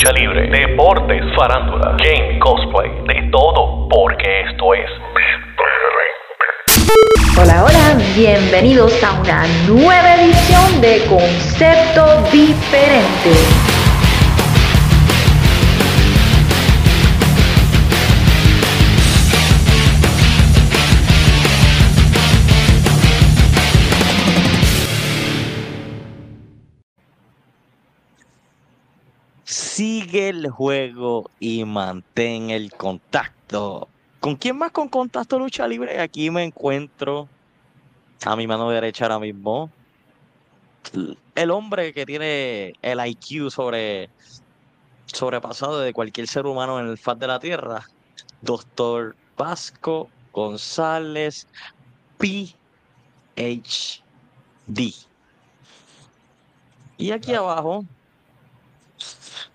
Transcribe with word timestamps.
lucha 0.00 0.12
libre, 0.12 0.48
deportes, 0.48 1.22
farándula, 1.36 1.96
game, 1.98 2.38
cosplay, 2.38 2.90
de 3.06 3.30
todo, 3.30 3.88
porque 3.88 4.40
esto 4.48 4.74
es 4.74 4.90
Hola, 7.38 7.64
hola, 7.64 7.98
bienvenidos 8.16 9.02
a 9.04 9.20
una 9.20 9.46
nueva 9.66 10.14
edición 10.16 10.80
de 10.80 11.04
Concepto 11.08 12.22
Diferente. 12.32 13.69
Sigue 30.10 30.30
el 30.30 30.50
juego 30.50 31.30
y 31.38 31.64
mantén 31.64 32.50
el 32.50 32.72
contacto. 32.72 33.86
¿Con 34.18 34.34
quién 34.34 34.58
más 34.58 34.72
con 34.72 34.88
contacto 34.88 35.38
lucha 35.38 35.68
libre? 35.68 36.00
Aquí 36.00 36.30
me 36.30 36.42
encuentro 36.42 37.28
a 38.24 38.34
mi 38.34 38.48
mano 38.48 38.68
derecha 38.70 39.04
ahora 39.04 39.20
mismo. 39.20 39.70
El 41.36 41.52
hombre 41.52 41.92
que 41.92 42.04
tiene 42.06 42.72
el 42.82 42.98
IQ 43.06 43.52
sobre 43.52 44.10
sobrepasado 45.06 45.78
de 45.78 45.92
cualquier 45.92 46.26
ser 46.26 46.44
humano 46.44 46.80
en 46.80 46.88
el 46.88 46.98
faz 46.98 47.16
de 47.16 47.28
la 47.28 47.38
tierra. 47.38 47.88
Doctor 48.40 49.14
Vasco 49.36 50.08
González 50.32 51.46
PhD. 52.18 52.56
Y 56.98 57.12
aquí 57.12 57.32
abajo 57.32 57.84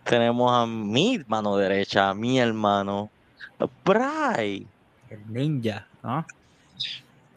tenemos 0.05 0.51
a 0.53 0.65
mi 0.65 1.21
mano 1.27 1.57
derecha, 1.57 2.09
a 2.09 2.13
mi 2.13 2.39
hermano, 2.39 3.09
Bray. 3.83 4.65
El 5.09 5.33
ninja, 5.33 5.87
¿no? 6.03 6.25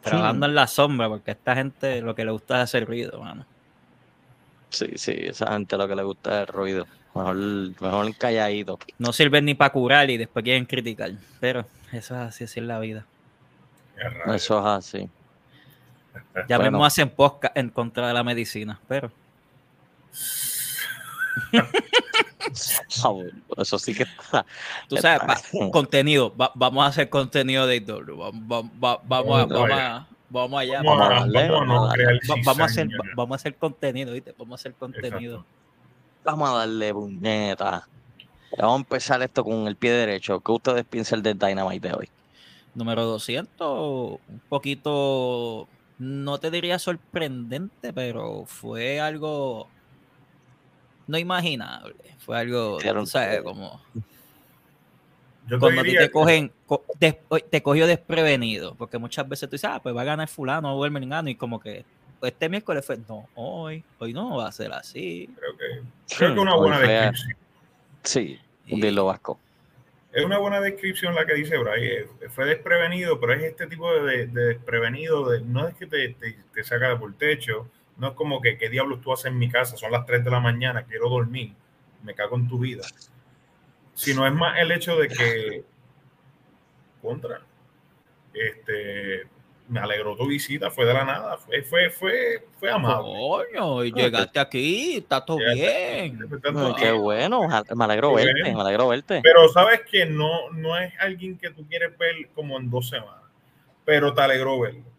Trabajando 0.01 0.45
en 0.45 0.55
la 0.55 0.67
sombra, 0.67 1.09
porque 1.09 1.31
a 1.31 1.33
esta 1.33 1.55
gente 1.55 2.01
lo 2.01 2.15
que 2.15 2.23
le 2.23 2.31
gusta 2.31 2.57
es 2.57 2.63
hacer 2.63 2.85
ruido, 2.85 3.19
mano. 3.19 3.45
Sí, 4.69 4.87
sí, 4.95 5.13
esa 5.17 5.51
gente 5.51 5.77
lo 5.77 5.87
que 5.87 5.95
le 5.95 6.03
gusta 6.03 6.43
es 6.43 6.47
el 6.47 6.53
ruido. 6.53 6.87
Mejor, 7.15 7.35
mejor 7.35 8.15
calladito. 8.17 8.79
No 8.99 9.11
sirven 9.11 9.45
ni 9.45 9.55
para 9.55 9.71
curar 9.71 10.09
y 10.09 10.17
después 10.17 10.43
quieren 10.43 10.65
criticar. 10.65 11.11
Pero 11.39 11.65
eso 11.91 12.15
es 12.15 12.21
así, 12.21 12.43
así 12.43 12.59
es 12.59 12.65
la 12.65 12.79
vida. 12.79 13.05
Eso 14.27 14.59
es 14.59 14.65
así. 14.65 15.09
Ya 16.47 16.57
bueno. 16.57 16.71
mismo 16.71 16.85
hacen 16.85 17.09
podcast 17.09 17.57
en 17.57 17.69
contra 17.69 18.07
de 18.07 18.13
la 18.13 18.23
medicina, 18.23 18.79
pero. 18.87 19.11
Eso 23.57 23.79
sí 23.79 23.93
que 23.93 24.03
está. 24.03 24.45
Tú 24.87 24.97
sabes, 24.97 25.21
va, 25.27 25.69
contenido. 25.71 26.35
Va, 26.35 26.51
vamos 26.55 26.83
a 26.83 26.87
hacer 26.87 27.09
contenido 27.09 27.67
de 27.67 27.77
IW. 27.77 28.17
Vamos, 28.17 28.71
va, 28.81 28.99
vamos, 29.03 29.41
a, 29.41 29.45
vamos, 29.45 29.71
a, 29.71 30.07
vamos 30.29 30.61
allá. 30.61 30.81
Vamos, 30.81 31.05
a, 31.05 31.09
darle, 31.09 31.49
vamos, 31.49 31.93
a, 31.93 31.95
vamos, 32.45 32.59
a 32.59 32.65
hacer, 32.65 32.87
vamos 33.15 33.35
a 33.35 33.35
hacer 33.35 33.55
contenido, 33.55 34.13
¿viste? 34.13 34.33
Vamos 34.37 34.59
a 34.59 34.61
hacer 34.61 34.73
contenido. 34.73 35.37
Exacto. 35.37 35.59
Vamos 36.23 36.49
a 36.49 36.53
darle 36.53 36.93
puñeta. 36.93 37.87
Vamos 38.57 38.75
a 38.75 38.77
empezar 38.77 39.21
esto 39.21 39.43
con 39.43 39.67
el 39.67 39.75
pie 39.75 39.91
derecho. 39.91 40.39
¿Qué 40.39 40.51
ustedes 40.51 40.85
piensan 40.85 41.21
del 41.21 41.37
Dynamite 41.37 41.87
de 41.87 41.93
hoy? 41.93 42.09
Número 42.75 43.03
200, 43.05 44.19
un 44.27 44.41
poquito, 44.47 45.67
no 45.97 46.37
te 46.37 46.51
diría 46.51 46.79
sorprendente, 46.79 47.93
pero 47.93 48.45
fue 48.45 48.99
algo 48.99 49.67
no 51.09 51.17
imaginable. 51.17 51.95
Fue 52.19 52.37
algo, 52.37 52.77
Pero, 52.81 53.05
¿sabes? 53.05 53.41
Como. 53.41 53.81
Yo 55.47 55.59
cuando 55.59 55.81
te, 55.81 55.95
te 55.95 56.11
cogen, 56.11 56.51
te, 56.99 57.19
te, 57.49 57.63
cogió 57.63 57.87
desprevenido, 57.87 58.75
porque 58.75 58.99
muchas 58.99 59.27
veces 59.27 59.49
tú 59.49 59.55
dices, 59.55 59.69
ah, 59.71 59.81
pues 59.81 59.95
va 59.95 60.01
a 60.01 60.05
ganar 60.05 60.27
fulano 60.27 60.75
o 60.75 60.85
el 60.85 60.91
meningano, 60.91 61.27
y 61.27 61.33
como 61.33 61.59
que 61.59 61.83
este 62.21 62.49
miércoles 62.49 62.85
fue, 62.85 62.99
no, 63.07 63.27
hoy, 63.33 63.83
hoy 63.97 64.13
no 64.13 64.37
va 64.37 64.47
a 64.47 64.51
ser 64.51 64.71
así. 64.71 65.27
Creo 65.35 65.57
que, 65.57 66.15
creo 66.15 66.33
que 66.35 66.39
una 66.39 66.55
buena 66.55 66.79
descripción. 66.79 67.37
Sí, 68.03 68.39
de 68.67 68.91
lo 68.91 69.05
vasco. 69.05 69.39
Es 70.13 70.23
una 70.23 70.37
buena 70.37 70.61
descripción 70.61 71.15
la 71.15 71.25
que 71.25 71.33
dice 71.33 71.57
Bray. 71.57 72.05
Fue 72.29 72.45
desprevenido, 72.45 73.19
pero 73.19 73.33
es 73.33 73.43
este 73.43 73.65
tipo 73.65 73.91
de, 73.91 74.27
de 74.27 74.45
desprevenido, 74.45 75.29
de, 75.31 75.41
no 75.41 75.67
es 75.67 75.73
que 75.75 75.87
te, 75.87 76.09
te, 76.09 76.37
te 76.53 76.63
saca 76.63 76.89
de 76.89 76.95
por 76.97 77.15
techo, 77.15 77.67
no 77.99 78.07
es 78.09 78.13
como 78.13 78.41
que, 78.41 78.57
¿qué 78.57 78.69
diablos 78.69 79.01
tú 79.01 79.11
haces 79.11 79.27
en 79.27 79.37
mi 79.37 79.49
casa? 79.49 79.77
Son 79.77 79.91
las 79.91 80.05
3 80.05 80.23
de 80.23 80.31
la 80.31 80.39
mañana, 80.39 80.83
quiero 80.83 81.09
dormir, 81.09 81.53
me 82.03 82.15
cago 82.15 82.37
en 82.37 82.47
tu 82.47 82.57
vida. 82.57 82.83
Sino 83.93 84.25
es 84.25 84.33
más 84.33 84.57
el 84.57 84.71
hecho 84.71 84.95
de 84.95 85.09
que, 85.09 85.63
contra, 87.01 87.41
este, 88.33 89.27
me 89.67 89.81
alegró 89.81 90.15
tu 90.15 90.25
visita, 90.27 90.71
fue 90.71 90.85
de 90.85 90.93
la 90.93 91.03
nada, 91.03 91.37
fue, 91.37 91.61
fue, 91.61 91.89
fue, 91.89 92.47
fue 92.57 92.71
amable. 92.71 93.11
Coño, 93.11 93.83
y 93.83 93.91
llegaste 93.91 94.39
aquí, 94.39 94.97
está 94.97 95.23
todo 95.23 95.37
bien. 95.53 96.19
No, 96.53 96.75
qué 96.75 96.93
bueno, 96.93 97.47
me 97.75 97.83
alegro 97.83 98.15
qué 98.15 98.25
verte, 98.25 98.53
me 98.53 98.61
alegro 98.61 98.87
verte. 98.87 99.19
Pero 99.21 99.49
sabes 99.49 99.81
que 99.81 100.05
no, 100.05 100.49
no 100.51 100.77
es 100.77 100.93
alguien 100.99 101.37
que 101.37 101.51
tú 101.51 101.67
quieres 101.67 101.97
ver 101.97 102.29
como 102.33 102.57
en 102.57 102.69
dos 102.69 102.87
semanas, 102.87 103.23
pero 103.83 104.13
te 104.13 104.21
alegró 104.21 104.57
verlo. 104.59 104.98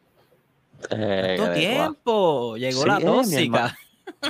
Eh, 0.90 1.34
¿Cuánto 1.36 1.54
tiempo? 1.54 2.56
Llegó 2.56 2.82
sí, 2.82 2.88
la 2.88 3.00
tóxica. 3.00 3.78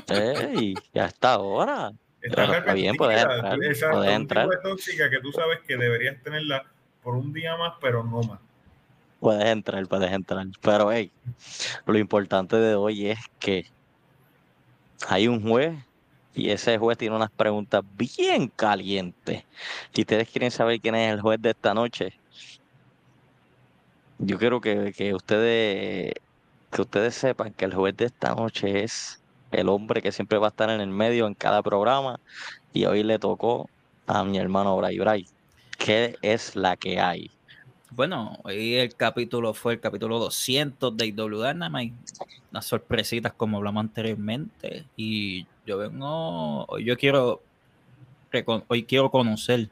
Ey, 0.09 0.75
ya 0.93 1.07
está 1.07 1.35
ahora. 1.35 1.93
Está, 2.21 2.59
está 2.59 2.75
bien, 2.75 2.97
puedes 2.97 3.23
entrar. 3.23 3.63
Exacto, 3.63 3.97
puedes 3.97 4.15
entrar. 4.15 4.47
Un 4.47 4.51
tipo 4.51 4.63
de 4.63 4.71
tóxica 4.71 5.11
que 5.11 5.21
tú 5.21 5.33
sabes 5.33 5.61
que 5.67 5.77
deberías 5.77 6.23
tenerla 6.23 6.65
por 7.03 7.15
un 7.15 7.33
día 7.33 7.57
más, 7.57 7.75
pero 7.81 8.05
no 8.05 8.21
más. 8.23 8.41
Puedes 9.21 9.47
entrar, 9.47 9.87
puedes 9.87 10.13
entrar. 10.13 10.47
Pero, 10.61 10.93
hey, 10.93 11.11
lo 11.87 11.99
importante 11.99 12.57
de 12.57 12.75
hoy 12.75 13.09
es 13.09 13.19
que 13.39 13.67
hay 15.09 15.29
un 15.29 15.43
juez 15.43 15.79
y 16.35 16.51
ese 16.51 16.79
juez 16.79 16.97
tiene 16.99 17.17
unas 17.17 17.31
preguntas 17.31 17.83
bien 17.97 18.49
calientes. 18.49 19.45
Si 19.93 20.03
ustedes 20.03 20.29
quieren 20.29 20.51
saber 20.51 20.81
quién 20.81 20.95
es 20.95 21.13
el 21.13 21.21
juez 21.21 21.41
de 21.41 21.51
esta 21.51 21.75
noche, 21.75 22.13
yo 24.19 24.39
quiero 24.39 24.61
que, 24.61 24.93
que 24.97 25.15
ustedes 25.15 26.13
que 26.71 26.83
ustedes 26.83 27.15
sepan 27.15 27.53
que 27.53 27.65
el 27.65 27.75
juez 27.75 27.97
de 27.97 28.07
esta 28.07 28.35
noche 28.35 28.85
es 28.85 29.21
el 29.51 29.69
hombre 29.69 30.01
que 30.01 30.13
siempre 30.13 30.39
va 30.39 30.49
a 30.49 30.51
estar 30.51 30.71
en 30.71 30.81
el 30.81 30.89
medio 30.89 31.27
en 31.27 31.35
cada 31.35 31.63
programa 31.63 32.21
y 32.73 32.85
hoy 32.85 33.03
le 33.03 33.19
tocó 33.19 33.69
a 34.07 34.23
mi 34.25 34.39
hermano 34.39 34.77
Bray 34.77 34.99
Bray. 34.99 35.27
¿Qué 35.79 36.17
es 36.23 36.55
la 36.55 36.77
que 36.77 37.01
hay? 37.01 37.31
Bueno, 37.91 38.39
hoy 38.45 38.75
el 38.75 38.95
capítulo 38.95 39.53
fue 39.53 39.75
el 39.75 39.81
capítulo 39.81 40.21
200 40.21 40.97
de 40.97 41.07
IW 41.07 41.43
Dynamite. 41.43 41.97
Unas 42.53 42.65
sorpresitas 42.65 43.33
como 43.33 43.57
hablamos 43.57 43.81
anteriormente. 43.81 44.85
Y 44.97 45.47
yo 45.67 45.79
vengo, 45.79 46.67
hoy 46.67 46.85
yo 46.85 46.97
quiero, 46.97 47.43
hoy 48.69 48.85
quiero 48.85 49.11
conocer 49.11 49.69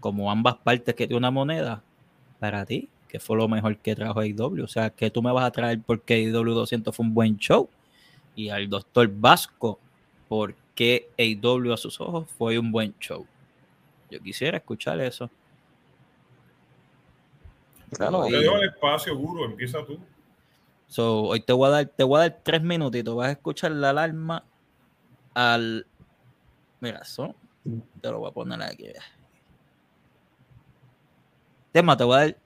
como 0.00 0.32
ambas 0.32 0.56
partes 0.56 0.94
que 0.96 1.06
tiene 1.06 1.18
una 1.18 1.30
moneda 1.30 1.82
para 2.40 2.64
ti 2.64 2.88
que 3.08 3.18
fue 3.18 3.36
lo 3.36 3.48
mejor 3.48 3.78
que 3.78 3.96
trajo 3.96 4.20
AEW. 4.20 4.62
O 4.62 4.68
sea, 4.68 4.90
que 4.90 5.10
tú 5.10 5.22
me 5.22 5.32
vas 5.32 5.44
a 5.44 5.50
traer 5.50 5.80
porque 5.84 6.14
AEW 6.14 6.54
200 6.54 6.94
fue 6.94 7.06
un 7.06 7.14
buen 7.14 7.38
show. 7.38 7.68
Y 8.36 8.50
al 8.50 8.68
doctor 8.68 9.10
Vasco, 9.12 9.80
porque 10.28 11.08
AEW 11.18 11.72
a 11.72 11.76
sus 11.76 12.00
ojos 12.00 12.28
fue 12.36 12.58
un 12.58 12.70
buen 12.70 12.94
show. 13.00 13.26
Yo 14.10 14.20
quisiera 14.20 14.58
escuchar 14.58 15.00
eso. 15.00 15.30
Claro, 17.90 18.26
te 18.26 18.44
doy 18.44 18.60
el 18.62 18.68
espacio, 18.68 19.16
Guru, 19.16 19.44
empieza 19.44 19.84
tú. 19.84 19.98
So, 20.88 21.22
hoy 21.22 21.40
te 21.40 21.52
voy 21.52 21.68
a 21.68 21.70
dar, 21.70 21.86
te 21.86 22.04
voy 22.04 22.18
a 22.18 22.20
dar 22.20 22.40
tres 22.42 22.62
minutitos. 22.62 23.14
Vas 23.16 23.28
a 23.28 23.32
escuchar 23.32 23.70
la 23.72 23.90
alarma 23.90 24.44
al. 25.34 25.86
Mira, 26.80 27.00
eso. 27.00 27.34
Te 28.00 28.10
lo 28.10 28.20
voy 28.20 28.30
a 28.30 28.32
poner 28.32 28.62
aquí. 28.62 28.86
Tema, 31.72 31.96
te 31.96 32.04
voy 32.04 32.16
a 32.16 32.20
dar 32.20 32.36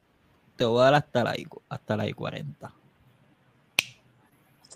te 0.62 0.66
voy 0.66 0.80
a 0.80 0.84
dar 0.84 0.94
hasta 0.94 1.24
la, 1.24 1.34
hasta 1.68 1.96
la 1.96 2.08
I-40. 2.08 2.72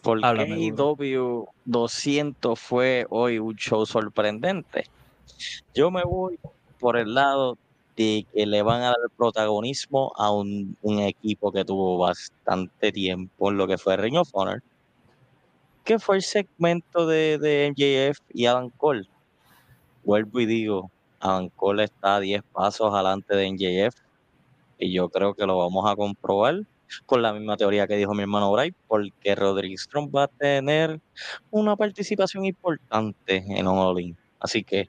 Porque 0.03 0.47
IW 0.49 1.47
200 1.65 2.59
fue 2.59 3.07
hoy 3.09 3.39
un 3.39 3.55
show 3.55 3.87
sorprendente. 3.87 4.87
Yo 5.75 5.93
me 5.93 6.03
voy 6.03 6.41
por 6.81 6.97
el 6.97 7.15
lado 7.15 7.57
de 7.97 8.27
que 8.35 8.47
le 8.47 8.63
van 8.63 8.83
a 8.83 8.87
dar 8.87 8.97
protagonismo 9.17 10.13
a 10.17 10.33
un, 10.33 10.77
un 10.83 10.99
equipo 10.99 11.53
que 11.53 11.65
tuvo 11.65 11.99
bastante 11.99 12.91
tiempo 12.91 13.51
en 13.53 13.57
lo 13.57 13.69
que 13.69 13.79
fue 13.79 13.97
Ring 13.97 14.17
of 14.17 14.31
Honor, 14.33 14.65
que 15.85 16.01
fue 16.01 16.17
el 16.17 16.23
segmento 16.23 17.07
de, 17.07 17.39
de 17.39 17.71
MJF 17.71 18.19
y 18.35 18.47
Adam 18.47 18.71
Cole. 18.71 19.09
Vuelvo 20.03 20.41
y 20.41 20.47
digo, 20.47 20.91
Adam 21.21 21.49
Cole 21.51 21.85
está 21.85 22.17
a 22.17 22.21
10 22.21 22.43
pasos 22.53 22.93
adelante 22.93 23.37
de 23.37 23.53
MJF 23.53 24.06
y 24.79 24.93
yo 24.93 25.09
creo 25.09 25.35
que 25.35 25.47
lo 25.47 25.59
vamos 25.59 25.91
a 25.91 25.97
comprobar 25.97 26.63
con 27.05 27.23
la 27.23 27.33
misma 27.33 27.57
teoría 27.57 27.87
que 27.87 27.97
dijo 27.97 28.15
mi 28.15 28.23
hermano 28.23 28.53
Bray, 28.53 28.73
porque 28.87 29.35
Rodríguez 29.35 29.83
Strong 29.83 30.15
va 30.15 30.25
a 30.25 30.29
tener 30.29 31.01
una 31.51 31.77
participación 31.77 32.45
importante 32.45 33.45
en 33.49 33.67
All. 33.67 34.17
Así 34.41 34.63
que 34.63 34.89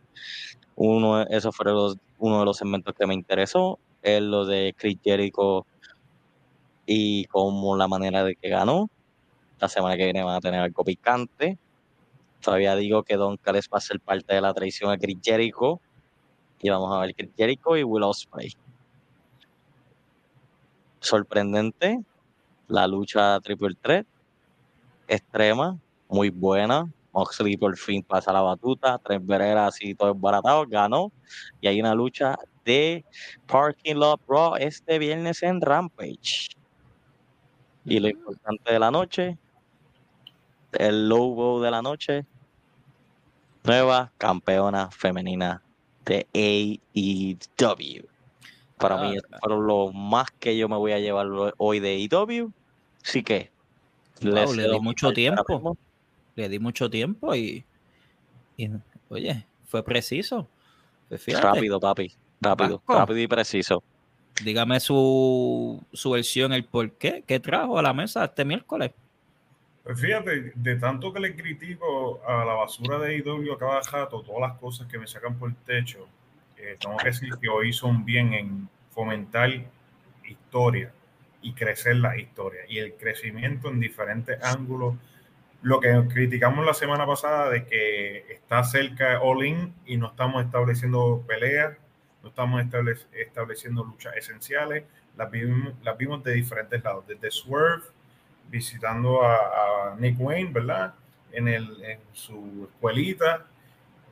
Uno, 0.76 1.24
eso 1.24 1.52
fue 1.52 1.72
uno 2.20 2.40
de 2.40 2.46
los 2.46 2.58
segmentos 2.58 2.94
que 2.94 3.08
me 3.08 3.14
interesó, 3.14 3.80
es 4.04 4.22
lo 4.22 4.46
de 4.46 4.76
Chris 4.78 4.98
Jericho 5.04 5.66
y 6.86 7.26
como 7.26 7.76
la 7.76 7.88
manera 7.88 8.24
de 8.24 8.36
que 8.36 8.50
ganó. 8.50 8.90
La 9.60 9.70
semana 9.70 9.98
que 9.98 10.04
viene 10.04 10.24
van 10.24 10.36
a 10.36 10.40
tener 10.40 10.60
algo 10.62 10.84
picante. 10.84 11.58
Todavía 12.42 12.76
digo 12.76 13.04
que 13.04 13.16
Don 13.18 13.38
Callis 13.38 13.68
va 13.74 13.80
a 13.80 13.82
ser 13.82 14.00
parte 14.00 14.36
de 14.36 14.42
la 14.42 14.54
traición 14.54 14.92
a 14.92 14.98
Chris 14.98 15.18
Jericho. 15.24 15.82
Y 16.62 16.70
vamos 16.70 16.96
a 16.96 17.00
ver 17.00 17.16
Chris 17.16 17.32
Jericho 17.36 17.76
y 17.76 17.84
Will 17.84 18.04
Ospreay. 18.04 18.54
Sorprendente. 21.08 22.04
La 22.68 22.86
lucha 22.86 23.40
triple 23.40 23.76
threat. 23.82 24.06
Extrema. 25.08 25.78
Muy 26.10 26.30
buena. 26.30 26.92
Moxley 27.14 27.56
por 27.56 27.78
fin 27.78 28.04
pasa 28.04 28.34
la 28.34 28.42
batuta. 28.42 28.98
Tres 28.98 29.26
vereras 29.26 29.78
y 29.82 29.96
todo 29.96 30.14
baratado. 30.14 30.66
Ganó. 30.68 31.12
Y 31.62 31.68
hay 31.68 31.80
una 31.80 31.96
lucha 31.96 32.36
de 32.66 33.06
Parking 33.46 33.96
Lot 33.96 34.22
Raw 34.28 34.56
este 34.58 35.00
viernes 35.00 35.42
en 35.44 35.62
Rampage. 35.62 36.50
Y 37.86 38.00
lo 38.02 38.10
importante 38.10 38.74
de 38.74 38.80
la 38.80 38.92
noche, 38.92 39.38
el 40.74 41.08
logo 41.08 41.62
de 41.62 41.72
la 41.72 41.82
noche, 41.82 42.26
nueva 43.64 44.12
campeona 44.18 44.92
femenina 44.92 45.64
de 46.04 46.28
AEW. 46.34 48.17
Para 48.78 48.96
Ah, 48.96 49.10
mí, 49.10 49.16
eso 49.18 49.28
fueron 49.40 49.66
lo 49.66 49.92
más 49.92 50.30
que 50.40 50.56
yo 50.58 50.70
me 50.70 50.78
voy 50.78 50.92
a 50.92 51.00
llevar 51.00 51.28
hoy 51.58 51.80
de 51.80 52.08
AEW. 52.12 52.52
Así 53.04 53.24
que 53.24 53.52
Wow, 54.22 54.54
le 54.54 54.70
di 54.70 54.80
mucho 54.80 55.12
tiempo. 55.14 55.78
Le 56.36 56.50
di 56.50 56.60
mucho 56.60 56.90
tiempo 56.90 57.36
y, 57.36 57.66
y, 58.58 58.70
oye, 59.10 59.46
fue 59.68 59.84
preciso. 59.84 60.48
Pues 61.10 61.22
fíjate, 61.22 61.46
Rápido, 61.48 61.80
papi. 61.80 62.14
Rápido, 62.42 62.78
Vasco. 62.78 62.94
rápido 63.00 63.20
y 63.20 63.28
preciso. 63.28 63.84
dígame 64.44 64.80
su, 64.80 65.82
su 65.94 66.12
versión, 66.12 66.54
el 66.54 66.64
por 66.66 66.92
qué, 66.92 67.24
qué 67.26 67.40
trajo 67.40 67.78
a 67.80 67.82
la 67.82 67.94
mesa 67.94 68.26
este 68.26 68.46
miércoles. 68.46 68.92
Pues 69.84 70.00
fíjate, 70.02 70.52
de 70.54 70.76
tanto 70.76 71.14
que 71.14 71.20
le 71.20 71.36
critico 71.36 72.22
a 72.28 72.44
la 72.44 72.54
basura 72.54 73.00
de 73.00 73.18
IW 73.18 73.54
a 73.54 73.58
cada 73.58 73.82
jato, 73.84 74.22
todas 74.22 74.42
las 74.42 74.60
cosas 74.60 74.86
que 74.88 74.98
me 75.00 75.08
sacan 75.08 75.38
por 75.40 75.50
el 75.50 75.56
techo, 75.56 76.08
eh, 76.58 76.78
tengo 76.80 76.98
que 76.98 77.08
decir 77.08 77.34
que 77.42 77.50
hoy 77.50 77.70
hizo 77.70 77.88
un 77.88 78.04
bien 78.06 78.34
en 78.34 78.70
fomentar 78.92 79.50
historia 80.26 80.92
y 81.42 81.54
crecer 81.54 81.98
la 81.98 82.18
historia 82.18 82.62
y 82.68 82.80
el 82.80 82.94
crecimiento 82.96 83.70
en 83.70 83.80
diferentes 83.80 84.44
ángulos. 84.44 84.96
Lo 85.62 85.80
que 85.80 85.90
criticamos 86.14 86.66
la 86.66 86.74
semana 86.74 87.06
pasada 87.06 87.50
de 87.50 87.66
que 87.66 88.26
está 88.32 88.64
cerca 88.64 89.20
All 89.22 89.46
In 89.46 89.74
y 89.86 89.98
no 89.98 90.08
estamos 90.08 90.46
estableciendo 90.46 91.24
peleas, 91.28 91.76
no 92.24 92.30
estamos 92.30 92.62
estable- 92.62 92.98
estableciendo 93.14 93.84
luchas 93.84 94.16
esenciales, 94.16 94.84
las 95.16 95.32
vimos, 95.32 95.74
las 95.84 95.98
vimos 95.98 96.24
de 96.24 96.34
diferentes 96.34 96.84
lados, 96.84 97.06
desde 97.08 97.32
Swerve 97.32 97.84
visitando 98.50 99.24
a, 99.24 99.36
a 99.92 99.96
Nick 99.98 100.20
Wayne, 100.20 100.52
¿verdad? 100.52 100.94
En, 101.32 101.48
el, 101.48 101.84
en 101.84 102.00
su 102.14 102.70
escuelita, 102.72 103.46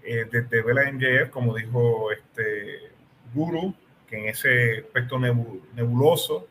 eh, 0.05 0.25
desde 0.31 0.61
Vela 0.61 0.89
MJF, 0.91 1.29
como 1.29 1.55
dijo 1.55 2.11
este 2.11 2.91
Guru, 3.33 3.73
que 4.07 4.17
en 4.17 4.29
ese 4.29 4.79
aspecto 4.79 5.17
nebu- 5.17 5.61
nebuloso 5.73 6.47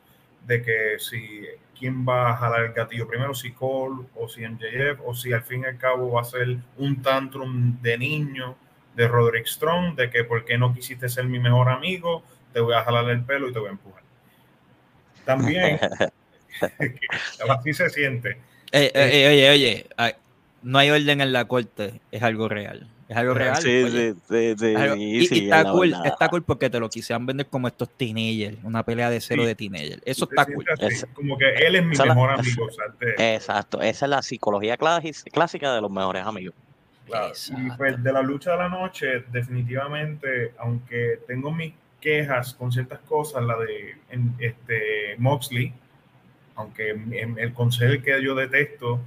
de 0.46 0.62
que 0.62 0.96
si 0.98 1.46
quién 1.78 2.06
va 2.06 2.30
a 2.30 2.36
jalar 2.36 2.64
el 2.64 2.72
gatillo 2.72 3.06
primero, 3.08 3.34
si 3.34 3.52
Cole 3.52 4.06
o 4.14 4.28
si 4.28 4.42
MJF, 4.44 5.00
o 5.04 5.14
si 5.14 5.32
al 5.32 5.42
fin 5.42 5.62
y 5.62 5.66
al 5.66 5.78
cabo 5.78 6.12
va 6.12 6.20
a 6.20 6.24
ser 6.24 6.56
un 6.76 7.02
tantrum 7.02 7.80
de 7.80 7.98
niño 7.98 8.56
de 8.94 9.08
Roderick 9.08 9.46
Strong, 9.46 9.96
de 9.96 10.10
que 10.10 10.24
por 10.24 10.44
qué 10.44 10.56
no 10.58 10.72
quisiste 10.72 11.08
ser 11.08 11.24
mi 11.24 11.38
mejor 11.38 11.68
amigo, 11.68 12.22
te 12.52 12.60
voy 12.60 12.74
a 12.74 12.84
jalar 12.84 13.08
el 13.10 13.24
pelo 13.24 13.48
y 13.48 13.52
te 13.52 13.58
voy 13.58 13.68
a 13.68 13.72
empujar. 13.72 14.02
También, 15.24 15.78
así 17.48 17.72
se 17.72 17.90
siente. 17.90 18.30
Eh, 18.72 18.90
eh, 18.94 19.10
eh, 19.24 19.28
oye, 19.28 19.50
oye, 19.50 19.86
ay, 19.96 20.12
no 20.62 20.78
hay 20.78 20.90
orden 20.90 21.20
en 21.20 21.32
la 21.32 21.46
corte, 21.46 22.00
es 22.12 22.22
algo 22.22 22.48
real. 22.48 22.86
Es 23.08 23.16
algo 23.16 23.34
real. 23.34 23.56
Sí, 23.56 23.84
sí, 23.90 24.14
sí, 24.28 24.54
sí, 24.58 24.66
Es 24.66 24.76
algo- 24.76 24.94
sí, 24.94 25.02
y, 25.02 25.16
y 25.18 25.26
sí, 25.26 25.44
está 25.44 25.58
es 25.60 25.64
la 25.66 25.72
cool, 25.72 25.94
está 26.04 26.28
cool 26.28 26.42
porque 26.42 26.70
te 26.70 26.80
lo 26.80 26.88
quisieran 26.88 27.26
vender 27.26 27.46
como 27.46 27.68
estos 27.68 27.90
teenagers, 27.90 28.56
una 28.64 28.82
pelea 28.82 29.10
de 29.10 29.20
cero 29.20 29.42
Sí. 29.42 29.48
de 29.48 29.54
teenagers. 29.54 30.02
Eso 30.06 30.24
está 30.30 30.46
cool. 30.46 30.64
Es- 30.80 31.06
como 31.12 31.36
que 31.36 31.48
él 31.50 31.76
es 31.76 31.84
mi 31.84 31.92
Esa 31.92 32.06
la- 32.06 32.14
mejor 32.14 32.30
amigo. 32.38 32.64
o 32.66 32.70
sea, 32.70 32.84
te- 32.98 33.34
Exacto, 33.34 33.82
esa 33.82 34.06
es 34.06 34.10
la 34.10 34.22
psicología 34.22 34.76
clás- 34.78 35.24
clásica 35.32 35.74
de 35.74 35.80
los 35.82 35.90
mejores 35.90 36.24
amigos. 36.24 36.54
Claro, 37.06 37.32
Y 37.58 37.70
pues 37.76 38.02
de 38.02 38.12
la 38.12 38.22
lucha 38.22 38.52
de 38.52 38.56
la 38.56 38.68
noche, 38.70 39.06
definitivamente, 39.30 40.52
aunque 40.58 41.20
tengo 41.26 41.52
mis 41.52 41.74
quejas 42.00 42.54
con 42.54 42.72
ciertas 42.72 43.00
cosas, 43.00 43.42
la 43.44 43.58
de 43.58 43.96
en- 44.10 44.34
este, 44.38 45.14
Moxley, 45.18 45.72
aunque 46.56 46.90
en- 46.90 47.38
el 47.38 47.52
consejo 47.52 48.02
que 48.02 48.22
yo 48.22 48.34
detesto, 48.34 49.00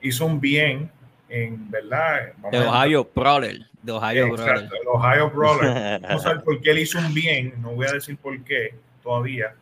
hizo 0.00 0.24
un 0.24 0.40
bien 0.40 0.90
en 1.28 1.70
verdad. 1.70 2.32
vamos 2.38 2.52
De 2.52 2.58
Ohio 2.66 3.10
Brawler. 3.14 3.66
De 3.82 3.92
Ohio 3.92 4.32
Brawler. 4.32 4.54
Exacto, 4.54 4.74
el 4.82 4.88
Ohio 4.88 5.30
Brawler. 5.30 6.04
A 6.04 6.16
ver 6.34 6.42
por 6.44 6.60
qué 6.60 6.70
él 6.70 6.78
hizo 6.80 6.98
un 6.98 7.12
bien, 7.14 7.54
no 7.60 7.72
voy 7.72 7.86
a 7.86 7.92
decir 7.92 8.16
por 8.18 8.38
qué 8.44 8.74
todavía. 9.02 9.54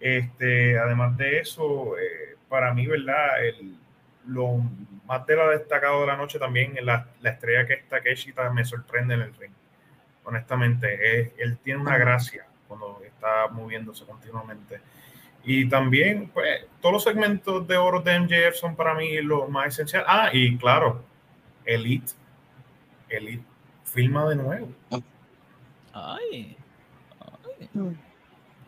Este, 0.00 0.78
además 0.78 1.16
de 1.16 1.38
eso, 1.40 1.96
eh, 1.98 2.36
para 2.48 2.74
mí, 2.74 2.86
¿verdad? 2.86 3.44
El, 3.44 3.76
lo 4.26 4.56
más 5.06 5.26
de 5.26 5.36
lo 5.36 5.48
destacado 5.50 6.00
de 6.02 6.06
la 6.08 6.16
noche 6.16 6.38
también 6.38 6.76
es 6.76 6.84
la, 6.84 7.06
la 7.20 7.30
estrella 7.30 7.66
que 7.66 7.74
está 7.74 8.00
Keshita 8.00 8.50
me 8.50 8.64
sorprende 8.64 9.14
en 9.14 9.20
el 9.22 9.34
ring. 9.34 9.52
Honestamente, 10.24 11.20
es- 11.20 11.32
él 11.38 11.58
tiene 11.58 11.80
una 11.80 11.96
gracia 11.98 12.44
cuando 12.68 13.00
está 13.04 13.48
moviéndose 13.48 14.04
continuamente. 14.06 14.80
Y 15.44 15.68
también, 15.68 16.30
pues, 16.32 16.66
todos 16.80 16.92
los 16.94 17.04
segmentos 17.04 17.66
de 17.66 17.76
oro 17.76 18.00
de 18.00 18.18
MJF 18.20 18.54
son 18.54 18.76
para 18.76 18.94
mí 18.94 19.20
lo 19.22 19.48
más 19.48 19.68
esencial. 19.68 20.04
Ah, 20.06 20.30
y 20.32 20.56
claro, 20.56 21.02
Elite. 21.64 22.12
Elite 23.08 23.44
filma 23.84 24.28
de 24.28 24.36
nuevo. 24.36 24.68
Ay. 25.92 26.56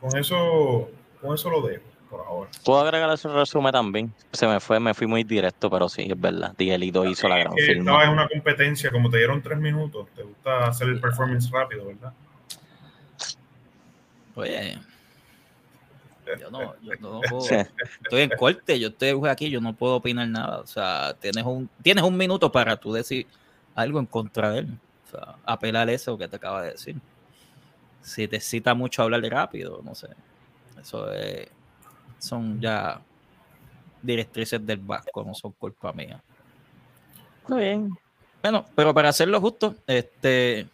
Con 0.00 0.18
eso, 0.18 0.90
con 1.20 1.34
eso 1.34 1.50
lo 1.50 1.62
dejo 1.62 1.82
por 2.10 2.20
ahora. 2.20 2.50
Puedo 2.64 2.80
agregar 2.80 3.10
ese 3.10 3.28
resumen 3.28 3.72
también. 3.72 4.14
Se 4.32 4.46
me 4.46 4.60
fue, 4.60 4.78
me 4.78 4.92
fui 4.92 5.06
muy 5.06 5.24
directo, 5.24 5.70
pero 5.70 5.88
sí, 5.88 6.02
es 6.10 6.20
verdad. 6.20 6.54
Dieguito 6.58 7.04
hizo 7.06 7.26
la 7.28 7.38
gran 7.38 7.54
Que 7.54 7.62
firma. 7.62 7.82
estabas 7.82 8.06
en 8.06 8.12
una 8.12 8.28
competencia, 8.28 8.90
como 8.90 9.08
te 9.08 9.16
dieron 9.18 9.40
tres 9.40 9.58
minutos, 9.58 10.08
te 10.14 10.22
gusta 10.22 10.66
hacer 10.66 10.88
el 10.88 11.00
performance 11.00 11.50
rápido, 11.50 11.86
¿verdad? 11.86 12.12
Oye. 14.34 14.78
Yo 16.40 16.50
no, 16.50 16.74
yo 16.80 16.92
no 17.00 17.20
puedo. 17.30 17.44
Estoy 18.02 18.22
en 18.22 18.30
corte, 18.30 18.78
yo 18.78 18.88
estoy 18.88 19.28
aquí, 19.28 19.50
yo 19.50 19.60
no 19.60 19.74
puedo 19.74 19.96
opinar 19.96 20.28
nada. 20.28 20.60
O 20.60 20.66
sea, 20.66 21.14
tienes 21.20 21.44
un, 21.44 21.68
tienes 21.82 22.04
un 22.04 22.16
minuto 22.16 22.50
para 22.50 22.76
tú 22.76 22.92
decir 22.92 23.26
algo 23.74 23.98
en 23.98 24.06
contra 24.06 24.50
de 24.50 24.60
él. 24.60 24.78
O 25.06 25.10
sea, 25.10 25.36
apelar 25.44 25.88
eso 25.90 26.16
que 26.16 26.28
te 26.28 26.36
acaba 26.36 26.62
de 26.62 26.72
decir. 26.72 26.96
Si 28.00 28.28
te 28.28 28.40
cita 28.40 28.74
mucho 28.74 29.02
hablar 29.02 29.22
rápido, 29.22 29.80
no 29.82 29.94
sé. 29.94 30.08
Eso 30.80 31.10
es, 31.12 31.48
son 32.18 32.60
ya 32.60 33.00
directrices 34.02 34.64
del 34.66 34.78
Vasco, 34.78 35.24
no 35.24 35.34
son 35.34 35.52
culpa 35.52 35.92
mía. 35.92 36.22
Está 37.42 37.56
bien. 37.56 37.90
Bueno, 38.42 38.66
pero 38.74 38.92
para 38.92 39.08
hacerlo 39.08 39.40
justo, 39.40 39.74
este 39.86 40.68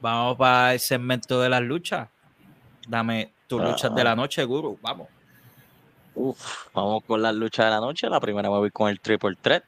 vamos 0.00 0.36
para 0.36 0.72
el 0.74 0.80
segmento 0.80 1.40
de 1.40 1.48
las 1.48 1.62
luchas. 1.62 2.08
Dame 2.88 3.32
tus 3.46 3.60
Ah. 3.60 3.68
luchas 3.68 3.94
de 3.94 4.04
la 4.04 4.14
noche, 4.16 4.44
Guru. 4.44 4.78
Vamos. 4.82 5.08
Uf, 6.14 6.68
vamos 6.72 7.04
con 7.04 7.20
la 7.22 7.32
lucha 7.32 7.64
de 7.64 7.70
la 7.70 7.80
noche. 7.80 8.08
La 8.08 8.20
primera 8.20 8.48
me 8.50 8.56
voy 8.58 8.70
con 8.70 8.88
el 8.88 9.00
Triple 9.00 9.36
Threat. 9.40 9.64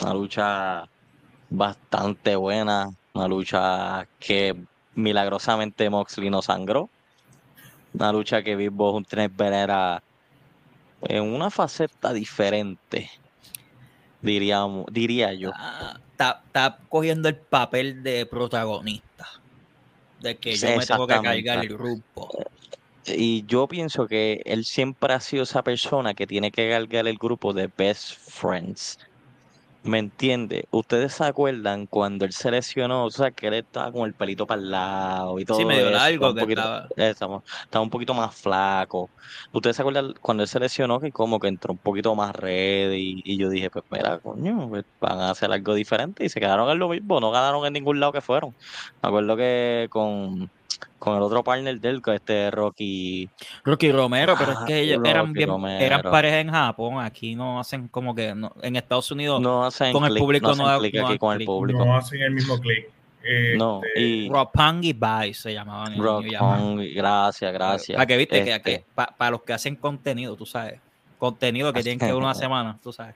Una 0.00 0.14
lucha 0.14 0.88
bastante 1.50 2.36
buena. 2.36 2.90
Una 3.14 3.28
lucha 3.28 4.06
que 4.18 4.56
milagrosamente 4.94 5.88
Moxley 5.90 6.30
no 6.30 6.42
sangró. 6.42 6.88
Una 7.94 8.12
lucha 8.12 8.42
que 8.42 8.56
vimos 8.56 8.94
un 8.94 9.04
Trent 9.04 9.34
Venera 9.36 10.02
en 11.02 11.22
una 11.24 11.50
faceta 11.50 12.12
diferente. 12.12 13.10
Diríamos, 14.22 14.86
diría 14.90 15.32
yo. 15.34 15.50
Ah, 15.54 15.98
Está, 16.10 16.42
está 16.46 16.78
cogiendo 16.88 17.28
el 17.28 17.36
papel 17.36 18.02
de 18.02 18.24
protagonista. 18.24 19.26
De 20.20 20.36
que 20.36 20.56
yo 20.56 20.76
me 20.76 20.86
tengo 20.86 21.06
que 21.06 21.20
cargar 21.20 21.64
el 21.64 21.68
grupo. 21.68 22.28
Y 23.06 23.46
yo 23.46 23.68
pienso 23.68 24.06
que 24.06 24.42
él 24.44 24.64
siempre 24.64 25.14
ha 25.14 25.20
sido 25.20 25.44
esa 25.44 25.62
persona 25.62 26.14
que 26.14 26.26
tiene 26.26 26.50
que 26.50 26.68
cargar 26.70 27.06
el 27.06 27.16
grupo 27.18 27.52
de 27.52 27.70
best 27.76 28.18
friends. 28.28 28.98
¿Me 29.86 29.98
entiende? 29.98 30.66
¿Ustedes 30.70 31.14
se 31.14 31.24
acuerdan 31.24 31.86
cuando 31.86 32.24
él 32.24 32.32
se 32.32 32.50
lesionó? 32.50 33.04
O 33.04 33.10
sea, 33.10 33.30
que 33.30 33.46
él 33.46 33.54
estaba 33.54 33.92
con 33.92 34.06
el 34.06 34.14
pelito 34.14 34.46
para 34.46 34.60
el 34.60 34.70
lado 34.70 35.38
y 35.38 35.44
todo 35.44 35.64
medio 35.64 35.88
eso, 35.88 35.90
largo 35.90 36.34
que 36.34 36.40
poquito, 36.40 36.60
estaba. 36.60 36.88
estaba, 36.96 37.42
estaba 37.62 37.82
un 37.82 37.90
poquito 37.90 38.14
más 38.14 38.34
flaco. 38.34 39.10
¿Ustedes 39.52 39.76
se 39.76 39.82
acuerdan 39.82 40.14
cuando 40.20 40.42
él 40.42 40.48
se 40.48 40.58
lesionó 40.58 40.98
que 40.98 41.12
como 41.12 41.38
que 41.38 41.48
entró 41.48 41.72
un 41.72 41.78
poquito 41.78 42.14
más 42.14 42.34
ready? 42.34 43.22
Y 43.24 43.36
yo 43.36 43.48
dije, 43.48 43.70
pues 43.70 43.84
mira, 43.90 44.18
coño, 44.18 44.68
pues, 44.68 44.84
van 45.00 45.20
a 45.20 45.30
hacer 45.30 45.52
algo 45.52 45.74
diferente 45.74 46.24
y 46.24 46.28
se 46.28 46.40
quedaron 46.40 46.68
en 46.70 46.78
lo 46.78 46.88
mismo, 46.88 47.20
no 47.20 47.30
ganaron 47.30 47.64
en 47.66 47.72
ningún 47.72 48.00
lado 48.00 48.12
que 48.12 48.20
fueron. 48.20 48.54
Me 49.02 49.08
acuerdo 49.08 49.36
que 49.36 49.86
con, 49.90 50.50
con 50.98 51.16
el 51.16 51.22
otro 51.22 51.42
partner 51.44 51.80
de 51.80 51.88
él, 51.88 52.02
con 52.02 52.14
este 52.14 52.50
Rocky, 52.50 53.28
Rocky 53.64 53.92
Romero, 53.92 54.36
pero 54.36 54.52
es 54.52 54.58
Ah, 54.60 54.64
que 54.66 54.80
ellos 54.80 55.00
eran 55.04 55.32
bien, 55.32 55.50
eran 55.66 56.02
pareja 56.02 56.40
en 56.40 56.50
Japón, 56.50 56.98
aquí 57.00 57.34
no 57.34 57.60
hacen 57.60 57.88
como 57.88 58.14
que 58.14 58.34
no- 58.34 58.52
en 58.62 58.76
Estados 58.76 59.10
Unidos 59.10 59.40
no 59.40 59.64
hacen 59.64 59.92
con 59.92 60.04
el 60.04 60.14
público 60.18 60.46
no 60.46 60.52
hacen 60.52 60.92
no 61.00 61.06
aquí 61.06 61.18
con 61.18 61.32
el 61.32 61.38
clic. 61.38 61.46
público. 61.46 61.84
No 61.84 61.96
hacen 61.96 62.22
el 62.22 62.30
mismo 62.32 62.58
clic. 62.60 62.88
No, 63.56 63.80
Este, 63.82 64.00
y 64.00 64.28
Roppongi 64.28 64.92
Bye 64.92 65.34
se 65.34 65.52
llamaban 65.52 65.98
on, 66.40 66.76
gracias, 66.94 67.52
gracias. 67.52 67.96
Para 67.96 68.06
que 68.06 68.16
viste 68.16 68.44
que, 68.44 68.52
Este, 68.54 68.84
para 68.94 69.30
los 69.30 69.42
que 69.42 69.52
hacen 69.52 69.76
contenido, 69.76 70.36
tú 70.36 70.46
sabes, 70.46 70.80
contenido 71.18 71.72
que 71.72 71.82
tienen 71.82 71.98
que 71.98 72.06
ver 72.06 72.14
una 72.14 72.34
semana, 72.34 72.78
tú 72.82 72.92
sabes. 72.92 73.14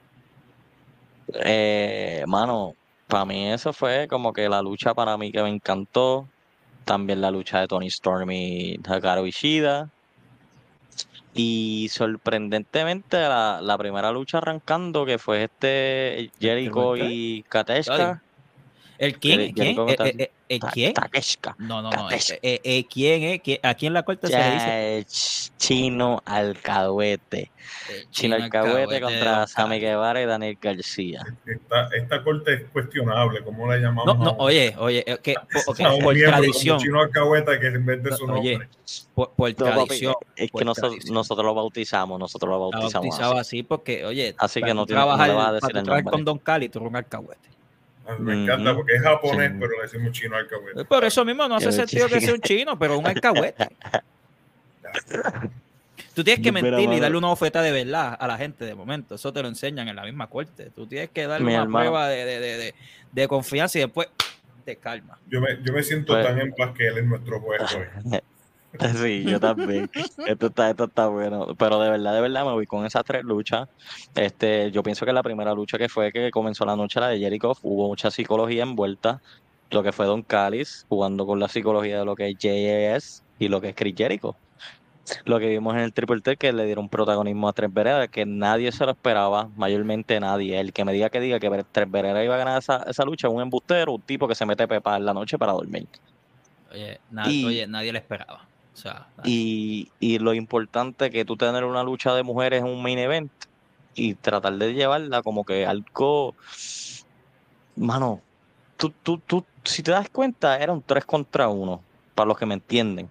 Eh, 1.44 2.24
mano, 2.26 2.74
para 3.06 3.24
mí 3.24 3.52
eso 3.52 3.72
fue 3.72 4.08
como 4.08 4.32
que 4.32 4.48
la 4.48 4.60
lucha 4.62 4.94
para 4.94 5.16
mí 5.16 5.30
que 5.30 5.42
me 5.42 5.48
encantó. 5.48 6.26
También 6.84 7.20
la 7.20 7.30
lucha 7.30 7.60
de 7.60 7.68
Tony 7.68 7.86
Storm 7.88 8.30
y 8.30 8.74
Hikaru 8.74 9.26
Ishida. 9.26 9.88
Y 11.34 11.88
sorprendentemente 11.92 13.18
la, 13.20 13.60
la 13.62 13.78
primera 13.78 14.10
lucha 14.10 14.38
arrancando 14.38 15.06
que 15.06 15.18
fue 15.18 15.44
este 15.44 16.30
Jericho 16.40 16.96
y 16.96 17.44
Kateshka. 17.48 18.22
¿El 19.00 19.18
quién? 19.18 19.38
Que- 19.38 19.52
¿Quién? 19.54 19.78
¿El, 19.78 19.96
el- 19.98 20.20
el- 20.20 20.30
el 20.50 20.60
quién? 20.60 20.92
Takeshka. 20.92 21.56
No, 21.58 21.80
no, 21.80 21.90
no. 21.90 22.04
Kateshka. 22.08 22.34
eh, 22.42 22.60
eh, 22.62 22.84
¿Quién 22.84 23.22
es? 23.22 23.40
¿Quién? 23.40 23.58
¿A 23.62 23.72
quién 23.74 23.94
la 23.94 24.02
corta 24.02 24.28
se 24.28 24.36
le 24.38 24.96
dice? 25.02 25.06
Chino 25.56 26.22
Alcahuete. 26.26 27.50
Eh, 27.88 28.04
Chino 28.10 28.34
Alcahuete 28.36 28.96
Alcahuete 28.96 29.00
contra 29.00 29.46
Sammy. 29.46 29.80
Guevara 29.80 30.20
y 30.20 30.26
Daniel 30.26 30.58
García. 30.60 31.22
esta, 31.46 31.88
esta 31.96 32.22
corte 32.22 32.52
es 32.52 32.62
cuestionable, 32.72 33.42
¿cómo 33.42 33.66
la 33.68 33.78
llamamos? 33.78 34.04
No, 34.18 34.22
no, 34.22 34.36
oye, 34.38 34.74
oye, 34.78 35.02
que, 35.22 35.34
por 35.64 36.14
tradición, 36.14 36.78
Chino 36.78 37.00
Alcahueta 37.00 37.58
que 37.58 37.68
en 37.68 37.86
vez 37.86 38.02
de 38.02 38.14
su 38.16 38.26
nombre. 38.26 38.68
por, 39.14 39.54
tradición, 39.54 40.14
es 40.36 40.50
que 40.50 40.64
nosotros, 40.64 41.44
lo 41.46 41.54
bautizamos, 41.54 42.18
nosotros 42.18 42.50
lo 42.50 42.70
bautizamos. 42.70 43.18
así. 43.38 43.62
porque, 43.62 44.04
oye, 44.04 44.34
Así 44.36 44.60
que 44.60 44.74
no 44.74 44.84
trabajar, 44.84 45.34
vas 45.34 45.38
a 45.38 45.44
para 45.48 45.52
decir 45.52 45.76
el 45.78 45.84
nombre. 45.84 46.04
con 46.12 46.24
Don 46.24 46.38
Cali, 46.38 46.68
tú 46.68 46.80
eres 46.80 46.90
un 46.90 46.96
alcahuete. 46.96 47.48
Me 48.18 48.42
encanta 48.44 48.74
porque 48.74 48.94
es 48.96 49.02
japonés, 49.02 49.50
Sí. 49.52 49.56
pero 49.60 49.72
le 49.76 49.82
decimos 49.82 50.12
Chino 50.12 50.36
Alcahueta. 50.36 50.84
Por 50.84 51.04
eso 51.04 51.24
mismo 51.24 51.46
no 51.48 51.54
hace 51.56 51.70
sentido 51.72 52.08
que 52.08 52.20
sea 52.20 52.34
un 52.34 52.40
chino, 52.40 52.78
pero 52.78 52.98
un 52.98 53.06
alcahuete. 53.06 53.68
Tú 56.14 56.24
tienes 56.24 56.42
que 56.42 56.50
mentir 56.52 56.92
y 56.92 57.00
darle 57.00 57.16
una 57.16 57.28
oferta 57.30 57.62
de 57.62 57.70
verdad 57.70 58.16
a 58.18 58.26
la 58.26 58.36
gente 58.36 58.64
de 58.64 58.74
momento. 58.74 59.14
Eso 59.14 59.32
te 59.32 59.40
lo 59.42 59.48
enseñan 59.48 59.86
en 59.88 59.96
la 59.96 60.02
misma 60.04 60.26
corte. 60.28 60.70
Tú 60.74 60.86
tienes 60.86 61.10
que 61.10 61.26
darle 61.26 61.46
Mi 61.46 61.52
una 61.54 61.62
hermano. 61.62 61.84
prueba 61.90 62.08
de, 62.08 62.24
de- 62.24 62.40
de- 62.40 62.56
de- 62.58 62.74
de 63.12 63.28
confianza 63.28 63.78
y 63.78 63.82
después 63.82 64.08
te 64.64 64.76
calma. 64.76 65.18
Yo 65.28 65.40
me, 65.40 65.62
yo 65.62 65.72
me 65.72 65.82
siento 65.82 66.12
Pues- 66.14 66.26
tan 66.26 66.40
en 66.40 66.52
paz 66.52 66.72
que 66.76 66.88
él 66.88 66.98
es 66.98 67.04
nuestro 67.04 67.40
juez 67.40 67.60
hoy. 67.74 68.20
Sí, 68.96 69.24
yo 69.24 69.40
también. 69.40 69.88
Esto 70.26 70.46
está, 70.46 70.70
esto 70.70 70.84
está 70.84 71.08
bueno. 71.08 71.54
Pero 71.58 71.80
de 71.80 71.90
verdad, 71.90 72.14
de 72.14 72.20
verdad, 72.20 72.44
me 72.44 72.52
voy 72.52 72.66
con 72.66 72.86
esas 72.86 73.04
tres 73.04 73.22
luchas. 73.24 73.66
Este, 74.14 74.70
yo 74.70 74.82
pienso 74.82 75.04
que 75.04 75.12
la 75.12 75.22
primera 75.22 75.54
lucha 75.54 75.76
que 75.78 75.88
fue 75.88 76.12
que 76.12 76.30
comenzó 76.30 76.64
la 76.64 76.76
noche, 76.76 77.00
la 77.00 77.08
de 77.08 77.18
Jericho, 77.18 77.52
hubo 77.62 77.88
mucha 77.88 78.10
psicología 78.10 78.62
envuelta. 78.62 79.18
Lo 79.70 79.82
que 79.82 79.92
fue 79.92 80.06
Don 80.06 80.22
Callis, 80.22 80.84
jugando 80.88 81.26
con 81.26 81.38
la 81.38 81.48
psicología 81.48 81.98
de 82.00 82.04
lo 82.04 82.14
que 82.16 82.28
es 82.28 82.36
JAS 82.40 83.22
y 83.38 83.48
lo 83.48 83.60
que 83.60 83.68
es 83.70 83.74
Chris 83.76 83.94
Jericho. 83.96 84.36
Lo 85.24 85.38
que 85.40 85.48
vimos 85.48 85.74
en 85.74 85.80
el 85.80 85.92
Triple 85.92 86.20
T 86.20 86.36
que 86.36 86.52
le 86.52 86.64
dieron 86.66 86.88
protagonismo 86.88 87.48
a 87.48 87.52
Tres 87.52 87.72
Veredas, 87.72 88.08
que 88.08 88.26
nadie 88.26 88.70
se 88.72 88.84
lo 88.84 88.92
esperaba, 88.92 89.48
mayormente 89.56 90.18
nadie. 90.20 90.58
El 90.60 90.72
que 90.72 90.84
me 90.84 90.92
diga 90.92 91.08
que 91.10 91.20
diga 91.20 91.40
que 91.40 91.64
Tres 91.72 91.90
Veredas 91.90 92.24
iba 92.24 92.34
a 92.34 92.38
ganar 92.38 92.58
esa, 92.58 92.84
esa 92.88 93.04
lucha 93.04 93.28
un 93.28 93.40
embustero, 93.42 93.94
un 93.94 94.02
tipo 94.02 94.28
que 94.28 94.34
se 94.34 94.46
mete 94.46 94.68
pepa 94.68 94.96
en 94.96 95.04
la 95.04 95.14
noche 95.14 95.38
para 95.38 95.52
dormir. 95.52 95.86
Oye, 96.70 96.98
na- 97.10 97.28
Y- 97.28 97.44
oye, 97.44 97.66
nadie 97.66 97.92
le 97.92 97.98
esperaba. 97.98 98.49
O 98.74 98.76
sea, 98.76 99.08
Y, 99.24 99.90
y 99.98 100.18
lo 100.18 100.32
importante 100.32 101.10
que 101.10 101.24
tú 101.24 101.36
tener 101.36 101.64
una 101.64 101.82
lucha 101.82 102.14
de 102.14 102.22
mujeres 102.22 102.60
en 102.60 102.68
un 102.68 102.82
main 102.82 102.98
event 102.98 103.32
y 103.94 104.14
tratar 104.14 104.54
de 104.54 104.72
llevarla 104.72 105.22
como 105.22 105.44
que 105.44 105.66
algo, 105.66 106.34
mano, 107.76 108.20
tú, 108.76 108.90
tú, 109.02 109.18
tú, 109.18 109.44
si 109.64 109.82
te 109.82 109.90
das 109.90 110.08
cuenta, 110.08 110.58
era 110.58 110.72
un 110.72 110.82
3 110.82 111.04
contra 111.04 111.48
1, 111.48 111.82
para 112.14 112.28
los 112.28 112.38
que 112.38 112.46
me 112.46 112.54
entienden. 112.54 113.10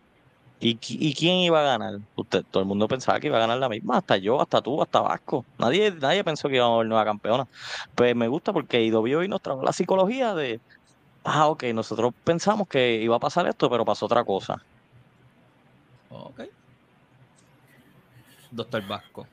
¿Y, 0.62 0.78
¿Y 0.82 1.13
quién 1.13 1.38
iba 1.38 1.62
a 1.62 1.63
ganar? 1.63 2.00
Usted, 2.16 2.44
todo 2.50 2.62
el 2.62 2.68
mundo 2.68 2.88
pensaba 2.88 3.20
que 3.20 3.28
iba 3.28 3.38
a 3.38 3.39
ganar 3.42 3.60
la 3.60 3.70
misma, 3.70 3.98
hasta 3.98 4.18
yo, 4.18 4.42
hasta 4.42 4.62
tú, 4.62 4.82
hasta 4.82 5.00
Vasco. 5.01 5.46
Nadie, 5.58 5.92
nadie 5.92 6.24
pensó 6.24 6.50
que 6.50 6.56
iba 6.58 6.66
a 6.66 6.74
haber 6.74 6.88
nueva 6.88 7.06
campeona. 7.06 7.48
Pues 7.96 8.16
me 8.16 8.28
gusta 8.28 8.51
porque 8.51 8.84
IW 8.84 9.28
nos 9.30 9.42
trajo 9.42 9.63
la 9.63 9.72
psicología 9.72 10.36
de, 10.36 10.62
ah, 11.24 11.48
ok, 11.48 11.63
nosotros 11.74 12.13
pensamos 12.24 12.68
que 12.68 12.96
iba 13.01 13.16
a 13.16 13.20
pasar 13.20 13.48
esto, 13.48 13.70
pero 13.70 13.86
pasó 13.86 14.06
otra 14.06 14.24
cosa. 14.25 14.66
Ok. 16.10 16.42
Doctor 18.51 18.88
Vasco. 18.88 19.28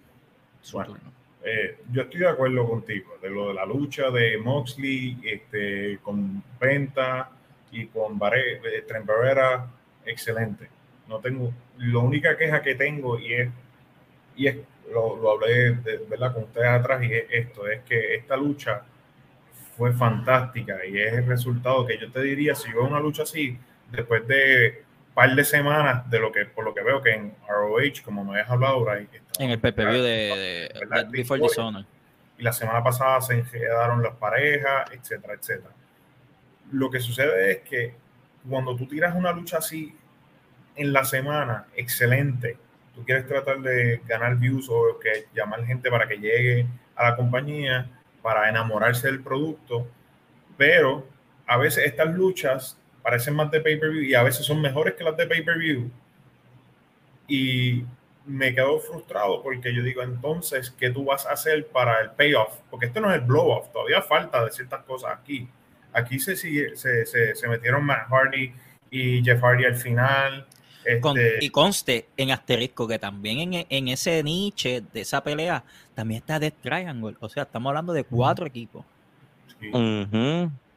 su 0.62 0.76
Bueno. 0.76 0.94
turno. 0.94 1.12
Eh, 1.44 1.78
yo 1.92 2.02
estoy 2.02 2.20
de 2.20 2.28
acuerdo 2.28 2.68
contigo, 2.68 3.16
de 3.22 3.30
lo 3.30 3.48
de 3.48 3.54
la 3.54 3.64
lucha 3.64 4.10
de 4.10 4.36
Moxley 4.36 5.18
este, 5.22 5.98
con 6.02 6.42
Penta 6.58 7.30
y 7.70 7.86
con 7.86 8.18
Bare, 8.18 8.56
eh, 8.56 8.84
Barrera, 9.04 9.70
excelente. 10.04 10.68
No 11.06 11.20
tengo, 11.20 11.52
la 11.78 11.98
única 12.00 12.36
queja 12.36 12.60
que 12.62 12.74
tengo 12.74 13.18
y 13.18 13.32
es, 13.34 13.48
y 14.36 14.48
es 14.48 14.56
lo, 14.92 15.16
lo 15.16 15.30
hablé 15.32 15.76
de, 15.76 15.98
¿verdad? 16.08 16.34
con 16.34 16.44
ustedes 16.44 16.68
atrás 16.68 17.02
y 17.04 17.12
es 17.12 17.26
esto, 17.30 17.68
es 17.68 17.82
que 17.82 18.16
esta 18.16 18.36
lucha 18.36 18.82
fue 19.76 19.92
fantástica 19.92 20.84
y 20.84 20.98
es 20.98 21.12
el 21.12 21.26
resultado 21.26 21.86
que 21.86 21.98
yo 21.98 22.10
te 22.10 22.22
diría, 22.22 22.56
si 22.56 22.72
yo 22.72 22.84
una 22.84 22.98
lucha 22.98 23.22
así, 23.22 23.56
después 23.92 24.26
de 24.26 24.82
par 25.16 25.34
de 25.34 25.44
semanas 25.44 26.08
de 26.10 26.20
lo 26.20 26.30
que, 26.30 26.44
por 26.44 26.62
lo 26.62 26.74
que 26.74 26.82
veo 26.82 27.00
que 27.00 27.14
en 27.14 27.34
ROH, 27.48 28.02
como 28.04 28.22
me 28.22 28.32
habías 28.32 28.50
hablado, 28.50 28.84
Bray, 28.84 29.08
En 29.38 29.50
el 29.50 29.58
PPV 29.58 30.02
de, 30.02 30.70
de, 30.78 31.06
Before 31.08 31.40
Dishonor. 31.40 31.86
y 32.36 32.42
la 32.42 32.52
semana 32.52 32.84
pasada 32.84 33.22
se 33.22 33.42
quedaron 33.44 34.02
las 34.02 34.14
parejas, 34.16 34.90
etcétera, 34.92 35.32
etcétera. 35.32 35.72
Lo 36.70 36.90
que 36.90 37.00
sucede 37.00 37.50
es 37.50 37.58
que 37.60 37.94
cuando 38.46 38.76
tú 38.76 38.86
tiras 38.86 39.16
una 39.16 39.32
lucha 39.32 39.56
así 39.56 39.96
en 40.74 40.92
la 40.92 41.02
semana, 41.06 41.64
excelente. 41.74 42.58
Tú 42.94 43.02
quieres 43.02 43.26
tratar 43.26 43.60
de 43.60 44.02
ganar 44.06 44.36
views 44.36 44.68
o 44.68 44.98
que 44.98 45.28
llamar 45.34 45.64
gente 45.64 45.90
para 45.90 46.06
que 46.06 46.18
llegue 46.18 46.66
a 46.94 47.08
la 47.08 47.16
compañía, 47.16 47.88
para 48.20 48.50
enamorarse 48.50 49.06
del 49.06 49.22
producto, 49.22 49.86
pero 50.58 51.08
a 51.46 51.56
veces 51.56 51.86
estas 51.86 52.14
luchas 52.14 52.78
parecen 53.06 53.36
más 53.36 53.52
de 53.52 53.60
pay-per-view 53.60 54.02
y 54.02 54.14
a 54.16 54.24
veces 54.24 54.44
son 54.44 54.60
mejores 54.60 54.94
que 54.94 55.04
las 55.04 55.16
de 55.16 55.28
pay-per-view. 55.28 55.88
Y 57.28 57.84
me 58.24 58.52
quedo 58.52 58.80
frustrado 58.80 59.42
porque 59.44 59.72
yo 59.72 59.80
digo, 59.84 60.02
entonces, 60.02 60.70
¿qué 60.76 60.90
tú 60.90 61.04
vas 61.04 61.24
a 61.26 61.32
hacer 61.32 61.68
para 61.68 62.00
el 62.00 62.10
payoff? 62.10 62.52
Porque 62.68 62.86
esto 62.86 63.00
no 63.00 63.10
es 63.12 63.20
el 63.20 63.26
blow-off, 63.26 63.70
todavía 63.72 64.02
falta 64.02 64.44
de 64.44 64.50
ciertas 64.50 64.82
cosas 64.82 65.12
aquí. 65.20 65.48
Aquí 65.92 66.18
se, 66.18 66.34
sigue, 66.34 66.76
se, 66.76 67.06
se, 67.06 67.36
se 67.36 67.48
metieron 67.48 67.84
Matt 67.84 68.08
Hardy 68.10 68.52
y 68.90 69.22
Jeff 69.24 69.40
Hardy 69.40 69.64
al 69.66 69.76
final. 69.76 70.46
Con- 71.00 71.16
Este, 71.18 71.44
y 71.44 71.50
conste 71.50 72.06
en 72.16 72.32
asterisco 72.32 72.86
que 72.88 72.98
también 72.98 73.52
en, 73.54 73.66
en 73.68 73.88
ese 73.88 74.22
niche 74.24 74.82
de 74.92 75.00
esa 75.02 75.22
pelea 75.22 75.62
también 75.94 76.18
está 76.18 76.38
Death 76.40 76.60
Triangle. 76.60 77.16
O 77.20 77.28
sea, 77.28 77.44
estamos 77.44 77.70
hablando 77.70 77.92
de 77.92 78.02
cuatro 78.04 78.46
equipos. 78.46 78.84
sí. 79.60 79.70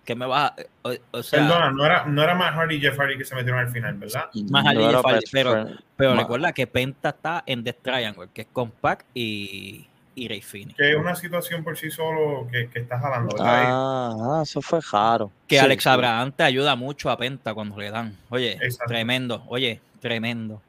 Que 0.09 0.15
me 0.15 0.25
va 0.25 0.47
a- 0.47 0.55
o, 0.81 0.91
o 1.11 1.21
sea, 1.21 1.39
Perdona, 1.39 1.69
no 1.71 1.85
era, 1.85 2.05
no 2.07 2.23
era 2.23 2.33
Matt 2.33 2.55
Hardy 2.55 2.77
y 2.77 2.81
Jeff 2.81 2.97
Hardy 2.97 3.15
que 3.15 3.25
se 3.25 3.35
metieron 3.35 3.59
al 3.59 3.69
final, 3.69 3.93
¿verdad? 3.93 4.25
Más 4.49 4.65
Hardy 4.65 4.79
y 4.79 4.83
era 4.83 4.91
Jeff 4.97 5.05
Hardy, 5.05 5.19
best 5.19 5.31
pero- 5.31 5.67
pero 5.95 6.15
recuerda 6.15 6.51
que 6.51 6.65
Penta 6.65 7.09
está 7.09 7.43
en 7.45 7.63
Death 7.63 7.77
Triangle, 7.83 8.29
que 8.33 8.41
es 8.41 8.47
Compact 8.51 9.05
y, 9.13 9.85
y 10.15 10.41
Finney. 10.41 10.73
Que 10.73 10.89
es 10.93 10.95
una 10.97 11.13
situación 11.15 11.63
por 11.63 11.77
sí 11.77 11.91
solo 11.91 12.47
que, 12.51 12.69
que 12.71 12.79
está 12.79 12.97
jalando, 12.99 13.35
¿verdad? 13.37 13.63
Ah, 13.67 14.15
ah, 14.19 14.39
eso 14.41 14.63
fue 14.63 14.79
raro. 14.91 15.31
Que 15.47 15.59
Sí, 15.59 15.63
Alex 15.63 15.83
sí. 15.83 15.89
Abraham 15.89 16.31
te 16.31 16.41
ayuda 16.41 16.75
mucho 16.75 17.11
a 17.11 17.17
Penta 17.19 17.53
cuando 17.53 17.77
le 17.77 17.91
dan. 17.91 18.17
Oye, 18.29 18.53
Exacto. 18.53 18.85
tremendo, 18.91 19.43
oye, 19.47 19.79
tremendo, 20.01 20.59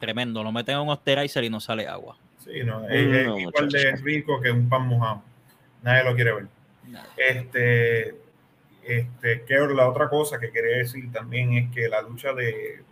tremendo. 0.00 0.42
Lo 0.44 0.52
meten 0.52 0.74
en 0.74 0.82
un 0.82 0.90
osterizer 0.90 1.42
y 1.44 1.48
no 1.48 1.60
sale 1.60 1.88
agua. 1.88 2.14
Sí, 2.44 2.62
no, 2.62 2.86
es, 2.90 3.06
es 3.06 3.26
No, 3.26 3.38
igual 3.38 3.70
de 3.70 3.96
rico 4.02 4.38
que 4.38 4.50
un 4.50 4.68
pan 4.68 4.86
mojado. 4.86 5.22
Nadie 5.82 6.04
lo 6.04 6.14
quiere 6.14 6.34
ver. 6.34 6.46
Este, 7.16 8.14
este, 8.84 9.42
que 9.42 9.54
la 9.54 9.88
otra 9.88 10.08
cosa 10.08 10.38
que 10.38 10.50
quería 10.50 10.78
decir 10.78 11.10
también 11.12 11.54
es 11.54 11.70
que 11.70 11.88
la 11.88 12.02
lucha 12.02 12.32
de 12.32 12.82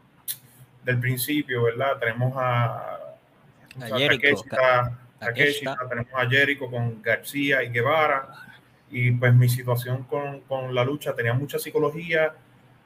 del 0.85 0.99
principio, 0.99 1.65
¿verdad? 1.65 1.99
Tenemos 1.99 2.33
a, 2.37 2.99
A 3.81 3.99
Jericho, 3.99 4.43
Takeshita. 4.49 4.99
Takeshita, 5.19 5.77
tenemos 5.89 6.13
a 6.15 6.29
Jericho 6.29 6.71
con 6.71 7.03
García 7.03 7.63
y 7.63 7.71
Guevara. 7.71 8.29
Y 8.91 9.13
pues 9.13 9.35
mi 9.35 9.49
situación 9.49 10.05
con, 10.05 10.41
con 10.41 10.75
la 10.75 10.85
lucha 10.85 11.15
tenía 11.15 11.33
mucha 11.33 11.59
psicología, 11.59 12.35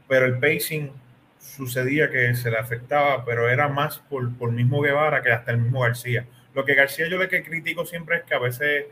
pero 0.06 0.26
el 0.26 0.38
pacing 0.38 0.92
sucedía 1.38 2.10
que 2.10 2.34
se 2.34 2.50
le 2.50 2.58
afectaba, 2.58 3.24
pero 3.24 3.48
era 3.48 3.68
más 3.68 3.98
por, 3.98 4.36
por 4.36 4.50
mismo 4.50 4.82
Guevara 4.82 5.22
que 5.22 5.32
hasta 5.32 5.52
el 5.52 5.58
mismo 5.58 5.80
García. 5.80 6.26
Lo 6.54 6.64
que 6.64 6.74
García 6.74 7.08
yo 7.08 7.16
le 7.18 7.28
que 7.28 7.42
critico 7.42 7.86
siempre 7.86 8.18
es 8.18 8.22
que 8.24 8.34
a 8.34 8.38
veces 8.38 8.86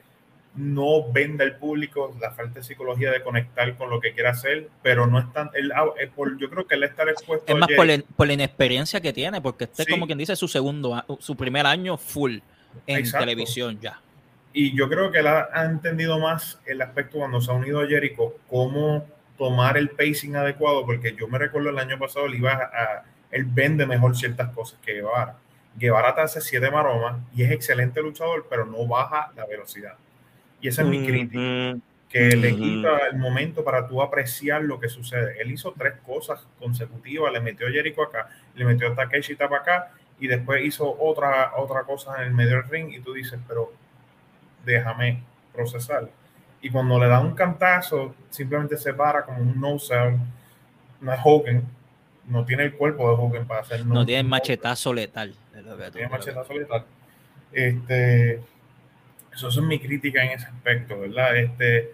no 0.54 1.10
vende 1.12 1.44
al 1.44 1.56
público 1.56 2.14
la 2.20 2.30
falta 2.32 2.60
de 2.60 2.62
psicología 2.64 3.10
de 3.10 3.22
conectar 3.22 3.74
con 3.76 3.88
lo 3.88 4.00
que 4.00 4.12
quiere 4.12 4.28
hacer, 4.28 4.68
pero 4.82 5.06
no 5.06 5.18
es 5.18 5.32
tan, 5.32 5.50
él, 5.54 5.72
ah, 5.74 5.86
es 5.98 6.10
por, 6.10 6.36
yo 6.38 6.50
creo 6.50 6.66
que 6.66 6.74
él 6.74 6.84
está 6.84 7.04
expuesto 7.04 7.50
Es 7.52 7.58
más 7.58 7.68
por 7.74 7.86
la, 7.86 7.98
por 8.16 8.26
la 8.26 8.34
inexperiencia 8.34 9.00
que 9.00 9.12
tiene, 9.14 9.40
porque 9.40 9.64
este 9.64 9.82
es 9.82 9.86
Sí. 9.86 9.92
como 9.92 10.06
quien 10.06 10.18
dice 10.18 10.36
su 10.36 10.48
segundo, 10.48 11.02
su 11.20 11.36
primer 11.36 11.66
año 11.66 11.96
full 11.96 12.38
en 12.86 12.98
Exacto. 12.98 13.24
televisión 13.24 13.78
ya. 13.80 14.00
Y 14.52 14.76
yo 14.76 14.88
creo 14.90 15.10
que 15.10 15.20
él 15.20 15.26
ha, 15.26 15.48
ha 15.54 15.64
entendido 15.64 16.18
más 16.18 16.60
el 16.66 16.82
aspecto 16.82 17.16
cuando 17.18 17.40
se 17.40 17.50
ha 17.50 17.54
unido 17.54 17.80
a 17.80 17.86
Jericho, 17.86 18.34
cómo 18.48 19.06
tomar 19.38 19.78
el 19.78 19.88
pacing 19.88 20.36
adecuado, 20.36 20.84
porque 20.84 21.16
yo 21.18 21.26
me 21.28 21.38
recuerdo 21.38 21.70
el 21.70 21.78
año 21.78 21.98
pasado, 21.98 22.26
él 22.26 22.34
iba 22.34 22.52
a- 22.52 23.04
él 23.30 23.46
vende 23.46 23.86
mejor 23.86 24.14
ciertas 24.14 24.50
cosas 24.50 24.78
que 24.84 24.92
Guevara. 24.92 25.36
Guevara 25.74 26.14
te 26.14 26.20
hace 26.20 26.42
siete 26.42 26.70
maromas 26.70 27.16
y 27.34 27.42
es 27.42 27.50
excelente 27.50 28.02
luchador, 28.02 28.46
pero 28.50 28.66
no 28.66 28.86
baja 28.86 29.32
la 29.34 29.46
velocidad. 29.46 29.94
Y 30.62 30.68
esa 30.68 30.82
es 30.82 30.88
mi 30.88 31.04
crítica, 31.04 31.76
que 32.08 32.36
le 32.36 32.54
quita 32.54 33.08
el 33.10 33.18
momento 33.18 33.64
para 33.64 33.86
tú 33.88 34.00
apreciar 34.00 34.62
lo 34.62 34.78
que 34.78 34.88
sucede. 34.88 35.34
Él 35.40 35.50
hizo 35.50 35.74
tres 35.76 35.94
cosas 36.06 36.46
consecutivas, 36.58 37.32
le 37.32 37.40
metió 37.40 37.66
a 37.66 37.70
Jericho 37.70 38.02
acá, 38.02 38.28
le 38.54 38.64
metió 38.64 38.90
a 38.90 38.94
Takeshi 38.94 39.34
para 39.34 39.56
acá 39.56 39.90
y 40.20 40.28
después 40.28 40.64
hizo 40.64 40.96
otra, 41.00 41.52
otra 41.56 41.82
cosa 41.82 42.16
en 42.18 42.28
el 42.28 42.32
medio 42.32 42.56
del 42.56 42.68
ring 42.68 42.92
y 42.92 43.00
tú 43.00 43.12
dices, 43.12 43.40
pero 43.48 43.72
déjame 44.64 45.24
procesar. 45.52 46.08
Y 46.60 46.70
cuando 46.70 46.98
le 47.00 47.08
da 47.08 47.18
un 47.18 47.34
cantazo, 47.34 48.14
simplemente 48.30 48.76
se 48.76 48.94
para 48.94 49.24
como 49.24 49.42
un 49.42 49.60
no 49.60 49.80
sell. 49.80 50.16
No 51.00 51.12
es 51.12 51.20
Hogan, 51.24 51.64
no 52.28 52.44
tiene 52.44 52.62
el 52.62 52.74
cuerpo 52.74 53.08
de 53.08 53.16
Hogan 53.16 53.46
para 53.48 53.62
hacer 53.62 53.84
No 53.84 54.06
tiene 54.06 54.22
machetazo 54.22 54.94
letal. 54.94 55.34
tiene 55.92 56.08
machetazo 56.08 56.52
letal. 56.54 56.84
Este, 57.50 58.40
eso 59.34 59.48
es 59.48 59.56
mi 59.58 59.78
crítica 59.78 60.22
en 60.24 60.32
ese 60.32 60.46
aspecto, 60.46 60.98
¿verdad? 61.00 61.36
Este, 61.36 61.92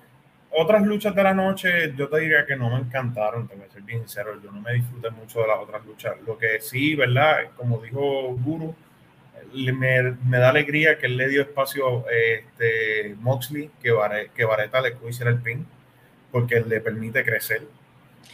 otras 0.50 0.83
luchas 0.87 1.14
de 1.14 1.23
la 1.23 1.35
noche, 1.35 1.95
yo 1.97 2.09
te 2.09 2.21
diría 2.21 2.47
que 2.47 2.57
no 2.57 2.71
me 2.71 2.78
encantaron, 2.80 3.47
te 3.49 3.54
voy 3.54 3.66
a 3.66 3.71
ser 3.73 3.83
bien 3.83 4.00
sincero, 4.00 4.40
yo 4.42 4.50
no 4.50 4.61
me 4.61 4.73
disfruté 4.75 5.11
mucho 5.11 5.40
de 5.40 5.49
las 5.49 5.59
otras 5.59 5.85
luchas. 5.87 6.14
Lo 6.26 6.38
que 6.38 6.61
sí, 6.61 6.95
¿verdad? 6.95 7.50
Como 7.57 7.78
dijo 7.80 8.35
Guru, 8.35 8.75
me, 9.52 10.02
me 10.26 10.38
da 10.38 10.50
alegría 10.50 10.99
que 10.99 11.07
él 11.07 11.16
le 11.16 11.28
dio 11.28 11.42
espacio 11.42 12.07
a 12.07 12.12
este, 12.12 13.14
Moxley, 13.21 13.71
que, 13.83 13.92
Vare- 13.92 14.30
que 14.35 14.45
Vareta 14.45 14.80
le 14.80 14.97
hiciera 15.09 15.30
el 15.30 15.40
pin, 15.40 15.66
porque 16.33 16.61
le 16.61 16.80
permite 16.80 17.25
crecer. 17.25 17.62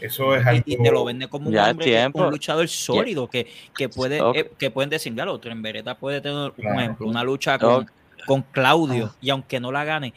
Eso 0.00 0.34
es 0.34 0.44
algo... 0.46 0.62
Y, 0.66 0.74
y 0.74 0.76
te 0.82 0.90
lo 0.90 1.04
vende 1.04 1.28
como 1.28 1.48
un, 1.50 1.56
hombre 1.56 2.06
un 2.14 2.30
luchador 2.30 2.68
sólido 2.68 3.28
que, 3.28 3.46
que 3.76 3.88
puede 3.88 4.20
Ok. 4.20 4.36
eh, 4.36 4.50
que 4.58 4.70
pueden 4.70 4.90
decir, 4.90 5.14
ya 5.14 5.24
lo 5.24 5.32
otro 5.34 5.52
en 5.52 5.62
Vereta 5.62 5.98
puede 5.98 6.20
tener 6.20 6.36
un 6.36 6.52
Claro. 6.56 6.80
ejemplo, 6.80 7.06
una 7.08 7.22
lucha 7.24 7.58
con, 7.58 7.82
Ok. 7.82 7.90
Con 8.26 8.42
Claudio 8.42 9.10
Ah. 9.12 9.16
y 9.20 9.30
aunque 9.30 9.60
no 9.60 9.72
la 9.72 9.84
gane, 9.84 10.12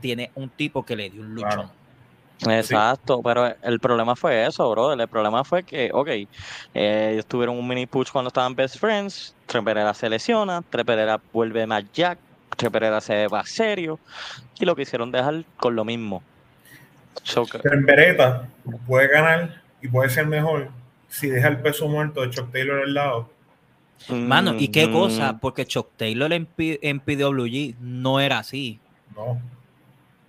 tiene 0.00 0.30
un 0.34 0.48
tipo 0.48 0.84
que 0.84 0.96
le 0.96 1.10
dio 1.10 1.22
un 1.22 1.34
luchón. 1.34 1.50
Claro. 1.50 1.70
Exacto, 2.48 3.22
pero 3.22 3.54
el 3.62 3.78
problema 3.78 4.16
fue 4.16 4.44
eso, 4.44 4.68
bro. 4.70 4.92
El 4.92 5.06
problema 5.08 5.44
fue 5.44 5.62
que, 5.62 5.90
ok, 5.92 6.08
eh, 6.08 7.10
ellos 7.12 7.26
tuvieron 7.26 7.56
un 7.56 7.66
mini 7.68 7.86
push 7.86 8.10
cuando 8.10 8.28
estaban 8.28 8.54
best 8.54 8.78
friends. 8.78 9.34
Trey 9.46 9.62
Pereira 9.62 9.94
se 9.94 10.08
lesiona, 10.08 10.62
Trey 10.70 10.84
Pereira 10.84 11.20
vuelve 11.32 11.66
más 11.66 11.84
Jack, 11.92 12.18
Trey 12.56 12.70
Pereira 12.70 13.00
se 13.00 13.28
va 13.28 13.44
serio 13.44 13.98
y 14.58 14.64
lo 14.64 14.74
quisieron 14.74 15.12
dejar 15.12 15.44
con 15.56 15.76
lo 15.76 15.84
mismo. 15.84 16.22
So 17.22 17.46
puede 18.86 19.08
ganar 19.08 19.62
y 19.80 19.88
puede 19.88 20.08
ser 20.10 20.26
mejor 20.26 20.70
si 21.08 21.28
deja 21.28 21.48
el 21.48 21.58
peso 21.58 21.86
muerto 21.88 22.22
de 22.22 22.30
Chuck 22.30 22.50
Taylor 22.50 22.82
al 22.82 22.94
lado. 22.94 23.30
Mano, 24.08 24.54
¿y 24.58 24.68
qué 24.68 24.86
Mm, 24.88 24.92
cosa? 24.92 25.38
Porque 25.40 25.66
Chuck 25.66 25.90
Taylor 25.96 26.32
en, 26.32 26.46
P- 26.46 26.78
en 26.82 27.00
PWG 27.00 27.76
no 27.80 28.20
era 28.20 28.38
así. 28.38 28.78
No. 29.14 29.40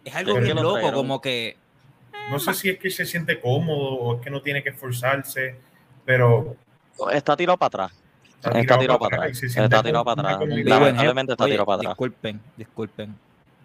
Es 0.06 0.14
algo 0.16 0.40
bien 0.40 0.56
loco, 0.58 0.74
trajeron. 0.74 0.96
como 0.96 1.22
que 1.22 1.58
No 2.30 2.40
sé 2.40 2.54
si 2.54 2.70
es 2.70 2.78
que 2.80 2.90
se 2.90 3.06
siente 3.06 3.40
cómodo 3.40 3.80
o 3.96 4.16
es 4.18 4.22
que 4.22 4.30
no 4.30 4.42
tiene 4.42 4.62
que 4.64 4.70
esforzarse, 4.70 5.56
pero 6.06 6.56
Está 7.12 7.36
tirado 7.36 7.58
para 7.58 7.68
atrás. 7.86 8.00
Está 8.56 8.78
tirado 8.80 9.00
para 9.00 9.18
atrás. 9.18 9.44
Está 9.44 9.82
tirado 9.84 10.04
para 10.06 10.22
atrás. 10.36 10.50
Lamentablemente 10.66 11.32
está 11.34 11.46
tirado 11.46 11.66
para 11.66 11.78
atrás. 11.78 11.92
Disculpen, 11.94 12.42
disculpen, 12.58 13.16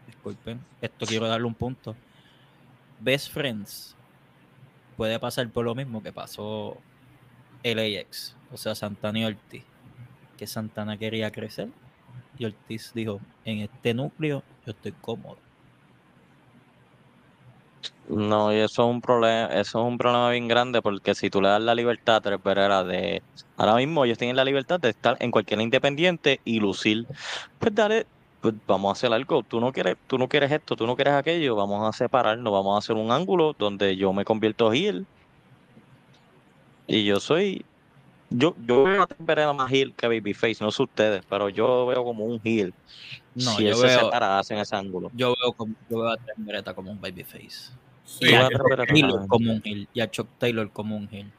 disculpen. 0.07 0.61
Esto 0.81 1.05
quiero 1.07 1.27
darle 1.29 1.47
un 1.47 1.55
punto. 1.55 1.95
Best 3.01 3.31
Friends 3.33 3.95
puede 4.97 5.19
pasar 5.19 5.49
por 5.51 5.65
lo 5.65 5.75
mismo 5.75 6.03
que 6.03 6.13
pasó 6.13 6.77
el 7.63 7.79
AX, 7.79 8.35
o 8.53 8.57
sea, 8.57 8.75
Santana 8.75 9.19
y 9.21 9.25
Ortiz. 9.25 9.63
Que 10.39 10.47
Santana 10.47 10.97
quería 10.97 11.31
crecer 11.31 11.69
y 12.39 12.47
Ortiz 12.47 12.93
dijo: 12.95 13.21
En 13.45 13.59
este 13.59 13.93
núcleo 13.93 14.43
yo 14.65 14.73
estoy 14.73 14.93
cómodo. 14.93 15.37
No, 18.09 18.53
y 18.53 18.57
eso 18.57 18.85
es 18.85 18.91
un 18.91 19.01
problema, 19.03 19.47
eso 19.49 19.81
es 19.81 19.87
un 19.87 19.99
problema 19.99 20.31
bien 20.31 20.49
grande 20.49 20.81
porque 20.81 21.15
si 21.15 21.29
tú 21.29 21.43
le 21.43 21.49
das 21.49 21.61
la 21.61 21.75
libertad 21.75 22.17
a 22.17 22.21
Tres 22.23 22.41
Pereira 22.41 22.83
de 22.83 23.23
ahora 23.57 23.75
mismo 23.77 24.05
ellos 24.05 24.17
tienen 24.17 24.37
la 24.37 24.45
libertad 24.47 24.81
de 24.81 24.89
estar 24.89 25.17
en 25.21 25.31
cualquier 25.31 25.61
independiente 25.61 26.41
y 26.45 26.59
lucir, 26.59 27.07
pues 27.59 27.75
dale, 27.75 28.07
pues 28.41 28.55
vamos 28.67 28.89
a 28.89 28.93
hacer 28.93 29.13
algo. 29.13 29.43
Tú 29.43 29.61
no 29.61 29.73
quieres, 29.73 29.97
tú 30.07 30.17
no 30.17 30.29
quieres 30.29 30.51
esto, 30.51 30.75
tú 30.75 30.87
no 30.87 30.97
quieres 30.97 31.15
aquello, 31.15 31.55
vamos 31.55 31.87
a 31.87 31.93
separarnos, 31.97 32.53
vamos 32.53 32.77
a 32.77 32.79
hacer 32.79 32.97
un 32.97 33.13
ángulo 33.13 33.55
donde 33.59 33.97
yo 33.97 34.13
me 34.13 34.25
convierto 34.25 34.73
heel 34.73 35.07
y 36.87 37.05
yo 37.05 37.21
soy 37.21 37.65
yo, 38.31 38.55
yo 38.67 38.85
veo 38.85 39.03
a 39.03 39.07
Tres 39.07 39.21
Pereira 39.27 39.53
más 39.53 39.71
heel 39.73 39.95
que 39.95 40.07
Babyface, 40.07 40.57
no 40.61 40.71
sé 40.71 40.83
ustedes, 40.83 41.23
pero 41.29 41.49
yo 41.49 41.87
veo 41.87 42.05
como 42.05 42.25
un 42.25 42.41
heel. 42.45 42.75
No, 43.35 43.53
si 43.53 43.63
yo 43.65 43.69
él 43.71 43.75
se 43.77 43.87
veo- 43.87 44.01
separa, 44.01 44.39
hacen 44.39 44.59
ese 44.59 44.77
ángulo. 44.77 45.11
Yo 45.15 45.35
veo, 45.41 45.53
como, 45.53 45.75
yo 45.89 45.99
veo 46.01 46.09
a 46.09 46.17
Trent 46.17 46.39
Beretta 46.47 46.75
como 46.75 46.91
un 46.91 47.01
babyface. 47.01 47.73
Sí, 48.05 48.31
y 48.31 48.35
a 48.35 48.47
a 48.47 48.87
Taylor 48.87 49.27
como 49.29 49.53
un 49.53 49.63
heel. 49.65 49.89
Y 49.93 50.01
a 50.01 50.11
Chuck 50.11 50.29
Taylor 50.39 50.71
como 50.73 50.97
un 50.97 51.09
heel. 51.11 51.31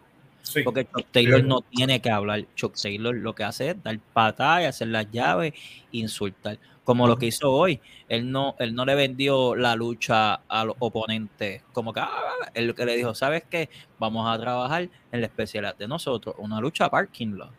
Sí. 0.41 0.63
Porque 0.63 0.86
Chuck 0.86 1.08
Taylor 1.12 1.41
Sí. 1.41 1.47
no 1.47 1.62
tiene 1.62 2.02
que 2.02 2.10
hablar. 2.10 2.45
Chuck 2.56 2.75
Taylor 2.82 3.15
lo 3.15 3.34
que 3.36 3.43
hace 3.43 3.69
es 3.71 3.84
dar 3.84 3.99
patadas, 4.13 4.67
hacer 4.67 4.88
las 4.89 5.10
llaves, 5.12 5.54
insultar. 5.91 6.58
Como 6.84 7.08
lo 7.08 7.17
que 7.17 7.28
hizo 7.28 7.52
hoy. 7.52 7.80
Él 8.08 8.32
no, 8.32 8.56
él 8.58 8.73
no 8.73 8.84
le 8.84 8.95
vendió 8.95 9.56
la 9.56 9.75
lucha 9.75 10.41
a 10.47 10.65
los 10.65 10.75
oponentes. 10.80 11.62
Como 11.71 11.93
que 11.93 11.99
ah, 11.99 12.10
él 12.56 12.65
lo 12.65 12.73
que 12.73 12.84
le 12.84 12.95
dijo, 12.95 13.13
¿sabes 13.13 13.43
qué? 13.47 13.69
Vamos 13.99 14.28
a 14.28 14.39
trabajar 14.39 14.89
en 15.12 15.21
la 15.21 15.28
especialidad 15.28 15.75
de 15.78 15.88
nosotros. 15.88 16.34
Una 16.39 16.60
lucha 16.60 16.89
parking 16.89 17.34
lot. 17.36 17.52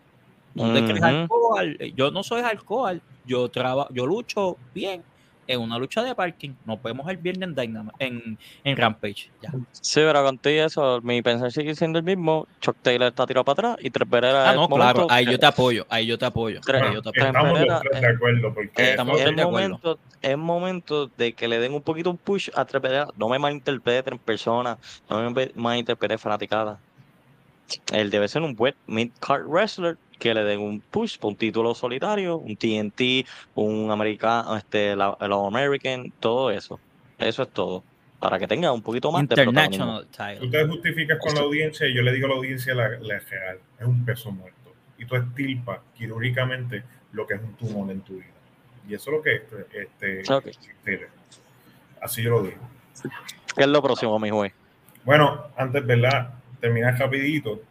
Ujú. 0.57 1.05
alcohol. 1.05 1.79
Yo 1.95 2.11
no 2.11 2.25
soy 2.25 2.43
alcohol. 2.43 3.01
Yo 3.25 3.49
trabajo, 3.49 3.89
yo 3.93 4.05
lucho 4.07 4.57
bien 4.75 5.05
en 5.53 5.61
una 5.61 5.79
lucha 5.79 6.03
de 6.03 6.15
parking. 6.15 6.51
Nos 6.65 6.83
vemos 6.83 7.09
el 7.11 7.17
viernes 7.17 7.49
en, 7.49 7.55
Dynam- 7.57 7.93
en, 7.99 8.39
en 8.65 8.77
Rampage. 8.77 9.31
Ya. 9.43 9.51
Sí, 9.73 10.01
pero 10.01 10.23
contigo 10.23 10.65
eso, 10.65 11.01
mi 11.03 11.21
pensar 11.23 11.51
sigue 11.51 11.75
siendo 11.75 11.99
el 11.99 12.05
mismo. 12.05 12.47
Chuck 12.61 12.77
Taylor 12.83 13.09
está 13.09 13.27
tirado 13.27 13.45
para 13.45 13.71
atrás 13.71 13.85
y 13.85 13.91
Tres 13.91 14.09
Pereira 14.09 14.49
Ah, 14.49 14.51
es 14.51 14.57
no, 14.57 14.69
momento 14.69 14.93
claro. 14.95 15.07
Ahí 15.11 15.27
yo 15.27 15.39
te 15.39 15.47
apoyo. 15.47 15.87
Ahí 15.89 16.07
yo 16.07 16.19
te 16.19 16.25
apoyo. 16.27 16.61
Tres- 16.65 16.83
ahí 16.83 16.95
yo 16.95 17.03
te 17.03 17.09
apoyo. 17.11 17.27
Estamos 17.27 17.53
Pereira, 17.53 17.81
de 18.01 18.07
acuerdo, 18.07 18.55
porque 18.55 18.83
Eh, 18.83 18.91
Estamos 18.91 19.19
es 19.19 19.25
de 19.25 19.31
acuerdo. 19.31 19.51
momento, 19.51 19.99
es 20.23 20.37
momento 20.39 21.07
de 21.17 21.33
que 21.33 21.49
le 21.49 21.59
den 21.59 21.75
un 21.75 21.83
poquito 21.83 22.11
un 22.11 22.17
push 22.19 22.49
a 22.55 22.65
Tres 22.65 22.81
Pereira. 22.81 23.09
No 23.17 23.29
me 23.29 23.39
malinterpreten 23.39 24.19
personas, 24.19 24.79
no 25.09 25.31
me 25.31 25.51
malinterpreten 25.55 26.19
fanaticada. 26.19 26.79
Él 27.93 28.11
debe 28.11 28.27
ser 28.29 28.43
un 28.43 28.55
buen 28.57 28.75
mid-card 28.87 29.47
wrestler 29.47 29.97
que 30.21 30.33
le 30.35 30.45
den 30.45 30.61
un 30.61 30.81
push 30.81 31.19
por 31.19 31.31
un 31.31 31.37
título 31.37 31.75
solitario, 31.75 32.37
un 32.37 32.57
TNT, 32.57 33.27
un 33.55 33.91
americano, 33.91 34.57
este, 34.57 34.95
la, 34.95 35.17
el 35.21 35.33
All-American, 35.33 36.13
todo 36.21 36.53
eso. 36.53 36.79
Eso 37.19 37.43
es 37.43 37.49
todo. 37.49 37.83
Para 38.21 38.39
que 38.39 38.47
tenga 38.47 38.71
un 38.71 38.83
poquito 38.83 39.11
más 39.11 39.27
de. 39.27 39.35
International 39.43 40.07
title. 40.07 40.41
tú 40.41 40.51
te 40.51 40.67
justificas 40.67 41.19
con 41.19 41.35
la 41.35 41.41
audiencia 41.41 41.89
y 41.89 41.95
yo 41.95 42.03
le 42.03 42.13
digo 42.13 42.27
a 42.27 42.31
la 42.31 42.37
audiencia 42.37 42.75
la, 42.75 42.91
la 43.01 43.19
real, 43.19 43.59
es 43.79 43.87
un 43.87 44.05
peso 44.05 44.31
muerto. 44.31 44.75
Y 44.99 45.07
tú 45.07 45.17
estilpas 45.17 45.81
quirúrgicamente 45.97 46.85
lo 47.13 47.27
que 47.27 47.35
es 47.35 47.41
un 47.41 47.55
tumor 47.55 47.91
en 47.91 48.03
tu 48.03 48.15
vida. 48.15 48.27
Y 48.89 48.95
eso 48.95 49.11
es 49.11 49.17
lo 49.17 49.23
que 49.23 49.35
es 49.37 49.43
este, 49.73 50.33
Ok. 50.33 50.47
este, 50.47 51.09
así 52.01 52.23
yo 52.23 52.31
lo 52.31 52.43
digo. 52.43 52.59
¿Qué 53.57 53.63
es 53.63 53.69
lo 53.69 53.83
próximo, 53.83 54.19
mi 54.19 54.29
juez? 54.31 54.53
Bueno, 55.05 55.47
antes, 55.57 55.85
¿verdad? 55.87 56.35
Terminar 56.61 56.99
rapidito, 56.99 57.63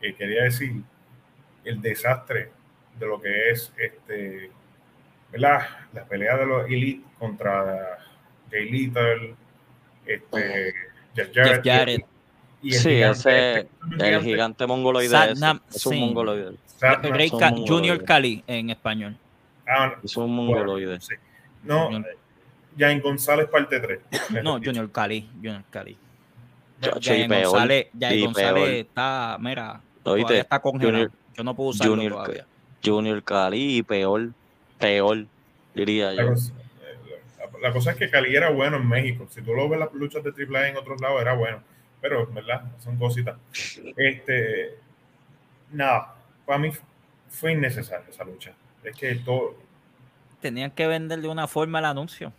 que 0.00 0.14
quería 0.14 0.44
decir 0.44 0.82
el 1.68 1.80
desastre 1.82 2.50
de 2.98 3.06
lo 3.06 3.20
que 3.20 3.50
es 3.50 3.72
este, 3.76 4.50
¿verdad? 5.30 5.60
La 5.92 6.04
pelea 6.04 6.36
de 6.36 6.46
los 6.46 6.66
Elite 6.66 7.04
contra 7.18 7.98
Jay 8.50 8.68
Little, 8.70 9.34
este, 10.06 10.74
Jeff 11.14 11.30
Jarrett, 11.34 11.62
Jeff 11.62 11.64
Jarrett. 11.64 12.06
y 12.62 12.74
el 12.74 12.80
Sí, 12.80 12.88
gigante 12.90 13.18
ese, 13.18 13.58
este, 13.58 13.68
¿cómo 13.80 13.96
se 13.98 14.06
el 14.06 14.12
llama? 14.12 14.24
gigante 14.24 14.66
mongoloide 14.66 15.08
Satnam 15.10 15.60
ese. 15.68 15.78
Es 15.78 15.86
un 15.86 15.92
Singh. 15.92 16.00
mongoloide. 16.06 16.56
Satnam 16.78 17.12
Rey 17.12 17.28
son 17.28 17.38
Ca- 17.40 17.50
mongoloides. 17.50 17.70
Junior 17.78 18.04
Cali 18.04 18.44
en 18.46 18.70
español. 18.70 19.16
Ah, 19.66 19.94
Es 20.02 20.16
un 20.16 20.24
bueno, 20.34 20.42
mongoloide. 20.42 21.00
sí. 21.00 21.14
No. 21.62 21.90
Jain 22.78 23.00
González 23.00 23.48
parte 23.48 23.80
3. 23.80 24.00
No, 24.42 24.54
Junior 24.62 24.90
Cali, 24.92 25.28
Junior 25.34 25.64
Cali. 25.70 25.98
Chacho, 26.80 26.98
y 27.12 27.18
Jain 27.18 27.28
peor, 27.28 27.50
González, 27.50 27.86
Jain 27.98 28.18
y 28.20 28.24
González 28.24 28.52
peor. 28.54 28.68
está, 28.68 29.36
mira, 29.40 29.80
está 30.38 30.60
congelado. 30.60 30.92
Junior- 31.06 31.12
Yo 31.38 31.44
no 31.44 31.54
puedo 31.54 31.70
usarlo 31.70 31.94
Junior- 31.94 32.12
todavía. 32.14 32.46
Junior 32.84 33.22
Cali 33.22 33.76
y 33.78 33.82
peor, 33.84 34.30
peor, 34.78 35.24
diría 35.72 36.10
La 36.12 36.22
yo. 36.24 36.28
cosa, 36.30 36.52
la- 37.38 37.58
la 37.68 37.72
cosa 37.72 37.92
es 37.92 37.96
que 37.96 38.10
Cali 38.10 38.34
era 38.34 38.50
bueno 38.50 38.76
en 38.76 38.88
México. 38.88 39.26
Si 39.30 39.40
tú 39.40 39.54
lo 39.54 39.68
ves 39.68 39.78
las 39.78 39.92
luchas 39.92 40.24
de 40.24 40.32
AAA 40.32 40.68
en 40.70 40.76
otros 40.76 41.00
lados, 41.00 41.20
era 41.22 41.34
bueno. 41.34 41.62
Pero, 42.00 42.26
¿verdad? 42.26 42.62
Son 42.80 42.96
cositas. 42.96 43.36
Este, 43.96 44.74
nada, 45.72 46.14
para 46.44 46.58
mí 46.58 46.70
fue 47.28 47.52
innecesaria 47.52 48.06
esa 48.10 48.24
lucha. 48.24 48.52
Es 48.82 48.96
que 48.96 49.14
todo, 49.16 49.54
Tenían 50.40 50.70
que 50.72 50.86
vender 50.86 51.20
de 51.20 51.28
una 51.28 51.46
forma 51.48 51.78
el 51.80 51.84
anuncio. 51.84 52.32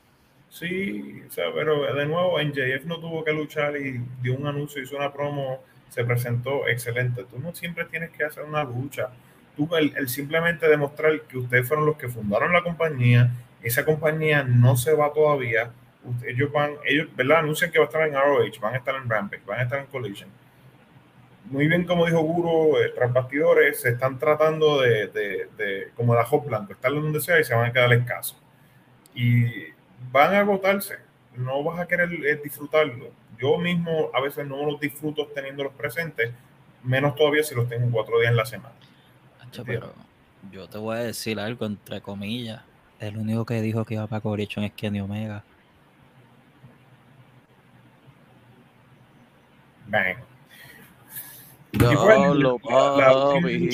sí, 0.50 1.22
o 1.28 1.32
sea, 1.32 1.54
pero 1.54 1.94
de 1.94 2.06
nuevo, 2.06 2.40
NJF 2.40 2.86
no 2.86 3.00
tuvo 3.00 3.24
que 3.24 3.32
luchar 3.34 3.76
y 3.78 4.02
dio 4.22 4.36
un 4.36 4.48
anuncio, 4.48 4.82
hizo 4.82 4.96
una 4.98 5.12
promo, 5.14 5.62
se 5.90 6.04
presentó 6.04 6.68
excelente. 6.68 7.24
Tú 7.26 7.40
no 7.40 7.54
siempre 7.56 7.86
tienes 7.86 8.12
que 8.12 8.24
hacer 8.24 8.44
una 8.44 8.64
lucha. 8.64 9.10
Tú, 9.56 9.70
el, 9.76 10.08
simplemente 10.10 10.68
demostrar 10.68 11.22
que 11.24 11.38
ustedes 11.38 11.68
fueron 11.68 11.86
los 11.86 11.98
que 11.98 12.08
fundaron 12.08 12.54
la 12.54 12.64
compañía, 12.64 13.32
esa 13.62 13.84
compañía 13.86 14.44
no 14.44 14.78
se 14.78 14.94
va 14.94 15.12
todavía. 15.14 15.72
Ellos 16.26 16.52
van, 16.52 16.72
ellos, 16.86 17.08
¿verdad? 17.16 17.40
Anuncian 17.40 17.72
que 17.72 17.80
va 17.80 17.86
a 17.86 17.88
estar 17.88 18.08
en 18.08 18.14
ROH, 18.16 18.60
van 18.62 18.74
a 18.76 18.78
estar 18.78 18.96
en 18.96 19.10
Rampage, 19.10 19.44
van 19.46 19.60
a 19.60 19.64
estar 19.64 19.80
en 19.80 19.86
Collision. 19.88 20.30
Muy 21.46 21.68
bien, 21.68 21.84
como 21.86 22.06
dijo 22.06 22.22
Guru, 22.22 22.78
eh, 22.78 22.92
tras 22.94 23.12
bastidores, 23.12 23.82
se 23.82 23.90
están 23.90 24.20
tratando 24.20 24.82
de, 24.82 25.08
de, 25.08 25.50
de- 25.58 25.88
como 25.96 26.14
de 26.14 26.22
ajo 26.22 26.42
blanco, 26.42 26.74
estar 26.74 26.92
donde 26.92 27.20
sea 27.22 27.40
y 27.40 27.44
se 27.44 27.56
van 27.56 27.66
a 27.70 27.74
quedar 27.74 27.92
escasos. 27.94 28.38
Y 29.16 29.66
van 30.12 30.36
a 30.36 30.40
agotarse, 30.42 30.98
no 31.38 31.64
vas 31.64 31.80
a 31.80 31.88
querer 31.88 32.12
eh, 32.26 32.40
disfrutarlo. 32.44 33.12
Yo 33.40 33.58
mismo 33.58 34.10
a 34.14 34.22
veces 34.22 34.46
no 34.48 34.66
los 34.66 34.80
disfruto 34.80 35.28
teniéndolos 35.28 35.74
presentes, 35.74 36.32
menos 36.84 37.16
todavía 37.16 37.44
si 37.44 37.56
los 37.56 37.68
tengo 37.70 37.90
cuatro 37.92 38.20
días 38.20 38.32
en 38.32 38.38
la 38.38 38.46
semana. 38.46 38.74
Hacho, 39.42 39.62
Entiendo. 39.62 39.94
pero 39.94 40.52
yo 40.52 40.68
te 40.70 40.78
voy 40.78 40.98
a 40.98 41.00
decir 41.02 41.40
algo 41.40 41.66
entre 41.66 42.02
comillas. 42.02 42.62
El 43.00 43.18
único 43.18 43.46
que 43.46 43.62
dijo 43.62 43.86
que 43.86 43.94
iba 43.94 44.08
para 44.08 44.20
Correction 44.22 44.66
es 44.66 44.74
Kenny 44.74 45.00
Omega. 45.00 45.44
Bang. 49.88 50.18
La- 51.72 51.94
la- 52.34 52.56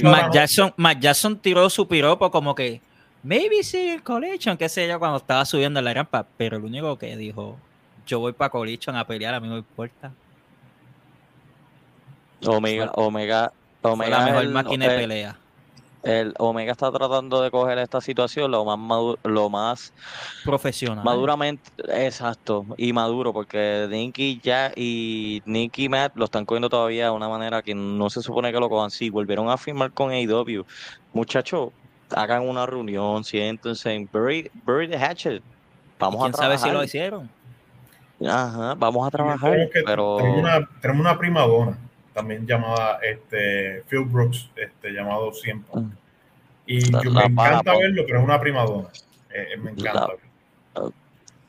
Matt 0.04 0.28
no. 0.28 0.32
Jackson, 0.34 0.74
Matt 0.78 1.00
Jackson 1.00 1.40
tiró 1.40 1.70
su 1.70 1.88
piropo 1.88 2.30
como 2.30 2.54
que 2.54 2.82
maybe 3.24 3.64
sí 3.64 3.90
el 3.90 4.04
Collection, 4.04 4.58
qué 4.58 4.68
sé 4.70 4.88
yo, 4.88 5.00
cuando 5.00 5.18
estaba 5.18 5.46
subiendo 5.46 5.82
la 5.82 5.94
rampa. 5.94 6.26
Pero 6.38 6.58
el 6.58 6.64
único 6.66 6.98
que 6.98 7.16
dijo, 7.18 7.58
yo 8.06 8.20
voy 8.20 8.34
para 8.34 8.50
Collection 8.50 8.96
a 8.96 9.06
pelear, 9.06 9.34
a 9.34 9.40
mí 9.40 9.48
me 9.48 9.58
importa. 9.58 10.12
Omega, 12.46 12.92
Omega, 12.96 13.52
Omega, 13.82 14.20
la 14.20 14.26
mejor 14.26 14.44
el- 14.44 14.50
máquina 14.50 14.86
de 14.88 14.94
el- 14.96 15.02
pelea. 15.02 15.38
el 16.04 16.34
Omega 16.38 16.72
está 16.74 16.92
tratando 16.92 17.42
de 17.42 17.50
coger 17.50 17.80
esta 17.80 18.02
situación 18.02 18.52
lo 18.52 18.64
más 18.66 18.78
madu- 18.78 19.18
lo 19.24 19.50
más 19.50 19.92
Profesional. 20.44 21.04
maduramente, 21.04 21.72
exacto, 21.88 22.66
y 22.78 22.94
maduro, 22.94 23.34
porque 23.34 23.88
Nicky 23.90 24.40
ya 24.44 24.72
y 24.76 25.42
Nicky 25.46 25.86
y 25.86 25.90
Matt 25.90 26.16
lo 26.16 26.26
están 26.26 26.46
cogiendo 26.46 26.70
todavía 26.70 27.06
de 27.06 27.12
una 27.12 27.30
manera 27.30 27.64
que 27.64 27.74
no 27.74 28.10
se 28.12 28.22
supone 28.22 28.52
que 28.52 28.60
lo 28.60 28.70
cojan. 28.70 28.92
Sí, 28.92 29.10
volvieron 29.10 29.50
a 29.50 29.58
firmar 29.58 29.92
con 29.92 30.12
AEW. 30.12 30.66
Muchachos, 31.14 31.70
hagan 32.12 32.48
una 32.48 32.68
reunión, 32.68 33.24
siéntense, 33.24 34.08
bury, 34.14 34.52
bury 34.66 34.88
the 34.88 34.98
hatchet. 34.98 35.42
Vamos 35.98 36.22
¿Quién 36.22 36.36
a 36.36 36.38
sabe 36.38 36.58
si 36.60 36.70
lo 36.70 36.84
hicieron? 36.84 37.30
Ajá, 38.28 38.74
vamos 38.76 39.08
a 39.08 39.12
trabajar, 39.12 39.52
Tenemos 39.52 39.72
que- 39.74 39.84
pero 39.84 40.18
tenemos, 40.18 40.40
una, 40.40 40.70
tenemos 40.82 41.02
una 41.02 41.18
primadona 41.18 41.78
también 42.14 42.48
llamada 42.48 43.00
este, 43.04 43.84
Phil 43.88 44.06
Brooks, 44.06 44.50
este, 44.56 44.92
llamado 44.92 45.34
Siempre. 45.34 45.82
Mm. 45.82 45.92
Y 46.68 46.92
La- 46.92 47.02
yo 47.04 47.10
la 47.12 47.20
me 47.22 47.26
encanta 47.28 47.64
para, 47.64 47.78
verlo, 47.80 48.04
pero 48.08 48.20
es 48.20 48.26
una 48.26 48.40
primadona. 48.40 48.88
Eh, 49.30 49.48
eh, 49.54 49.58
me 49.58 49.72
encanta. 49.72 50.08
La- 50.76 50.92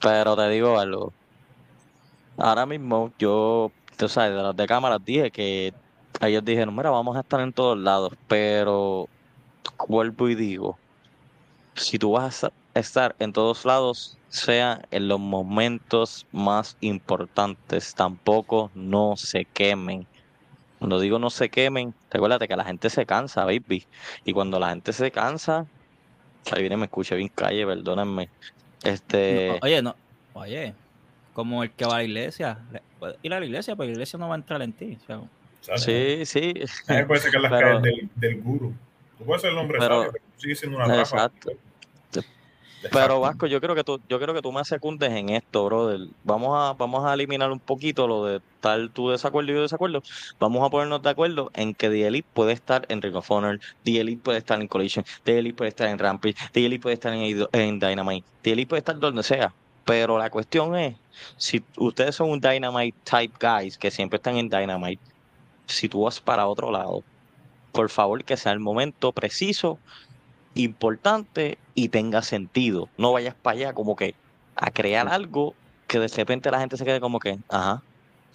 Pero 0.01 0.37
te 0.37 0.49
digo 0.51 0.79
algo. 0.79 1.13
Ahora 2.37 2.67
mismo 2.67 3.13
yo, 3.19 3.71
tú 3.97 4.09
sabes, 4.09 4.37
de 4.37 4.43
las 4.43 4.55
de 4.57 4.67
cámaras 4.67 5.03
dije 5.05 5.31
que 5.31 5.73
ellos 6.21 6.45
dijeron, 6.45 6.75
mira, 6.77 6.91
vamos 6.91 7.17
a 7.17 7.21
estar 7.21 7.41
en 7.41 7.53
todos 7.53 7.79
lados, 7.79 8.13
pero 8.29 9.09
vuelvo 9.89 10.29
y 10.29 10.35
digo, 10.35 10.79
si 11.75 11.99
tú 11.99 12.13
vas 12.13 12.45
a 12.45 12.53
estar 12.79 13.15
en 13.19 13.33
todos 13.33 13.65
lados, 13.65 14.19
sea 14.29 14.83
en 14.91 15.09
los 15.09 15.19
momentos 15.21 16.27
más 16.33 16.77
importantes, 16.81 17.95
tampoco 17.95 18.71
no 18.75 19.17
se 19.17 19.45
quemen. 19.45 20.07
Cuando 20.79 21.01
digo 21.01 21.19
no 21.19 21.31
se 21.31 21.49
quemen, 21.49 21.95
recuérdate 22.11 22.47
que 22.49 22.57
la 22.57 22.65
gente 22.65 22.91
se 22.91 23.07
cansa, 23.07 23.45
baby. 23.45 23.87
Y 24.25 24.33
cuando 24.33 24.59
la 24.61 24.69
gente 24.71 24.93
se 24.93 25.11
cansa, 25.11 25.67
ahí 26.53 26.61
viene, 26.61 26.77
me 26.77 26.85
escuché 26.85 27.15
bien 27.17 27.29
calle, 27.29 27.65
perdónenme. 27.67 28.29
Este, 28.85 29.49
No, 29.53 29.59
oye, 29.63 29.83
no. 29.83 29.97
Oye, 30.35 30.75
como 31.33 31.63
el 31.63 31.71
que 31.71 31.87
va 31.87 31.95
a 31.95 31.99
la 31.99 32.05
iglesia. 32.05 32.59
le- 32.73 32.83
puede 32.99 33.17
ir 33.23 33.33
a 33.33 33.41
la 33.41 33.47
iglesia, 33.47 33.75
pero 33.75 33.87
la 33.87 33.93
iglesia 33.93 34.19
no 34.19 34.29
va 34.29 34.35
a 34.35 34.39
entrar 34.39 34.61
en 34.63 34.73
ti. 34.73 34.99
o 35.03 35.07
sea, 35.07 35.21
¿sabes? 35.79 35.83
sí, 35.83 36.27
sí, 36.27 36.55
puede 37.07 37.21
sacar 37.23 37.41
las 37.41 37.51
Pero- 37.53 37.81
calles 37.81 37.83
del, 37.83 38.11
del 38.15 38.43
guru. 38.43 38.75
Tú 39.19 39.25
puedes 39.25 39.41
ser 39.43 39.53
el 39.53 39.59
hombre 39.59 39.79
Pero- 39.79 39.95
sabio, 40.03 40.13
pero 40.13 40.25
tú 40.35 40.41
sigues 40.43 40.59
siendo 40.61 40.77
una 40.77 40.87
rafa. 40.89 41.31
Pero 42.93 43.21
Vasco, 43.21 43.47
yo 43.47 43.61
creo 43.61 43.75
que 43.75 43.85
tú, 43.85 44.01
yo 44.09 44.21
creo 44.21 44.35
que 44.35 44.43
tú 44.43 44.53
me 44.53 44.65
secundes 44.65 45.11
en 45.11 45.31
esto, 45.31 45.65
brother. 45.65 46.09
Vamos 46.25 46.57
a, 46.57 46.73
vamos 46.75 47.05
a 47.05 47.15
eliminar 47.15 47.51
un 47.51 47.59
poquito 47.59 48.07
lo 48.07 48.25
de 48.25 48.41
tal 48.61 48.91
tu 48.91 49.11
desacuerdo 49.11 49.51
y 49.51 49.55
yo 49.55 49.63
desacuerdo. 49.63 50.03
Vamos 50.39 50.65
a 50.65 50.71
ponernos 50.71 51.03
de 51.03 51.11
acuerdo 51.11 51.51
en 51.55 51.75
que 51.75 51.89
The 51.89 52.07
Elite 52.07 52.29
puede 52.33 52.53
estar 52.53 52.87
en 52.89 53.03
Ring 53.03 53.17
of 53.17 53.31
Honor, 53.31 53.61
The 53.85 54.01
Elite 54.01 54.23
puede 54.23 54.39
estar 54.39 54.61
en 54.61 54.69
Collision, 54.69 55.05
The 55.25 55.39
Elite 55.39 55.57
puede 55.57 55.71
estar 55.71 55.89
en 55.89 55.99
Rampage, 55.99 56.37
The 56.53 56.67
Elite 56.67 56.83
puede 56.83 56.95
estar 56.95 57.13
en, 57.13 57.47
en 57.53 57.79
Dynamite, 57.79 58.27
The 58.43 58.53
Elite 58.53 58.69
puede 58.69 58.81
estar 58.81 58.99
donde 58.99 59.23
sea. 59.23 59.53
Pero 59.85 60.19
la 60.19 60.31
cuestión 60.31 60.77
es, 60.77 60.97
si 61.37 61.65
ustedes 61.77 62.17
son 62.17 62.31
un 62.31 62.41
Dynamite 62.41 62.97
type 63.05 63.35
guys 63.41 63.79
que 63.79 63.91
siempre 63.91 64.17
están 64.17 64.37
en 64.37 64.49
Dynamite, 64.49 65.01
si 65.67 65.89
tú 65.89 66.03
vas 66.03 66.21
para 66.21 66.47
otro 66.47 66.71
lado, 66.71 67.05
por 67.73 67.91
favor 67.91 68.25
que 68.25 68.37
sea 68.37 68.53
el 68.53 68.61
momento 68.61 69.13
preciso 69.13 69.79
importante 70.65 71.59
y 71.75 71.89
tenga 71.89 72.23
sentido. 72.23 72.89
No 72.99 73.13
vayas 73.13 73.35
para 73.35 73.57
allá 73.57 73.73
como 73.73 73.97
que 73.97 74.15
a 74.55 74.71
crear 74.71 75.09
algo 75.09 75.55
que 75.87 75.99
de 75.99 76.09
repente 76.09 76.51
la 76.51 76.59
gente 76.61 76.77
se 76.77 76.85
quede 76.85 77.01
como 77.01 77.19
que, 77.21 77.39
ajá, 77.49 77.83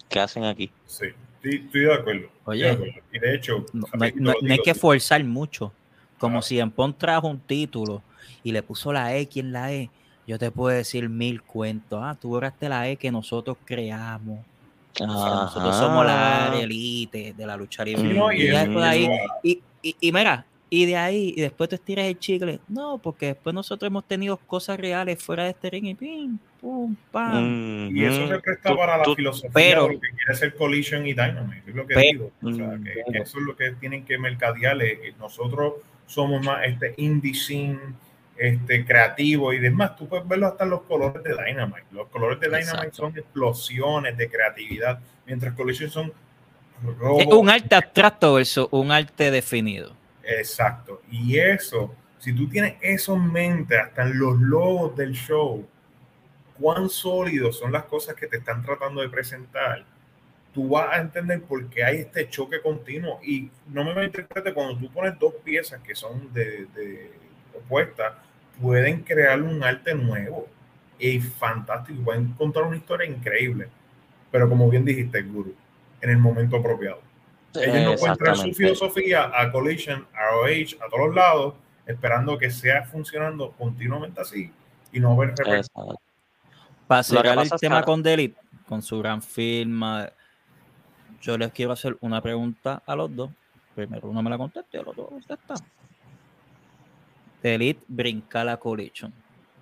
¿qué 0.08 0.20
hacen 0.20 0.44
aquí? 0.44 0.70
Sí, 0.86 1.06
estoy, 1.36 1.64
estoy 1.66 1.80
de 1.82 1.94
acuerdo. 1.94 2.20
estoy 2.26 2.32
Oye. 2.44 2.62
de 2.64 2.70
acuerdo. 2.70 2.94
Y 3.12 3.18
de 3.18 3.34
hecho, 3.34 3.66
no, 3.72 3.86
no 3.92 4.04
hay- 4.04 4.12
no- 4.16 4.32
no 4.40 4.56
que 4.64 4.74
forzar 4.74 5.22
mucho. 5.24 5.72
Como 6.18 6.38
Ah. 6.38 6.42
si 6.42 6.60
en 6.60 6.70
Pon 6.70 6.94
trajo 6.96 7.26
un 7.28 7.40
título 7.40 8.00
y 8.44 8.52
le 8.52 8.62
puso 8.62 8.92
la 8.92 9.14
X 9.16 9.42
en 9.42 9.52
la 9.52 9.72
E. 9.72 9.90
Yo 10.26 10.38
te 10.38 10.50
puedo 10.52 10.76
decir 10.76 11.08
mil 11.08 11.42
cuentos. 11.42 11.98
Ah, 12.00 12.16
tú 12.20 12.28
borraste 12.28 12.68
la 12.68 12.88
E 12.88 12.96
que 12.96 13.10
nosotros 13.10 13.56
creamos. 13.64 14.38
O 14.94 14.96
sea, 14.98 15.06
nosotros 15.34 15.74
somos 15.76 16.04
la 16.06 16.46
Ajá. 16.48 16.58
élite 16.60 17.32
de 17.36 17.46
la 17.46 17.56
lucha 17.56 17.84
libre. 17.84 18.02
Sí, 18.02 18.16
no, 18.16 18.30
y 18.32 19.08
y, 19.42 19.62
y, 19.82 19.96
y 20.00 20.12
mira, 20.12 20.44
y 20.74 20.86
de 20.86 20.96
ahí, 20.96 21.34
y 21.36 21.40
después 21.42 21.68
tú 21.68 21.74
estiras 21.74 22.06
el 22.06 22.18
chicle. 22.18 22.58
No, 22.66 22.96
porque 22.96 23.26
después 23.26 23.52
nosotros 23.54 23.86
hemos 23.88 24.08
tenido 24.08 24.38
cosas 24.38 24.80
reales 24.80 25.22
fuera 25.22 25.44
de 25.44 25.50
este 25.50 25.68
ring 25.68 25.84
y 25.84 25.94
pim, 25.94 26.38
pum, 26.62 26.96
pam. 27.10 27.94
Y 27.94 28.02
eso 28.06 28.26
se 28.26 28.38
presta 28.38 28.70
Tú- 28.70 28.76
para 28.78 28.96
la 28.96 29.02
tú- 29.04 29.14
filosofía 29.14 29.50
pero- 29.52 29.86
de 29.88 29.94
lo 29.94 30.00
que 30.00 30.08
quiere 30.12 30.34
ser 30.34 30.54
Collision 30.56 31.06
y 31.06 31.12
Dynamite. 31.12 31.62
Es 31.68 31.74
lo 31.74 31.86
que 31.86 31.94
Pero- 31.94 32.02
digo. 32.10 32.30
O 32.42 32.52
sea, 32.54 32.70
que, 32.82 32.90
que 32.90 33.02
Pero- 33.06 33.22
eso 33.22 33.38
es 33.38 33.44
lo 33.44 33.54
que 33.54 33.70
tienen 33.72 34.04
que 34.06 34.16
mercadear. 34.16 34.78
que 34.78 35.12
Nosotros 35.18 35.74
somos 36.06 36.42
más 36.42 36.66
este 36.66 36.94
indie 36.96 37.34
scene, 37.34 37.78
este 38.38 38.82
creativo 38.86 39.52
y 39.52 39.58
demás. 39.58 39.94
Tú 39.96 40.08
puedes 40.08 40.26
verlo 40.26 40.46
hasta 40.46 40.64
en 40.64 40.70
los 40.70 40.82
colores 40.84 41.22
de 41.22 41.34
Dynamite. 41.34 41.84
Los 41.92 42.08
colores 42.08 42.40
de 42.40 42.46
Dynamite 42.46 42.70
Exacto. 42.70 42.96
son 42.96 43.18
explosiones 43.18 44.16
de 44.16 44.30
creatividad, 44.30 45.00
mientras 45.26 45.52
Collision 45.52 45.90
son 45.90 46.06
Es 46.08 46.98
robos. 46.98 47.26
un 47.26 47.50
arte 47.50 47.74
abstracto 47.74 48.32
versus 48.32 48.68
un 48.70 48.90
arte 48.90 49.30
definido. 49.30 50.00
Exacto. 50.24 51.02
Y 51.10 51.38
eso, 51.38 51.94
si 52.18 52.32
tú 52.32 52.48
tienes 52.48 52.74
eso 52.80 53.14
en 53.14 53.32
mente, 53.32 53.78
hasta 53.78 54.02
en 54.02 54.18
los 54.18 54.38
logos 54.40 54.96
del 54.96 55.12
show, 55.12 55.66
cuán 56.58 56.88
sólidos 56.88 57.58
son 57.58 57.72
las 57.72 57.84
cosas 57.84 58.14
que 58.14 58.26
te 58.26 58.38
están 58.38 58.62
tratando 58.62 59.00
de 59.00 59.08
presentar, 59.08 59.84
tú 60.54 60.68
vas 60.68 60.92
a 60.92 61.00
entender 61.00 61.42
por 61.42 61.68
qué 61.68 61.84
hay 61.84 61.98
este 61.98 62.28
choque 62.28 62.60
continuo. 62.60 63.18
Y 63.22 63.50
no 63.68 63.84
me 63.84 63.94
malinterprete, 63.94 64.52
cuando 64.54 64.78
tú 64.78 64.90
pones 64.92 65.18
dos 65.18 65.34
piezas 65.44 65.80
que 65.82 65.94
son 65.94 66.32
de, 66.32 66.66
de 66.74 67.10
opuestas, 67.56 68.14
pueden 68.60 69.02
crear 69.02 69.40
un 69.42 69.62
arte 69.62 69.94
nuevo 69.94 70.46
y 70.98 71.20
fantástico. 71.20 72.02
Pueden 72.04 72.32
contar 72.34 72.64
una 72.64 72.76
historia 72.76 73.08
increíble. 73.08 73.68
Pero 74.30 74.48
como 74.48 74.68
bien 74.70 74.84
dijiste, 74.84 75.22
Guru, 75.22 75.54
en 76.00 76.10
el 76.10 76.18
momento 76.18 76.56
apropiado. 76.56 77.00
Ellos 77.54 77.84
no 77.84 77.96
pueden 77.96 78.16
traer 78.16 78.36
su 78.36 78.52
filosofía 78.52 79.30
a 79.34 79.50
Collision, 79.50 80.06
a 80.14 80.30
ROH, 80.30 80.84
a 80.84 80.88
todos 80.88 81.14
lados, 81.14 81.54
esperando 81.86 82.38
que 82.38 82.50
sea 82.50 82.84
funcionando 82.84 83.52
continuamente 83.52 84.20
así 84.20 84.50
y 84.92 85.00
no 85.00 85.16
ver. 85.16 85.34
Para 86.86 87.02
cerrar 87.02 87.38
el 87.38 87.50
tema 87.50 87.82
con 87.82 88.02
Delete, 88.02 88.36
con 88.66 88.82
su 88.82 88.98
gran 88.98 89.22
firma, 89.22 90.10
yo 91.20 91.38
les 91.38 91.52
quiero 91.52 91.72
hacer 91.72 91.96
una 92.00 92.20
pregunta 92.20 92.82
a 92.86 92.96
los 92.96 93.14
dos. 93.14 93.30
Primero 93.74 94.08
uno 94.08 94.22
me 94.22 94.30
la 94.30 94.38
contesta 94.38 94.76
y 94.76 94.80
el 94.80 94.88
otro 94.88 95.06
contesta. 95.06 95.54
Delete 97.42 97.82
brinca 97.88 98.44
la 98.44 98.56
Collision. 98.56 99.12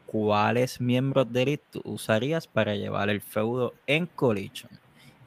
¿Cuáles 0.06 0.80
miembros 0.80 1.32
de 1.32 1.42
Elite 1.42 1.64
tú 1.70 1.82
usarías 1.84 2.48
para 2.48 2.74
llevar 2.74 3.10
el 3.10 3.20
feudo 3.20 3.74
en 3.86 4.06
Collision? 4.06 4.70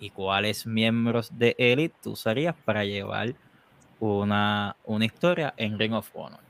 ¿Y 0.04 0.10
cuáles 0.10 0.68
miembros 0.68 1.32
de 1.38 1.56
Elite 1.58 1.96
tú 2.04 2.12
usarías 2.12 2.54
para 2.66 2.84
llevar 2.84 3.34
una, 4.02 4.76
una 4.84 5.06
historia 5.06 5.54
en 5.56 5.80
Ring 5.80 5.94
of 5.94 6.10
Honor? 6.14 6.42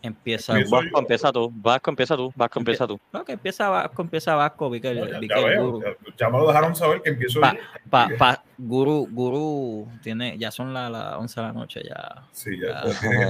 Empieza 0.00 0.54
Vasco, 0.70 0.98
empieza 0.98 1.30
tú. 1.30 1.52
Vasco, 1.54 1.90
empieza 1.90 2.16
tú. 2.16 2.32
Vasco, 2.34 2.58
empieza 2.58 2.86
tú. 2.86 2.98
no, 3.12 3.22
que 3.22 3.32
empieza 3.32 3.68
Vasco, 3.68 4.00
empieza 4.00 4.34
Vasco, 4.34 4.70
vi 4.70 4.80
que, 4.80 4.88
el- 4.92 5.10
ya, 5.10 5.18
vi 5.18 5.28
ya 5.28 5.34
que 5.34 5.40
el 5.42 5.48
veo, 5.50 5.66
guru, 5.72 5.82
ya, 5.82 6.14
ya 6.16 6.30
me 6.30 6.38
lo 6.38 6.46
dejaron 6.46 6.74
saber 6.74 7.02
que 7.02 7.10
empiezo 7.10 7.38
Pa- 7.38 7.54
pa- 7.90 8.08
pa- 8.16 8.39
guru, 8.62 9.08
guru, 9.10 9.88
tiene, 10.02 10.36
ya 10.38 10.50
son 10.50 10.74
las 10.74 10.90
las 10.90 11.14
11 11.14 11.40
de 11.40 11.46
la 11.46 11.52
noche, 11.52 11.80
ya. 11.82 12.24
Sí, 12.32 12.58
ya, 12.58 12.82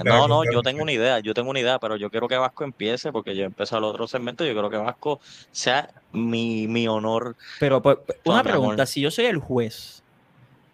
No, 0.04 0.26
no, 0.26 0.42
yo 0.50 0.62
tengo 0.62 0.82
una 0.82 0.92
idea, 0.92 1.20
yo 1.20 1.34
tengo 1.34 1.50
una 1.50 1.60
idea, 1.60 1.78
pero 1.78 1.96
yo 1.96 2.10
quiero 2.10 2.26
que 2.28 2.36
Vasco 2.36 2.64
empiece 2.64 3.12
porque 3.12 3.36
yo 3.36 3.44
empecé 3.44 3.76
el 3.76 3.84
otro 3.84 4.08
segmento. 4.08 4.44
Yo 4.44 4.52
quiero 4.52 4.70
que 4.70 4.76
Vasco 4.76 5.20
sea 5.52 5.88
mi, 6.12 6.66
mi 6.66 6.88
honor. 6.88 7.36
Pero 7.60 7.80
pues, 7.80 7.98
una 8.24 8.42
pregunta, 8.42 8.82
amor. 8.82 8.86
si 8.86 9.00
yo 9.00 9.10
soy 9.10 9.26
el 9.26 9.38
juez, 9.38 10.02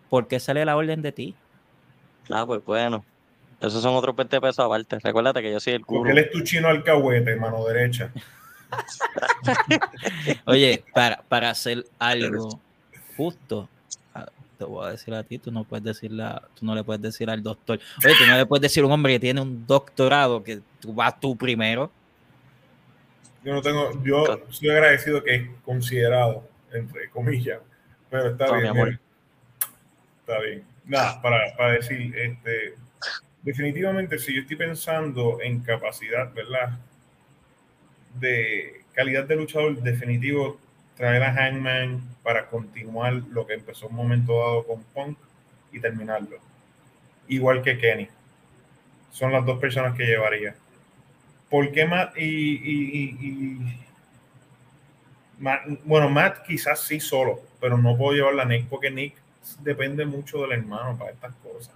¿por 0.08 0.26
qué 0.26 0.40
sale 0.40 0.64
la 0.64 0.76
orden 0.76 1.02
de 1.02 1.12
ti? 1.12 1.34
Ah, 2.30 2.46
pues 2.46 2.64
bueno. 2.64 3.04
Esos 3.60 3.82
son 3.82 3.94
otros 3.94 4.14
20 4.14 4.40
pesos 4.40 4.58
aparte. 4.58 4.98
Recuérdate 5.02 5.42
que 5.42 5.52
yo 5.52 5.60
soy 5.60 5.74
el 5.74 5.80
Porque 5.80 5.98
guru. 5.98 6.10
él 6.10 6.18
es 6.18 6.30
tu 6.30 6.40
chino 6.42 6.68
alcahuete, 6.68 7.36
mano 7.36 7.64
derecha. 7.64 8.10
Oye, 10.46 10.84
para, 10.92 11.22
para 11.22 11.50
hacer 11.50 11.84
algo 11.98 12.60
justo, 13.16 13.68
te 14.58 14.64
voy 14.64 14.86
a 14.86 14.90
decir 14.90 15.12
a 15.14 15.22
ti, 15.22 15.38
tú 15.38 15.50
no 15.50 15.64
puedes 15.64 15.84
decirle, 15.84 16.22
a- 16.24 16.42
tú 16.58 16.64
no 16.64 16.74
le 16.74 16.82
puedes 16.84 17.02
decir 17.02 17.28
al 17.30 17.42
doctor, 17.42 17.78
oye, 18.04 18.14
tú 18.18 18.26
no 18.26 18.36
le 18.36 18.46
puedes 18.46 18.62
decir 18.62 18.82
a 18.82 18.86
un 18.86 18.92
hombre 18.92 19.12
que 19.14 19.20
tiene 19.20 19.40
un 19.40 19.66
doctorado 19.66 20.42
que 20.42 20.60
tú 20.80 20.92
vas 20.94 21.18
tú 21.20 21.36
primero. 21.36 21.90
Yo 23.44 23.54
no 23.54 23.62
tengo, 23.62 24.02
yo 24.04 24.24
soy 24.50 24.70
agradecido 24.70 25.22
que 25.22 25.34
es 25.34 25.48
considerado, 25.64 26.48
entre 26.72 27.08
comillas, 27.10 27.60
pero 28.10 28.30
está 28.30 28.46
No, 28.46 28.60
bien. 28.72 29.00
Está 30.20 30.40
bien. 30.40 30.64
Nada, 30.84 31.22
para, 31.22 31.56
para 31.56 31.72
decir, 31.72 32.12
este, 32.16 32.74
definitivamente 33.42 34.18
si 34.18 34.34
yo 34.34 34.40
estoy 34.40 34.56
pensando 34.56 35.38
en 35.40 35.60
capacidad, 35.60 36.32
¿verdad? 36.34 36.78
De 38.18 38.80
calidad 38.94 39.24
de 39.24 39.36
luchador, 39.36 39.80
definitivo, 39.82 40.58
traer 40.96 41.22
a 41.22 41.32
Hangman 41.32 42.02
para 42.22 42.46
continuar 42.46 43.14
lo 43.30 43.46
que 43.46 43.54
empezó 43.54 43.88
un 43.88 43.96
momento 43.96 44.38
dado 44.38 44.66
con 44.66 44.82
Punk 44.82 45.18
y 45.72 45.80
terminarlo. 45.80 46.38
Igual 47.28 47.62
que 47.62 47.78
Kenny. 47.78 48.08
Son 49.10 49.32
las 49.32 49.44
dos 49.44 49.58
personas 49.58 49.94
que 49.94 50.04
llevaría. 50.04 50.54
¿Por 51.48 51.70
qué 51.70 51.86
Matt 51.86 52.16
y, 52.18 53.58
bueno, 55.84 56.08
Matt 56.08 56.44
quizás 56.46 56.80
sí 56.80 56.98
solo, 56.98 57.40
pero 57.60 57.78
no 57.78 57.96
puedo 57.96 58.16
llevarla 58.16 58.42
a 58.42 58.46
Nick 58.46 58.66
porque 58.68 58.90
Nick 58.90 59.14
depende 59.60 60.04
mucho 60.04 60.42
del 60.42 60.52
hermano 60.52 60.98
para 60.98 61.12
estas 61.12 61.34
cosas. 61.36 61.74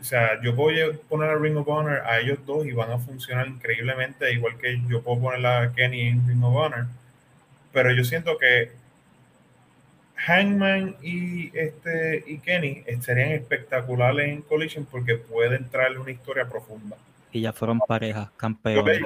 O 0.00 0.04
sea, 0.04 0.40
yo 0.42 0.54
puedo 0.54 0.98
poner 1.08 1.30
a 1.30 1.36
Ring 1.36 1.56
of 1.56 1.68
Honor 1.68 2.02
a 2.04 2.18
ellos 2.20 2.38
dos 2.44 2.66
y 2.66 2.72
van 2.72 2.90
a 2.90 2.98
funcionar 2.98 3.46
increíblemente, 3.46 4.32
igual 4.32 4.58
que 4.58 4.80
yo 4.88 5.02
puedo 5.02 5.20
poner 5.20 5.46
a 5.46 5.72
Kenny 5.72 6.08
en 6.08 6.26
Ring 6.26 6.44
of 6.44 6.54
Honor. 6.54 6.86
Pero 7.74 7.92
yo 7.92 8.04
siento 8.04 8.38
que 8.38 8.70
Hangman 10.16 10.96
y, 11.02 11.50
este, 11.58 12.24
y 12.26 12.38
Kenny 12.38 12.84
serían 13.00 13.32
espectaculares 13.32 14.28
en 14.28 14.42
Collision 14.42 14.86
porque 14.90 15.16
pueden 15.16 15.68
traerle 15.68 15.98
una 15.98 16.12
historia 16.12 16.48
profunda. 16.48 16.96
Y 17.32 17.40
ya 17.40 17.52
fueron 17.52 17.80
parejas, 17.80 18.30
campeones. 18.36 19.00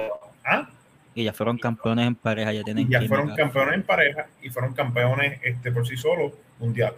¿Ah? 0.45 0.69
Y 1.15 1.23
ya 1.23 1.33
fueron 1.33 1.57
campeones 1.57 2.05
en 2.07 2.15
pareja, 2.15 2.53
ya 2.53 2.61
Y 2.61 2.63
tienen 2.63 2.87
ya 2.87 2.99
química. 2.99 3.15
fueron 3.15 3.35
campeones 3.35 3.73
en 3.75 3.83
pareja 3.83 4.27
y 4.41 4.49
fueron 4.51 4.73
campeones 4.73 5.39
este, 5.43 5.71
por 5.71 5.85
sí 5.87 5.97
solos 5.97 6.31
mundial. 6.59 6.93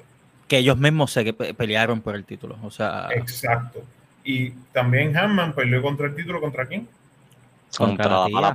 Que 0.48 0.58
ellos 0.58 0.78
mismos 0.78 1.12
se 1.12 1.32
pe- 1.34 1.54
pelearon 1.54 2.02
por 2.02 2.16
el 2.16 2.26
título. 2.26 2.58
O 2.62 2.70
sea, 2.70 3.08
Exacto. 3.16 3.82
Y 4.24 4.52
también 4.74 5.16
Hanman 5.18 5.54
peleó 5.54 5.82
contra 5.82 6.06
el 6.08 6.14
título 6.16 6.42
contra 6.42 6.66
quién. 6.66 6.88
Contra 7.76 8.04
Contra 8.06 8.10
la 8.20 8.30
mala. 8.30 8.54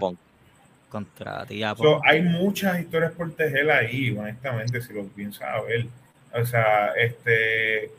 Contra 0.89 1.45
Tía 1.47 1.75
So, 1.77 2.01
hay 2.05 2.23
muchas 2.23 2.81
historias 2.81 3.13
por 3.13 3.33
tejer 3.33 3.71
ahí, 3.71 4.17
honestamente, 4.17 4.81
si 4.81 4.93
lo 4.93 5.05
piensas 5.05 5.49
a 5.49 5.61
ver. 5.63 5.87
O 6.33 6.45
sea, 6.45 6.93
este. 6.97 7.91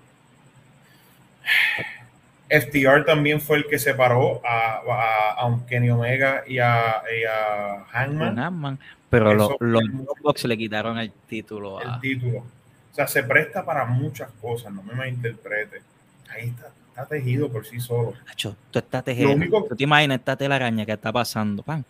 FTR 2.50 3.04
también 3.06 3.42
fue 3.42 3.58
el 3.58 3.68
que 3.68 3.78
separó 3.78 4.42
a, 4.46 4.82
a, 4.88 5.32
a 5.34 5.46
un 5.46 5.66
Kenny 5.66 5.90
Omega 5.90 6.44
y 6.48 6.60
a, 6.60 7.02
y 7.14 7.26
a 7.26 7.84
Hangman 7.92 8.80
pero 9.10 9.34
lo- 9.34 9.46
Eso- 9.46 9.58
los 9.60 9.84
Bucks 10.22 10.46
le 10.46 10.58
quitaron 10.58 10.98
el 10.98 11.12
título 11.12 11.82
el 11.82 11.90
a. 11.90 12.00
título. 12.00 12.40
O 12.40 12.96
sea, 12.96 13.08
se 13.08 13.24
presta 13.24 13.64
para 13.66 13.86
muchas 13.86 14.30
cosas, 14.42 14.72
no 14.74 14.82
me 14.84 14.94
malinterprete. 14.94 15.82
Ahí 16.30 16.50
está, 16.50 16.70
está 16.90 17.06
tejido 17.06 17.50
por 17.52 17.66
sí 17.66 17.80
solo. 17.80 18.14
Nacho, 18.26 18.56
tú 18.72 18.80
estás 18.80 19.04
único- 19.36 19.66
Tú 19.68 19.76
te 19.76 19.84
imaginas 19.84 20.20
esta 20.20 20.36
telaraña 20.36 20.86
que 20.86 20.94
está 20.94 21.12
pasando, 21.12 21.64
pan. 21.64 21.84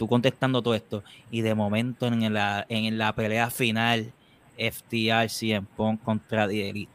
Tú 0.00 0.08
contestando 0.08 0.62
todo 0.62 0.74
esto. 0.74 1.04
Y 1.30 1.42
de 1.42 1.54
momento 1.54 2.06
en 2.06 2.32
la, 2.32 2.64
en 2.70 2.96
la 2.96 3.14
pelea 3.14 3.50
final, 3.50 4.14
FTR 4.56 5.28
100 5.28 5.66
Punk 5.66 6.02
contra 6.02 6.48
The 6.48 6.70
Elite. 6.70 6.92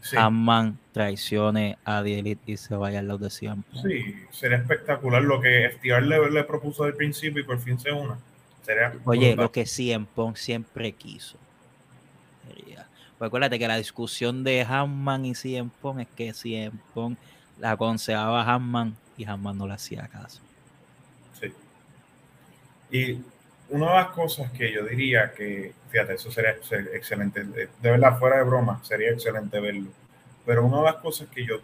Sí. 0.00 0.16
Traicione 0.92 1.76
a 1.84 2.02
The 2.02 2.20
Elite 2.20 2.52
y 2.52 2.56
se 2.56 2.74
vaya 2.76 3.00
al 3.00 3.08
lado 3.08 3.18
de 3.18 3.28
100 3.28 3.62
Punk. 3.62 3.86
Sí, 3.86 4.16
sería 4.30 4.56
espectacular 4.56 5.22
lo 5.22 5.38
que 5.38 5.68
FTR 5.68 6.00
le, 6.00 6.30
le 6.30 6.44
propuso 6.44 6.84
al 6.84 6.94
principio 6.94 7.42
y 7.42 7.44
por 7.44 7.58
fin 7.58 7.78
se 7.78 7.92
una. 7.92 8.16
Sería 8.62 8.94
Oye, 9.04 9.32
brutal. 9.32 9.44
lo 9.44 9.52
que 9.52 9.66
100 9.66 10.06
Punk 10.06 10.36
siempre 10.36 10.92
quiso. 10.92 11.36
Pues 13.18 13.28
acuérdate 13.28 13.58
que 13.58 13.68
la 13.68 13.76
discusión 13.76 14.44
de 14.44 14.62
Hanman 14.62 15.26
y 15.26 15.34
100 15.34 15.68
Punk 15.68 15.98
es 15.98 16.08
que 16.08 16.32
100 16.32 16.72
Punk 16.94 17.18
la 17.58 17.72
aconsejaba 17.72 18.40
a 18.40 18.54
Hanman 18.54 18.96
y 19.18 19.26
Hanman 19.26 19.58
no 19.58 19.66
le 19.66 19.74
hacía 19.74 20.08
caso. 20.08 20.45
Y 22.90 23.20
una 23.70 23.88
de 23.88 23.94
las 23.94 24.08
cosas 24.08 24.50
que 24.52 24.72
yo 24.72 24.84
diría 24.84 25.32
que, 25.32 25.72
fíjate, 25.90 26.14
eso 26.14 26.30
sería 26.30 26.50
ex- 26.52 26.72
excelente, 26.72 27.44
de 27.44 27.68
verdad, 27.82 28.18
fuera 28.18 28.38
de 28.38 28.44
broma, 28.44 28.80
sería 28.84 29.10
excelente 29.10 29.58
verlo. 29.60 29.90
Pero 30.44 30.64
una 30.64 30.78
de 30.78 30.84
las 30.84 30.96
cosas 30.96 31.28
que 31.28 31.44
yo 31.44 31.60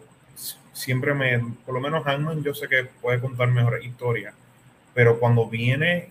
siempre 0.73 1.13
me, 1.13 1.39
por 1.65 1.73
lo 1.75 1.79
menos 1.81 2.03
Hangman, 2.05 2.43
yo 2.43 2.53
sé 2.53 2.67
que 2.67 2.85
puede 3.01 3.19
contar 3.21 3.47
mejores 3.49 3.85
historias, 3.85 4.33
pero 4.93 5.19
cuando 5.19 5.47
viene 5.47 6.09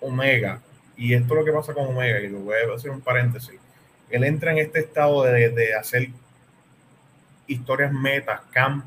Omega, 0.00 0.60
y 0.96 1.14
esto 1.14 1.34
es 1.34 1.40
lo 1.40 1.44
que 1.44 1.52
pasa 1.52 1.74
con 1.74 1.86
Omega, 1.86 2.20
y 2.20 2.28
lo 2.28 2.40
voy 2.40 2.56
a 2.56 2.74
hacer 2.74 2.90
un 2.90 3.00
paréntesis, 3.00 3.60
él 4.10 4.24
entra 4.24 4.52
en 4.52 4.58
este 4.58 4.80
estado 4.80 5.24
de, 5.24 5.50
de 5.50 5.74
hacer 5.74 6.10
historias 7.46 7.92
metas, 7.92 8.40
camp, 8.50 8.84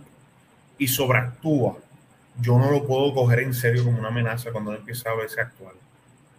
y 0.78 0.88
sobreactúa 0.88 1.78
yo 2.41 2.58
no 2.58 2.71
lo 2.71 2.86
puedo 2.86 3.13
coger 3.13 3.39
en 3.39 3.54
serio 3.54 3.84
como 3.84 3.99
una 3.99 4.10
amenaza 4.10 4.52
cuando 4.52 4.71
él 4.71 4.78
empieza 4.78 5.10
a 5.12 5.15
verse 5.15 5.41
actual. 5.41 5.75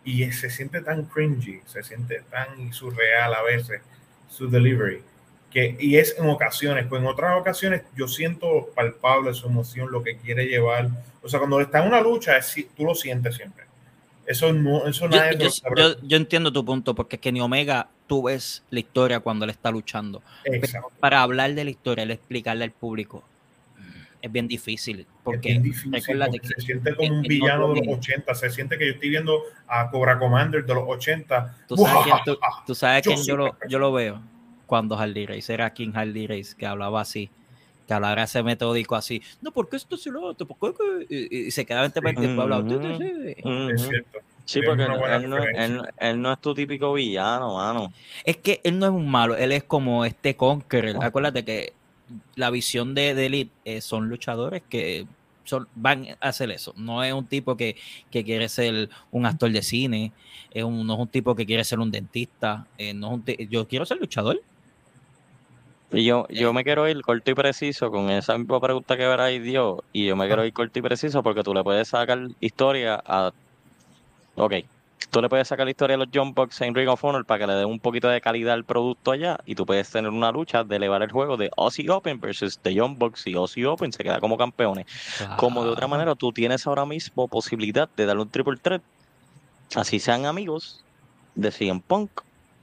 Y 0.04 0.30
se 0.32 0.48
siente 0.50 0.80
tan 0.80 1.04
cringy, 1.04 1.60
se 1.66 1.82
siente 1.82 2.22
tan 2.30 2.72
surreal 2.72 3.34
a 3.34 3.42
veces 3.42 3.80
su 4.28 4.48
delivery. 4.48 5.02
Que, 5.50 5.76
y 5.80 5.96
es 5.96 6.16
en 6.18 6.28
ocasiones, 6.28 6.86
pues 6.88 7.02
en 7.02 7.08
otras 7.08 7.38
ocasiones 7.38 7.82
yo 7.96 8.06
siento 8.06 8.70
palpable 8.74 9.34
su 9.34 9.46
emoción, 9.48 9.90
lo 9.90 10.02
que 10.02 10.16
quiere 10.16 10.46
llevar. 10.46 10.88
O 11.22 11.28
sea, 11.28 11.38
cuando 11.40 11.60
está 11.60 11.80
en 11.82 11.88
una 11.88 12.00
lucha, 12.00 12.36
es, 12.36 12.54
tú 12.76 12.84
lo 12.84 12.94
sientes 12.94 13.34
siempre. 13.34 13.64
Eso 14.26 14.52
no, 14.52 14.86
eso 14.86 15.08
Yo, 15.08 15.18
nadie 15.18 15.38
yo- 15.38 15.48
yo- 15.76 16.00
yo 16.02 16.16
entiendo 16.16 16.52
tu 16.52 16.64
punto, 16.64 16.94
porque 16.94 17.16
es 17.16 17.20
que 17.22 17.32
ni 17.32 17.40
Omega 17.40 17.88
tú 18.06 18.22
ves 18.22 18.62
la 18.70 18.78
historia 18.78 19.18
cuando 19.20 19.44
él 19.44 19.50
está 19.50 19.70
luchando. 19.72 20.22
Para 21.00 21.20
hablar 21.22 21.52
de 21.54 21.64
la 21.64 21.70
historia, 21.70 22.04
él 22.04 22.12
explicarle 22.12 22.64
al 22.64 22.70
público, 22.70 23.24
es 24.22 24.32
bien 24.32 24.46
difícil. 24.48 25.06
Porque 25.22 25.50
bien 25.50 25.62
difícil, 25.62 26.18
porque 26.18 26.38
que 26.40 26.48
se 26.48 26.60
siente 26.60 26.94
como 26.94 27.08
un 27.08 27.14
él 27.16 27.22
no 27.22 27.28
villano 27.28 27.62
de 27.68 27.74
los 27.74 27.80
tiene- 27.80 27.94
80, 27.96 28.34
se 28.34 28.50
siente 28.50 28.78
que 28.78 28.86
yo 28.86 28.92
estoy 28.92 29.08
viendo 29.10 29.42
a 29.66 29.90
Cobra 29.90 30.18
Commander 30.18 30.64
de 30.64 30.74
los 30.74 30.84
80. 30.86 31.56
tú 31.66 31.76
sabes 31.76 32.04
quién, 32.04 32.16
tú, 32.24 32.38
tú 32.66 32.74
sabes 32.74 33.02
Yo 33.04 33.12
quién 33.14 33.24
yo, 33.24 33.36
lo, 33.36 33.56
yo 33.68 33.78
lo 33.78 33.92
veo 33.92 34.20
cuando 34.66 34.96
Hardy 34.96 35.26
Race 35.26 35.52
era 35.52 35.72
King 35.72 35.92
Hardy 35.92 36.26
Race, 36.26 36.54
que 36.56 36.66
hablaba 36.66 37.00
así, 37.00 37.28
que 37.86 37.94
hablaba 37.94 38.22
ese 38.22 38.42
metódico 38.42 38.94
así, 38.94 39.22
no, 39.42 39.50
porque 39.50 39.76
esto 39.76 39.96
es 39.96 40.06
lo 40.06 40.22
otro, 40.22 40.46
¿por 40.46 40.74
qué 40.76 40.78
que-?" 41.08 41.14
Y, 41.14 41.46
y 41.46 41.50
se 41.50 41.64
quedaba 41.66 41.86
en 41.86 41.92
tema 41.92 42.10
y 42.10 42.14
después 42.14 42.38
hablaba, 42.38 42.66
"Tú, 42.66 42.78
tú, 42.78 42.98
sí". 42.98 43.34
Es 43.74 43.82
cierto. 43.88 44.18
Sí, 44.44 44.60
porque 44.66 44.84
buena 44.84 45.16
él 45.16 45.30
no, 45.30 45.36
él, 45.44 45.80
él 45.98 46.20
no 46.20 46.32
es 46.32 46.40
tu 46.40 46.52
típico 46.54 46.92
villano, 46.92 47.54
mano. 47.54 47.92
Es 48.24 48.36
que 48.38 48.60
él 48.64 48.80
no 48.80 48.86
es 48.86 48.92
un 48.92 49.08
malo, 49.08 49.36
él 49.36 49.52
es 49.52 49.62
como 49.62 50.04
este 50.04 50.34
Conqueror. 50.34 51.04
Acuérdate 51.04 51.44
que 51.44 51.72
la 52.36 52.50
visión 52.50 52.94
de, 52.94 53.14
de 53.14 53.26
Elite 53.26 53.52
eh, 53.64 53.80
son 53.80 54.08
luchadores 54.08 54.62
que 54.68 55.06
son, 55.44 55.68
van 55.74 56.06
a 56.20 56.28
hacer 56.28 56.50
eso. 56.50 56.72
No 56.76 57.02
es 57.02 57.12
un 57.12 57.26
tipo 57.26 57.56
que, 57.56 57.76
que 58.10 58.24
quiere 58.24 58.48
ser 58.48 58.88
un 59.10 59.26
actor 59.26 59.50
de 59.50 59.62
cine, 59.62 60.12
es 60.50 60.64
un, 60.64 60.86
no 60.86 60.94
es 60.94 61.00
un 61.00 61.08
tipo 61.08 61.34
que 61.34 61.46
quiere 61.46 61.64
ser 61.64 61.78
un 61.80 61.90
dentista, 61.90 62.66
eh, 62.78 62.94
no 62.94 63.08
es 63.08 63.12
un 63.14 63.48
yo 63.48 63.66
quiero 63.66 63.84
ser 63.84 63.98
luchador. 63.98 64.40
Y 65.92 66.04
yo, 66.04 66.28
yo 66.28 66.52
me 66.52 66.62
quiero 66.62 66.88
ir 66.88 67.02
corto 67.02 67.32
y 67.32 67.34
preciso 67.34 67.90
con 67.90 68.10
esa 68.10 68.38
misma 68.38 68.60
pregunta 68.60 68.96
que 68.96 69.08
Bray 69.08 69.40
dio. 69.40 69.82
Y 69.92 70.06
yo 70.06 70.14
me 70.14 70.26
quiero 70.26 70.44
ir 70.44 70.52
corto 70.52 70.78
y 70.78 70.82
preciso 70.82 71.22
porque 71.22 71.42
tú 71.42 71.52
le 71.52 71.64
puedes 71.64 71.88
sacar 71.88 72.28
historia 72.40 73.02
a. 73.04 73.32
Ok. 74.36 74.54
Tú 75.10 75.20
le 75.20 75.28
puedes 75.28 75.48
sacar 75.48 75.66
la 75.66 75.72
historia 75.72 75.96
de 75.96 76.04
los 76.04 76.14
Jump 76.14 76.36
Box 76.36 76.60
en 76.60 76.72
Ring 76.72 76.88
of 76.88 77.02
Honor 77.02 77.24
para 77.24 77.40
que 77.40 77.46
le 77.48 77.54
den 77.54 77.66
un 77.66 77.80
poquito 77.80 78.08
de 78.08 78.20
calidad 78.20 78.54
al 78.54 78.64
producto 78.64 79.10
allá. 79.10 79.40
Y 79.44 79.56
tú 79.56 79.66
puedes 79.66 79.90
tener 79.90 80.10
una 80.10 80.30
lucha 80.30 80.62
de 80.62 80.76
elevar 80.76 81.02
el 81.02 81.10
juego 81.10 81.36
de 81.36 81.50
Aussie 81.56 81.90
Open 81.90 82.20
versus 82.20 82.58
The 82.58 82.78
Jump 82.78 82.96
Box. 82.98 83.26
Y 83.26 83.34
Aussie 83.34 83.66
Open 83.66 83.92
se 83.92 84.04
queda 84.04 84.20
como 84.20 84.38
campeones. 84.38 84.86
Como 85.36 85.64
de 85.64 85.70
otra 85.70 85.88
manera, 85.88 86.14
tú 86.14 86.32
tienes 86.32 86.64
ahora 86.66 86.86
mismo 86.86 87.26
posibilidad 87.26 87.88
de 87.96 88.06
darle 88.06 88.22
un 88.22 88.30
triple 88.30 88.56
threat. 88.56 88.82
Así 89.74 89.98
sean 89.98 90.26
amigos 90.26 90.84
de 91.34 91.50
CM 91.50 91.80
Punk, 91.84 92.10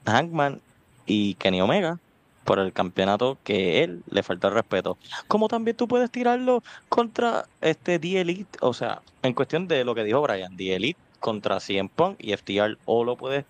Hangman 0.06 0.62
y 1.06 1.34
Kenny 1.36 1.60
Omega 1.60 2.00
por 2.46 2.60
el 2.60 2.72
campeonato 2.72 3.38
que 3.44 3.84
él 3.84 4.04
le 4.10 4.24
falta 4.24 4.48
el 4.48 4.54
respeto. 4.54 4.98
Como 5.28 5.50
también 5.50 5.76
tú 5.76 5.86
puedes 5.86 6.10
tirarlo 6.10 6.64
contra 6.88 7.46
este 7.60 8.00
The 8.00 8.22
Elite, 8.22 8.58
o 8.62 8.74
sea, 8.74 9.02
en 9.22 9.34
cuestión 9.34 9.68
de 9.68 9.84
lo 9.84 9.94
que 9.94 10.06
dijo 10.06 10.22
Brian, 10.22 10.56
The 10.56 10.76
Elite 10.76 11.07
contra 11.20 11.60
CM 11.60 11.90
Punk 11.94 12.18
y 12.20 12.34
FTR, 12.34 12.78
o 12.86 13.04
lo 13.04 13.16
puedes. 13.16 13.46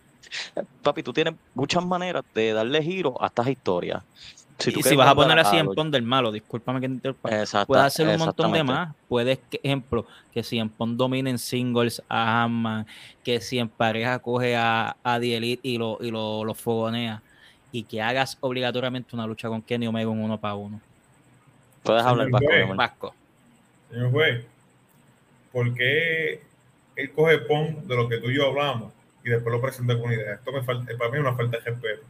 Papi, 0.82 1.04
tú 1.04 1.14
tienes 1.14 1.36
muchas 1.54 1.86
maneras 1.86 2.24
de 2.34 2.54
darle 2.54 2.82
giro 2.84 3.16
a 3.22 3.28
estas 3.28 3.48
historias. 3.48 4.04
Si 4.60 4.72
tú 4.72 4.80
y 4.80 4.84
si 4.84 4.96
vas 4.96 5.08
a 5.08 5.16
poner 5.16 5.38
en 5.38 5.66
los- 5.68 5.76
Pon 5.76 5.92
del 5.92 6.02
malo, 6.02 6.32
discúlpame 6.32 6.82
que 6.82 6.88
te 6.88 6.94
interrumpa. 6.96 7.30
Puedes 7.68 7.86
hacer 7.86 8.08
un 8.08 8.18
montón 8.26 8.52
de 8.52 8.64
más. 8.64 8.96
Puedes, 9.08 9.40
que- 9.50 9.60
ejemplo, 9.64 10.06
que 10.34 10.44
en 10.52 10.70
Pon 10.70 10.98
domina 10.98 11.30
en 11.30 11.38
singles 11.38 12.02
a 12.10 12.44
Hanman, 12.44 12.88
que 13.24 13.40
si 13.40 13.60
en 13.60 13.70
pareja 13.70 14.18
coge 14.20 14.56
a, 14.56 14.98
a 15.04 15.20
The 15.20 15.38
Elite 15.38 15.68
y 15.68 15.78
lo, 15.78 16.00
y 16.02 16.10
lo, 16.10 16.44
lo 16.44 16.54
fogonea, 16.56 17.22
y 17.72 17.84
que 17.84 18.02
hagas 18.02 18.38
obligatoriamente 18.42 19.16
una 19.16 19.28
lucha 19.28 19.48
con 19.48 19.62
Kenny 19.62 19.86
Omega 19.88 20.12
en 20.12 20.24
uno 20.24 20.40
para 20.40 20.56
uno. 20.56 20.82
Puedes 21.84 22.04
hablar, 22.04 22.30
Vasco. 22.32 22.48
Vasco. 22.76 23.14
Señor 23.92 24.12
juez, 24.12 24.46
¿por 25.54 25.74
qué 25.76 26.42
él 26.98 27.12
coge 27.12 27.38
pon 27.40 27.88
de 27.88 27.96
lo 27.96 28.10
que 28.10 28.18
tú 28.18 28.30
y 28.30 28.36
yo 28.36 28.48
hablamos 28.48 28.92
y 29.24 29.30
después 29.30 29.54
lo 29.54 29.62
presenta 29.62 29.94
con 29.94 30.06
una 30.06 30.16
idea? 30.16 30.34
Esto 30.34 30.52
me 30.52 30.62
falta, 30.64 30.92
para 30.98 31.10
mí 31.12 31.18
es 31.18 31.22
una 31.22 31.36
falta 31.36 31.58
de 31.58 31.64
respeto. 31.64 32.04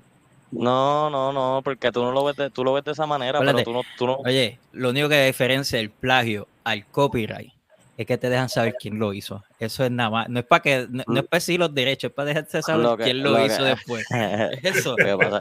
No, 0.51 1.09
no, 1.09 1.33
no, 1.33 1.61
porque 1.63 1.91
tú 1.91 2.01
no 2.03 2.11
lo 2.11 2.23
ves 2.23 2.37
de, 2.37 2.49
tú 2.49 2.63
lo 2.63 2.73
ves 2.73 2.85
de 2.85 2.91
esa 2.93 3.05
manera, 3.05 3.39
Espérate. 3.39 3.63
pero 3.63 3.65
tú 3.65 3.73
no, 3.73 3.81
tú 3.97 4.07
no, 4.07 4.15
Oye, 4.25 4.59
lo 4.71 4.89
único 4.89 5.09
que 5.09 5.25
diferencia 5.25 5.79
el 5.79 5.89
plagio 5.89 6.47
al 6.63 6.85
copyright 6.85 7.51
es 7.97 8.05
que 8.05 8.17
te 8.17 8.29
dejan 8.29 8.47
saber 8.47 8.75
quién 8.79 8.99
lo 8.99 9.11
hizo. 9.11 9.43
Eso 9.59 9.83
es 9.83 9.89
nada 9.91 10.09
más. 10.11 10.29
No 10.29 10.39
es 10.39 10.45
para 10.45 10.61
que, 10.61 10.87
no, 10.89 11.03
no 11.07 11.19
es 11.19 11.25
para 11.27 11.37
decir 11.37 11.59
los 11.59 11.73
derechos, 11.73 12.09
es 12.11 12.15
para 12.15 12.27
dejarte 12.27 12.61
saber 12.61 12.83
Lo 12.85 12.95
que- 12.95 13.03
quién 13.05 13.23
lo, 13.23 13.31
lo 13.31 13.45
hizo 13.45 13.57
que- 13.57 13.63
después. 13.63 14.05
Eso. 14.63 14.95
Lo 14.97 15.05
que 15.07 15.17
pasa, 15.17 15.39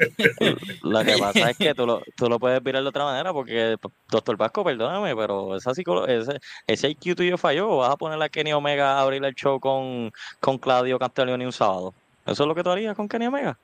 lo 0.82 1.04
que 1.04 1.16
pasa 1.18 1.50
es 1.50 1.56
que 1.58 1.74
tú 1.74 1.86
lo, 1.86 2.02
tú 2.16 2.28
lo 2.28 2.38
puedes 2.38 2.62
mirar 2.64 2.82
de 2.82 2.88
otra 2.88 3.04
manera, 3.04 3.32
porque, 3.32 3.76
doctor 4.10 4.36
Vasco, 4.36 4.64
perdóname, 4.64 5.14
pero 5.14 5.54
esa 5.56 5.72
ese, 5.72 6.40
ese 6.66 6.88
IQ 6.90 7.14
tuyo 7.16 7.36
falló. 7.38 7.68
¿O 7.68 7.76
¿Vas 7.78 7.90
a 7.90 7.96
poner 7.96 8.20
a 8.22 8.28
Kenny 8.28 8.52
Omega 8.52 8.96
a 8.96 9.00
abrir 9.02 9.24
el 9.24 9.34
show 9.34 9.60
con, 9.60 10.10
con 10.40 10.58
Claudio 10.58 10.98
Castelloni 10.98 11.44
un 11.44 11.52
sábado? 11.52 11.92
¿Eso 12.24 12.42
es 12.42 12.48
lo 12.48 12.54
que 12.54 12.62
tú 12.64 12.70
harías 12.70 12.96
con 12.96 13.08
Kenny 13.08 13.26
Omega? 13.26 13.58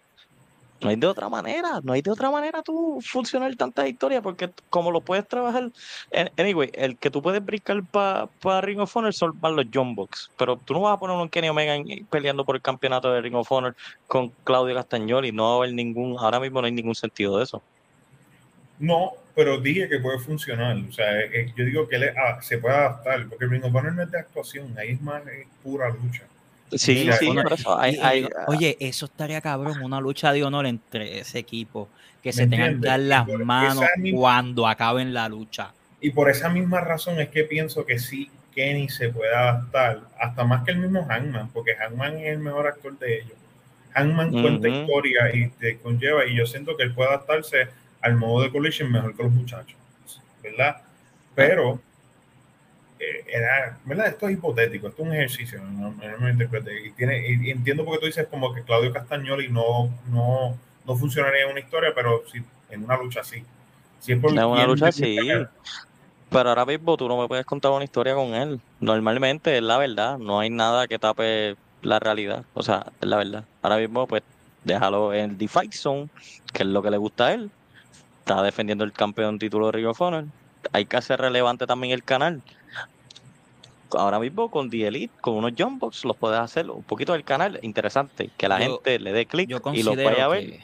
No 0.83 0.90
hay 0.90 0.97
de 0.97 1.07
otra 1.07 1.29
manera, 1.29 1.81
no 1.83 1.92
hay 1.92 2.03
de 2.03 2.11
otra 2.11 2.31
manera 2.31 2.62
tú 2.62 3.01
funcionar 3.03 3.55
tantas 3.57 3.88
historias, 3.88 4.23
porque 4.23 4.51
como 4.68 4.90
lo 4.90 5.01
puedes 5.01 5.27
trabajar. 5.27 5.71
Anyway, 6.37 6.71
el 6.75 6.97
que 6.97 7.11
tú 7.11 7.23
puedes 7.23 7.45
brincar 7.45 7.83
para 7.85 8.61
Ring 8.61 8.81
of 8.81 8.97
Honor 8.97 9.14
son 9.14 9.38
más 9.40 9.53
los 9.53 9.66
John 9.73 9.97
pero 10.37 10.57
tú 10.57 10.75
no 10.75 10.81
vas 10.81 10.97
a 10.97 10.99
poner 10.99 11.16
un 11.16 11.29
Kenny 11.29 11.49
Omega 11.49 11.77
peleando 12.11 12.45
por 12.45 12.57
el 12.57 12.62
campeonato 12.62 13.12
de 13.12 13.21
Ring 13.21 13.35
of 13.35 13.51
Honor 13.51 13.77
con 14.07 14.31
Claudio 14.45 14.75
Castagnoli, 14.75 15.33
no 15.33 15.45
va 15.45 15.53
a 15.53 15.57
haber 15.59 15.75
ningún, 15.75 16.16
ahora 16.18 16.40
mismo 16.40 16.61
no 16.61 16.66
hay 16.66 16.73
ningún 16.73 16.95
sentido 16.95 17.38
de 17.38 17.45
eso. 17.45 17.62
No, 18.79 19.12
pero 19.35 19.61
dije 19.61 19.88
que 19.88 20.01
puede 20.01 20.18
funcionar. 20.18 20.77
O 20.77 20.92
sea, 20.92 21.21
eh, 21.21 21.31
eh, 21.33 21.53
yo 21.57 21.64
digo 21.64 21.88
que 21.88 21.97
ah, 21.97 22.40
se 22.42 22.59
puede 22.59 22.75
adaptar, 22.75 23.29
porque 23.29 23.47
Ring 23.47 23.64
of 23.64 23.75
Honor 23.75 23.92
no 23.92 24.03
es 24.03 24.11
de 24.11 24.18
actuación, 24.18 24.77
ahí 24.77 24.90
es 24.90 25.01
más 25.01 25.23
pura 25.62 25.88
lucha. 25.90 26.25
Sí, 26.74 26.94
Mira, 26.94 27.16
sí, 27.16 27.26
por 27.26 27.52
eso. 27.52 27.78
Hay, 27.78 27.96
hay- 28.02 28.22
digo, 28.22 28.30
oye, 28.46 28.76
eso 28.80 29.06
estaría 29.06 29.40
cabrón, 29.40 29.82
una 29.82 30.00
lucha 30.00 30.32
de 30.32 30.42
honor 30.44 30.66
entre 30.66 31.18
ese 31.20 31.38
equipo, 31.38 31.88
que 32.22 32.30
¿Me 32.30 32.32
se 32.32 32.46
tengan 32.46 32.80
que 32.80 32.88
dar 32.88 33.00
las 33.00 33.26
manos 33.28 33.85
misma- 33.98 34.18
cuando 34.18 34.66
acaben 34.66 35.12
la 35.12 35.28
lucha. 35.28 35.72
Y 36.00 36.11
por 36.11 36.30
esa 36.30 36.48
misma 36.48 36.80
razón 36.80 37.20
es 37.20 37.28
que 37.28 37.44
pienso 37.44 37.85
que 37.87 37.98
sí, 37.98 38.30
Kenny 38.54 38.88
se 38.88 39.08
puede 39.11 39.35
adaptar, 39.35 40.00
hasta 40.18 40.44
más 40.44 40.64
que 40.64 40.72
el 40.72 40.78
mismo 40.78 41.04
Hangman, 41.06 41.48
porque 41.50 41.74
Hangman 41.76 42.16
es 42.18 42.32
el 42.32 42.38
mejor 42.38 42.66
actor 42.66 42.98
de 42.98 43.18
ellos. 43.20 43.32
Hangman 43.94 44.32
cuenta 44.32 44.68
Ujú. 44.68 44.76
historia 44.78 45.35
y 45.35 45.48
te 45.50 45.78
conlleva, 45.78 46.24
y 46.26 46.35
yo 46.37 46.46
siento 46.46 46.76
que 46.76 46.82
él 46.85 46.94
puede 46.94 47.11
adaptarse 47.11 47.68
al 48.00 48.16
modo 48.16 48.42
de 48.42 48.50
Collision 48.50 48.90
mejor 48.90 49.14
que 49.16 49.22
los 49.22 49.32
muchachos, 49.32 49.76
¿verdad? 50.42 50.78
Pero, 51.35 51.74
eh, 51.74 51.78
era, 53.27 53.79
¿verdad? 53.85 54.09
Esto 54.09 54.29
es 54.29 54.35
hipotético, 54.35 54.88
esto 54.88 55.03
es 55.03 55.09
un 55.09 55.15
ejercicio, 55.15 55.61
no, 55.62 55.91
no 55.91 56.19
me 56.19 56.31
interprete. 56.31 56.87
Y, 56.87 56.91
tiene, 56.93 57.27
y 57.27 57.51
entiendo 57.51 57.85
porque 57.85 58.01
tú 58.01 58.07
dices 58.07 58.27
como 58.29 58.55
que 58.55 58.62
Claudio 58.62 58.93
Castagnoli 58.93 59.49
no, 59.49 59.91
no, 60.11 60.57
no 60.87 60.97
funcionaría 60.97 61.45
en 61.45 61.51
una 61.51 61.61
historia, 61.61 61.93
pero 61.95 62.23
sí, 62.31 62.43
en 62.71 62.85
una 62.85 62.97
lucha 62.97 63.25
sí. 63.25 63.45
Si 64.01 64.12
es 64.12 64.19
por 64.19 64.31
En 64.31 64.45
una 64.45 64.67
lucha 64.67 64.91
sí. 64.93 65.17
Pero 66.31 66.49
ahora 66.49 66.65
mismo 66.65 66.97
tú 66.97 67.09
no 67.09 67.21
me 67.21 67.29
puedes 67.29 67.45
contar 67.45 67.73
una 67.73 67.85
historia 67.85 68.15
con 68.15 68.35
él. 68.35 68.59
Normalmente 68.81 69.57
es 69.57 69.62
la 69.62 69.77
verdad, 69.77 70.19
no 70.19 70.41
hay 70.41 70.49
nada 70.49 70.88
que 70.88 70.99
tape 70.99 71.57
la 71.83 71.99
realidad. 71.99 72.45
O 72.55 72.62
sea, 72.62 72.87
es 73.01 73.09
la 73.09 73.19
verdad. 73.19 73.45
Ahora 73.61 73.77
mismo, 73.77 74.07
pues, 74.07 74.23
déjalo 74.65 75.12
en 75.12 75.37
The 75.37 75.47
Fight 75.47 75.73
Zone, 75.73 76.09
que 76.53 76.62
es 76.62 76.69
lo 76.69 76.83
que 76.83 76.91
le 76.91 76.97
gusta 76.97 77.27
a 77.27 77.35
él. 77.35 77.51
Está 78.21 78.43
defendiendo 78.43 78.85
el 78.85 78.93
campeón 78.93 79.38
título 79.38 79.67
de 79.67 79.73
Ring 79.73 79.87
of 79.88 80.01
Honor. 80.01 80.25
Hay 80.73 80.87
que 80.87 80.97
hacer 80.97 81.21
relevante 81.21 81.67
también 81.67 81.93
el 81.93 82.03
canal. 82.03 82.41
Ahora 83.94 84.18
mismo 84.18 84.50
con 84.50 84.70
The 84.70 84.87
Elite, 84.87 85.12
con 85.20 85.35
unos 85.35 85.52
jumpbox, 85.57 86.05
los 86.05 86.16
puedes 86.16 86.38
hacer 86.38 86.70
un 86.70 86.83
poquito 86.83 87.12
del 87.12 87.24
canal 87.24 87.59
interesante, 87.62 88.31
que 88.37 88.48
la 88.48 88.59
Yo- 88.59 88.74
gente 88.76 88.98
le 88.98 89.12
dé 89.12 89.26
clic 89.26 89.50
y 89.74 89.83
los 89.83 89.96
vaya 89.96 90.24
a 90.24 90.28
ver. 90.28 90.46
que... 90.50 90.61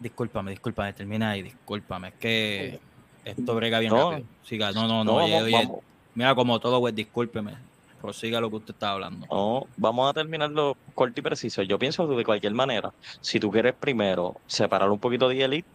Discúlpame, 0.00 0.50
discúlpame, 0.50 0.92
termina 0.92 1.30
ahí, 1.30 1.42
discúlpame, 1.42 2.08
es 2.08 2.14
que 2.14 2.78
esto 3.24 3.54
brega 3.54 3.78
bien 3.78 3.92
No. 3.92 4.10
rápido. 4.10 4.28
Siga, 4.44 4.72
no, 4.72 4.82
no, 4.82 5.04
No, 5.04 5.04
no, 5.04 5.14
oye, 5.24 5.32
vamos, 5.34 5.44
oye, 5.46 5.52
vamos. 5.66 5.80
mira 6.14 6.34
como 6.34 6.60
todo, 6.60 6.80
pues, 6.80 6.94
discúlpeme, 6.94 7.54
prosiga 8.02 8.38
lo 8.40 8.50
que 8.50 8.56
usted 8.56 8.74
está 8.74 8.92
hablando. 8.92 9.26
No, 9.30 9.66
vamos 9.78 10.10
a 10.10 10.12
terminarlo 10.12 10.76
corto 10.94 11.18
y 11.18 11.22
preciso. 11.22 11.62
Yo 11.62 11.78
pienso 11.78 12.06
que 12.08 12.14
de 12.14 12.24
cualquier 12.26 12.52
manera, 12.52 12.92
si 13.22 13.40
tú 13.40 13.50
quieres 13.50 13.72
primero 13.74 14.36
separar 14.46 14.90
un 14.90 14.98
poquito 14.98 15.28
de 15.30 15.42
Elite, 15.42 15.68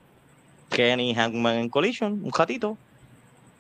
Kenny 0.69 1.15
Hangman 1.15 1.57
en 1.57 1.69
Collision, 1.69 2.21
un 2.23 2.31
ratito, 2.31 2.77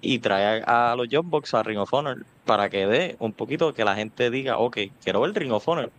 y 0.01 0.19
trae 0.19 0.63
a, 0.65 0.91
a 0.91 0.95
los 0.95 1.07
Jobbox 1.09 1.53
a 1.53 1.63
Ring 1.63 1.79
of 1.79 1.93
Honor 1.93 2.25
para 2.45 2.69
que 2.69 2.87
dé 2.87 3.15
un 3.19 3.33
poquito 3.33 3.73
que 3.73 3.85
la 3.85 3.95
gente 3.95 4.29
diga, 4.29 4.57
ok, 4.57 4.77
quiero 5.03 5.21
ver 5.21 5.33
Ring 5.33 5.51
of 5.51 5.67
Honor. 5.67 5.91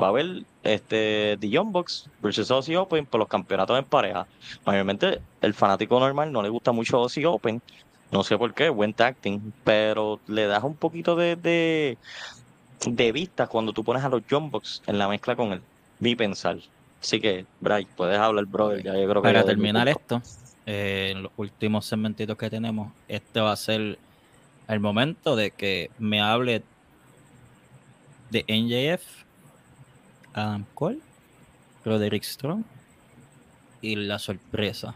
Va 0.00 0.06
a 0.06 0.08
haber 0.10 0.42
este, 0.64 1.36
The 1.38 1.48
Young 1.48 1.70
Bucks 1.70 2.10
versus 2.20 2.50
Aussie 2.50 2.76
Open 2.76 3.06
por 3.06 3.20
los 3.20 3.28
campeonatos 3.28 3.78
en 3.78 3.84
pareja. 3.84 4.26
Mayormente 4.66 5.20
el 5.40 5.54
fanático 5.54 6.00
normal 6.00 6.32
no 6.32 6.42
le 6.42 6.48
gusta 6.48 6.72
mucho 6.72 6.96
Aussie 6.96 7.26
Open, 7.26 7.62
no 8.10 8.24
sé 8.24 8.36
por 8.36 8.52
qué, 8.54 8.70
buen 8.70 8.92
tacting, 8.92 9.52
pero 9.62 10.18
le 10.26 10.46
das 10.46 10.64
un 10.64 10.74
poquito 10.74 11.14
de, 11.14 11.36
de, 11.36 11.96
de 12.86 13.12
vista 13.12 13.46
cuando 13.46 13.72
tú 13.72 13.84
pones 13.84 14.02
a 14.02 14.08
los 14.08 14.26
Young 14.26 14.50
Bucks 14.50 14.82
en 14.86 14.98
la 14.98 15.06
mezcla 15.06 15.36
con 15.36 15.52
él. 15.52 15.62
Mi 16.00 16.16
pensar. 16.16 16.58
Así 17.00 17.20
que, 17.20 17.46
Bray, 17.60 17.86
puedes 17.96 18.18
hablar, 18.18 18.46
brother. 18.46 18.82
Ya 18.82 18.94
yo 18.94 19.08
creo 19.08 19.22
que 19.22 19.28
Para 19.28 19.44
terminar 19.44 19.88
esto, 19.88 20.22
eh, 20.66 21.10
en 21.12 21.22
los 21.24 21.32
últimos 21.36 21.86
segmentitos 21.86 22.36
que 22.36 22.48
tenemos, 22.50 22.92
este 23.08 23.40
va 23.40 23.52
a 23.52 23.56
ser 23.56 23.98
el 24.68 24.80
momento 24.80 25.36
de 25.36 25.50
que 25.50 25.90
me 25.98 26.20
hable 26.20 26.62
de 28.30 28.44
NJF, 28.48 29.02
Adam 30.32 30.64
Cole, 30.74 30.98
Roderick 31.84 32.24
Strong 32.24 32.64
y 33.82 33.96
la 33.96 34.18
sorpresa 34.18 34.94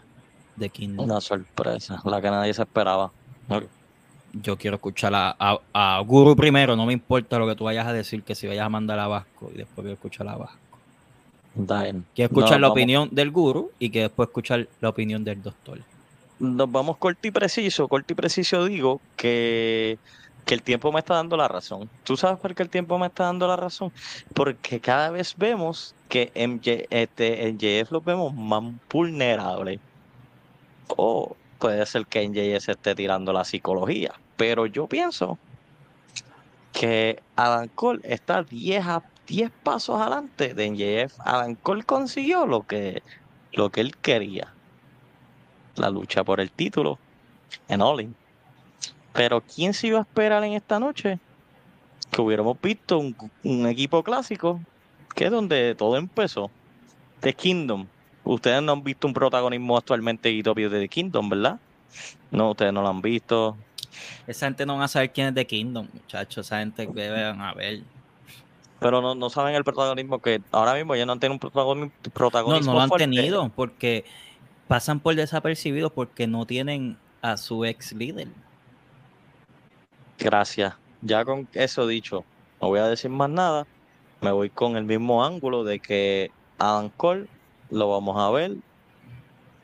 de 0.57 0.71
Kingdom. 0.71 1.05
Una 1.05 1.21
sorpresa, 1.21 2.01
la 2.05 2.21
que 2.21 2.31
nadie 2.31 2.55
se 2.55 2.63
esperaba. 2.63 3.13
Yo 4.33 4.57
quiero 4.59 4.77
escuchar 4.77 5.15
a, 5.15 5.37
a- 5.39 5.61
a 5.73 6.01
Guru 6.01 6.37
primero, 6.37 6.77
no 6.77 6.85
me 6.87 6.93
importa 6.93 7.39
lo 7.39 7.47
que 7.47 7.55
tú 7.55 7.65
vayas 7.65 7.87
a 7.87 7.93
decir, 7.93 8.23
que 8.23 8.35
si 8.35 8.47
vayas 8.47 8.67
a 8.67 8.69
mandar 8.69 8.99
a 8.99 9.07
Vasco 9.07 9.51
y 9.55 9.59
después 9.59 9.77
quiero 9.77 9.93
escuchar 9.95 10.29
a 10.29 10.37
Vasco. 10.37 10.59
Bien. 11.59 12.05
Quiero 12.15 12.29
escuchar 12.29 12.53
No, 12.53 12.59
la 12.59 12.69
vamos- 12.69 12.73
opinión 12.73 13.09
del 13.13 13.31
Guru 13.31 13.71
y 13.79 13.91
que 13.91 14.03
después 14.03 14.29
escuchar 14.29 14.69
la 14.81 14.89
opinión 14.89 15.25
del 15.25 15.43
doctor. 15.43 15.81
Nos 16.39 16.71
vamos 16.71 16.97
corto 16.99 17.27
y 17.27 17.31
preciso. 17.33 17.89
Corto 17.89 18.13
y 18.13 18.17
preciso 18.17 18.65
digo 18.65 19.01
que, 19.17 19.99
que 20.45 20.55
el 20.55 20.63
tiempo 20.63 20.93
me 20.93 21.01
está 21.01 21.15
dando 21.15 21.37
la 21.37 21.49
razón. 21.49 21.91
¿Tú 22.05 22.17
sabes 22.17 22.39
por 22.39 22.55
qué 22.55 22.63
el 22.63 22.69
tiempo 22.71 22.97
me 22.99 23.07
está 23.09 23.25
dando 23.25 23.49
la 23.49 23.57
razón? 23.57 23.91
Porque 24.35 24.79
cada 24.79 25.11
vez 25.11 25.35
vemos 25.37 25.95
que 26.09 26.31
MJ, 26.37 26.87
este, 26.91 27.53
MJF 27.53 27.91
los 27.91 28.05
vemos 28.05 28.33
más 28.35 28.63
vulnerables. 28.89 29.81
O 30.97 31.37
puede 31.59 31.85
ser 31.87 32.07
que 32.07 32.23
MJF 32.29 32.65
se 32.65 32.73
esté 32.73 32.95
tirando 32.95 33.33
la 33.33 33.45
psicología. 33.45 34.13
Pero 34.37 34.67
yo 34.67 34.87
pienso 34.87 35.37
que 36.73 37.21
Adam 37.35 37.69
Cole 37.75 38.01
está 38.05 38.45
10, 38.45 38.87
a, 38.87 39.03
10 39.29 39.51
pasos 39.63 40.01
adelante 40.01 40.55
de 40.55 40.71
MJF. 40.71 41.21
Adam 41.21 41.55
Cole 41.55 41.85
consiguió 41.85 42.47
lo 42.47 42.67
que, 42.67 43.03
lo 43.53 43.71
que 43.71 43.83
él 43.83 43.97
quería. 43.97 44.53
La 45.77 45.91
lucha 45.91 46.25
por 46.25 46.41
el 46.41 46.51
título 46.51 46.99
en 47.69 47.83
All 47.83 48.01
In. 48.01 48.17
Pero 49.13 49.43
¿quién 49.43 49.75
se 49.75 49.89
iba 49.89 49.99
a 49.99 50.03
esperar 50.03 50.43
en 50.45 50.55
esta 50.55 50.81
noche? 50.81 51.19
Que 52.11 52.21
hubiéramos 52.21 52.61
visto 52.61 52.99
un, 52.99 53.67
equipo 53.67 54.03
clásico, 54.03 54.61
que 55.15 55.27
es 55.27 55.31
donde 55.31 55.75
todo 55.75 55.97
empezó. 55.97 56.51
The 57.21 57.35
Kingdom. 57.35 57.87
Ustedes 58.25 58.63
no 58.63 58.73
han 58.73 58.83
visto 58.83 59.07
un 59.07 59.13
protagonismo 59.13 59.77
actualmente 59.77 60.31
de 60.31 60.43
The 60.71 60.89
Kingdom, 60.89 61.29
¿verdad? 61.29 61.59
No, 62.31 62.51
ustedes 62.51 62.73
no 62.73 62.83
lo 62.83 62.89
han 62.89 63.03
visto. 63.03 63.57
Esa 64.27 64.47
gente 64.47 64.65
no 64.65 64.79
va 64.79 64.85
a 64.85 64.89
saber 64.89 65.13
quién 65.13 65.29
es 65.29 65.35
The 65.35 65.47
Kingdom, 65.47 65.89
muchachos. 65.93 66.47
Esa 66.47 66.61
gente 66.61 66.87
deben 66.87 67.41
a 67.41 67.53
ver. 67.55 67.83
Pero 68.81 69.01
no, 69.03 69.15
no 69.15 69.31
saben 69.31 69.55
el 69.55 69.65
protagonismo 69.65 70.21
que 70.21 70.41
ahora 70.53 70.75
mismo 70.75 70.95
ya 70.95 71.05
no 71.05 71.13
han 71.13 71.21
tenido 71.21 71.35
un 71.35 71.41
protagonismo. 71.41 71.93
No, 72.13 72.61
no 72.61 72.73
lo 72.75 72.81
han 72.81 72.91
tenido 72.91 73.51
porque 73.55 74.05
pasan 74.69 75.01
por 75.01 75.15
desapercibidos 75.15 75.93
porque 75.93 76.27
no 76.27 76.47
tienen 76.47 76.97
a 77.23 77.37
su 77.37 77.65
ex 77.65 77.93
líder. 77.93 78.29
Gracias. 80.19 80.75
Ya 81.03 81.25
con 81.25 81.49
eso 81.53 81.87
dicho, 81.87 82.25
no 82.61 82.69
voy 82.69 82.81
a 82.81 82.87
decir 82.87 83.11
más 83.11 83.31
nada. 83.31 83.67
Me 84.21 84.33
voy 84.33 84.51
con 84.51 84.77
el 84.77 84.85
mismo 84.85 85.25
ángulo 85.25 85.65
de 85.65 85.79
que 85.79 86.31
Adam 86.59 86.91
Cole 86.97 87.27
lo 87.71 87.91
vamos 87.91 88.17
a 88.19 88.31
ver 88.31 88.57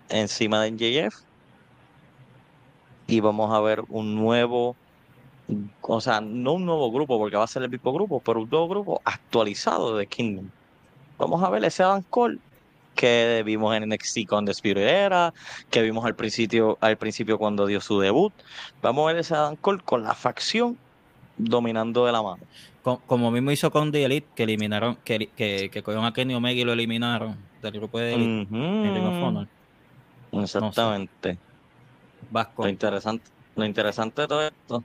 encima 0.09 0.63
de 0.63 0.71
NJF 0.71 1.17
y 3.07 3.21
vamos 3.21 3.53
a 3.53 3.61
ver 3.61 3.83
un 3.89 4.15
nuevo, 4.15 4.77
o 5.83 6.01
sea, 6.01 6.21
no 6.21 6.55
un 6.55 6.67
nuevo 6.67 6.91
grupo 6.91 7.19
porque 7.19 7.37
va 7.37 7.45
a 7.45 7.49
ser 7.49 7.63
el 7.63 7.71
mismo 7.71 7.93
grupo, 7.93 8.21
pero 8.21 8.41
un 8.41 8.49
nuevo 8.51 8.69
grupo 8.69 9.03
actualizado 9.05 9.97
de 9.97 10.07
Kingdom. 10.07 10.49
Vamos 11.19 11.43
a 11.43 11.51
ver 11.51 11.65
ese 11.65 11.83
Adam 11.83 12.03
Cole 12.09 12.39
que 12.95 13.43
vimos 13.45 13.75
en 13.77 13.89
NXT 13.89 14.27
con 14.27 14.45
The 14.45 14.53
Spirit 14.53 14.85
Era, 14.85 15.35
que 15.71 15.83
vimos 15.83 16.05
al 16.05 16.15
principio, 16.15 16.79
al 16.81 16.97
principio 16.97 17.39
cuando 17.39 17.67
dio 17.67 17.81
su 17.81 17.99
debut. 18.01 18.33
Vamos 18.83 19.05
a 19.05 19.13
ver 19.13 19.21
ese 19.21 19.35
Adam 19.35 19.57
Cole 19.57 19.83
con 19.85 20.03
la 20.03 20.15
facción 20.15 20.79
dominando 21.37 22.07
de 22.07 22.13
la 22.13 22.23
mano. 22.23 22.43
Como, 23.07 23.31
mismo 23.31 23.51
hizo 23.51 23.71
con 23.71 23.93
The 23.93 24.05
Elite, 24.05 24.29
que 24.35 24.43
eliminaron, 24.43 24.97
que, 25.05 25.31
que, 25.35 25.71
que 25.73 25.83
cogieron 25.83 26.05
a 26.05 26.13
Kenny 26.13 26.35
Omega 26.35 26.61
y 26.61 26.65
lo 26.65 26.75
eliminaron 26.75 27.37
del 27.63 27.73
grupo 27.73 27.99
de 27.99 28.15
Elite 28.15 28.47
Exactamente. 30.33 31.39
Vasco. 32.31 32.65
Lo 32.65 32.69
interesante, 32.69 33.31
lo 33.57 33.65
interesante 33.65 34.23
de 34.23 34.29
todo 34.29 34.43
esto, 34.43 34.85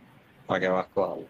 para 0.50 0.62
que 0.62 0.68
Vasco 0.68 1.06
hable. 1.06 1.28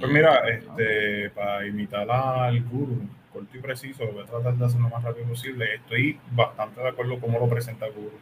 Pues 0.00 0.12
mira, 0.12 0.42
este, 0.48 1.30
para 1.30 1.64
imitar 1.64 2.10
al 2.10 2.60
guru, 2.64 3.00
corto 3.32 3.56
y 3.56 3.60
preciso, 3.60 4.04
lo 4.04 4.12
voy 4.12 4.24
a 4.24 4.26
tratar 4.26 4.54
de 4.54 4.64
hacer 4.66 4.80
lo 4.80 4.88
más 4.88 5.04
rápido 5.04 5.28
posible. 5.28 5.76
Estoy 5.76 6.18
bastante 6.32 6.80
de 6.80 6.88
acuerdo 6.88 7.12
con 7.12 7.30
cómo 7.30 7.38
lo 7.38 7.48
presenta 7.48 7.86
el 7.86 7.92
guru. 7.92 8.18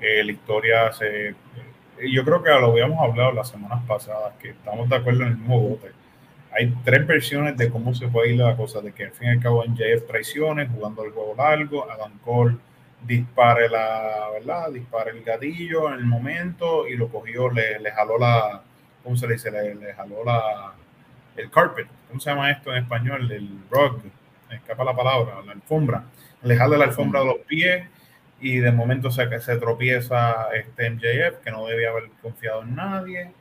Eh, 0.00 0.22
la 0.22 0.30
historia 0.30 0.92
se. 0.92 1.30
Eh, 1.30 1.34
yo 2.12 2.24
creo 2.24 2.44
que 2.44 2.50
lo 2.50 2.70
habíamos 2.70 3.00
hablado 3.00 3.32
las 3.32 3.48
semanas 3.48 3.82
pasadas, 3.88 4.34
que 4.40 4.50
estamos 4.50 4.88
de 4.88 4.96
acuerdo 4.96 5.22
en 5.22 5.30
el 5.30 5.36
mismo 5.36 5.60
bote. 5.60 5.90
Hay 6.52 6.72
tres 6.84 7.04
versiones 7.04 7.56
de 7.56 7.70
cómo 7.70 7.92
se 7.92 8.06
puede 8.06 8.34
ir 8.34 8.38
la 8.38 8.56
cosa, 8.56 8.80
de 8.80 8.92
que 8.92 9.06
al 9.06 9.12
fin 9.12 9.28
y 9.28 9.30
al 9.32 9.40
cabo 9.40 9.64
en 9.64 9.74
JF 9.74 10.06
traiciones, 10.06 10.70
jugando 10.72 11.04
el 11.04 11.10
juego 11.10 11.34
largo, 11.36 11.90
Adam 11.90 12.20
Cole 12.24 12.56
dispare 13.04 13.68
la, 13.68 14.28
¿verdad? 14.32 14.70
Dispare 14.70 15.10
el 15.10 15.24
gatillo 15.24 15.88
en 15.88 15.94
el 15.94 16.06
momento 16.06 16.86
y 16.86 16.96
lo 16.96 17.08
cogió, 17.08 17.50
le, 17.50 17.80
le 17.80 17.90
jaló 17.90 18.16
la, 18.16 18.62
¿cómo 19.04 19.16
se 19.16 19.28
le 19.28 19.34
dice? 19.34 19.50
Le, 19.50 19.74
le, 19.76 19.94
jaló 19.94 20.24
la, 20.24 20.72
el 21.36 21.50
carpet, 21.50 21.86
¿cómo 22.08 22.18
se 22.18 22.30
llama 22.30 22.50
esto 22.50 22.72
en 22.72 22.82
español? 22.82 23.30
El 23.30 23.48
rug, 23.70 24.00
me 24.48 24.56
escapa 24.56 24.82
la 24.82 24.96
palabra, 24.96 25.42
la 25.46 25.52
alfombra. 25.52 26.04
Le 26.42 26.56
jala 26.56 26.76
la 26.76 26.86
alfombra 26.86 27.20
de 27.20 27.26
los 27.26 27.38
pies 27.46 27.86
y 28.40 28.58
de 28.58 28.72
momento 28.72 29.10
se, 29.10 29.40
se 29.40 29.56
tropieza 29.56 30.48
este 30.54 30.90
MJF, 30.90 31.38
que 31.44 31.50
no 31.50 31.66
debía 31.66 31.90
haber 31.90 32.10
confiado 32.20 32.62
en 32.62 32.74
nadie. 32.74 33.32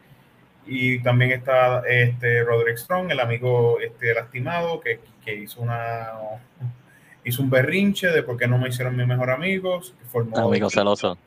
Y 0.66 1.02
también 1.02 1.32
está 1.32 1.84
este 1.88 2.44
Roderick 2.44 2.78
Strong, 2.78 3.12
el 3.12 3.20
amigo 3.20 3.80
este, 3.80 4.14
lastimado, 4.14 4.80
que, 4.80 5.00
que 5.26 5.36
hizo 5.36 5.62
una 5.62 6.12
hizo 7.26 7.42
un 7.42 7.50
berrinche 7.50 8.08
de 8.08 8.24
por 8.24 8.38
qué 8.38 8.48
no 8.48 8.58
me 8.58 8.70
hicieron 8.70 8.96
mis 8.96 9.08
mejor 9.08 9.30
amigos. 9.30 9.94
Formó 10.12 10.38
amigo 10.38 10.70
celoso. 10.70 11.18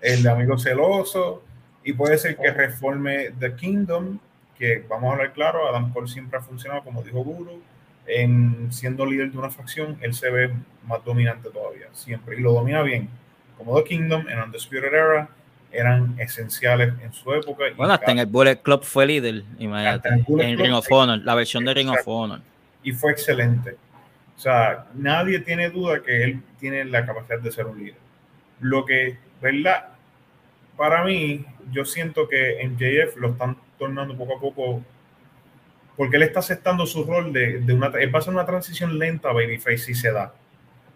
El 0.00 0.22
de 0.22 0.30
amigo 0.30 0.58
celoso. 0.58 1.42
Y 1.88 1.94
puede 1.94 2.18
ser 2.18 2.36
que 2.36 2.50
reforme 2.50 3.30
The 3.40 3.54
Kingdom, 3.54 4.18
que 4.58 4.84
vamos 4.90 5.08
a 5.08 5.12
hablar 5.14 5.32
claro, 5.32 5.66
Adam 5.66 5.90
Cole 5.90 6.06
siempre 6.06 6.38
ha 6.38 6.42
funcionado, 6.42 6.84
como 6.84 7.02
dijo 7.02 7.24
Guru, 7.24 7.62
en 8.06 8.70
siendo 8.70 9.06
líder 9.06 9.32
de 9.32 9.38
una 9.38 9.48
facción, 9.48 9.96
él 10.02 10.12
se 10.12 10.28
ve 10.28 10.52
más 10.86 11.02
dominante 11.02 11.48
todavía, 11.48 11.86
siempre. 11.94 12.36
Y 12.36 12.42
lo 12.42 12.52
domina 12.52 12.82
bien. 12.82 13.08
Como 13.56 13.74
The 13.74 13.88
Kingdom 13.88 14.28
en 14.28 14.38
Undisputed 14.38 14.84
Era 14.84 15.30
eran 15.72 16.14
esenciales 16.20 16.92
en 17.02 17.10
su 17.14 17.32
época. 17.32 17.64
Bueno, 17.74 17.94
hasta 17.94 18.12
en 18.12 18.18
el 18.18 18.26
Bullet 18.26 18.56
Club 18.56 18.84
fue 18.84 19.06
líder, 19.06 19.44
imagínate. 19.58 20.10
En, 20.10 20.58
Ring 20.58 20.74
of 20.74 20.86
Honor, 20.90 21.20
la 21.20 21.34
versión 21.34 21.64
de 21.64 21.72
Ring 21.72 21.88
of 21.88 22.06
Honor. 22.06 22.42
Y 22.82 22.92
fue 22.92 23.12
excelente. 23.12 23.76
O 24.36 24.38
sea, 24.38 24.84
nadie 24.92 25.38
tiene 25.38 25.70
duda 25.70 26.02
que 26.02 26.22
él 26.22 26.42
tiene 26.60 26.84
la 26.84 27.06
capacidad 27.06 27.38
de 27.38 27.50
ser 27.50 27.64
un 27.64 27.78
líder. 27.78 27.96
Lo 28.60 28.84
que, 28.84 29.16
¿verdad? 29.40 29.86
Para 30.78 31.04
mí, 31.04 31.44
yo 31.72 31.84
siento 31.84 32.28
que 32.28 32.60
en 32.60 32.78
JF 32.78 33.16
lo 33.16 33.30
están 33.30 33.58
tornando 33.78 34.16
poco 34.16 34.36
a 34.36 34.40
poco, 34.40 34.82
porque 35.96 36.16
él 36.16 36.22
está 36.22 36.38
aceptando 36.38 36.86
su 36.86 37.04
rol 37.04 37.32
de, 37.32 37.60
de 37.60 37.74
una, 37.74 37.88
él 37.88 38.10
pasa 38.10 38.30
una 38.30 38.46
transición 38.46 38.98
lenta, 38.98 39.32
Babyface, 39.32 39.78
si 39.78 39.94
se 39.94 40.12
da, 40.12 40.32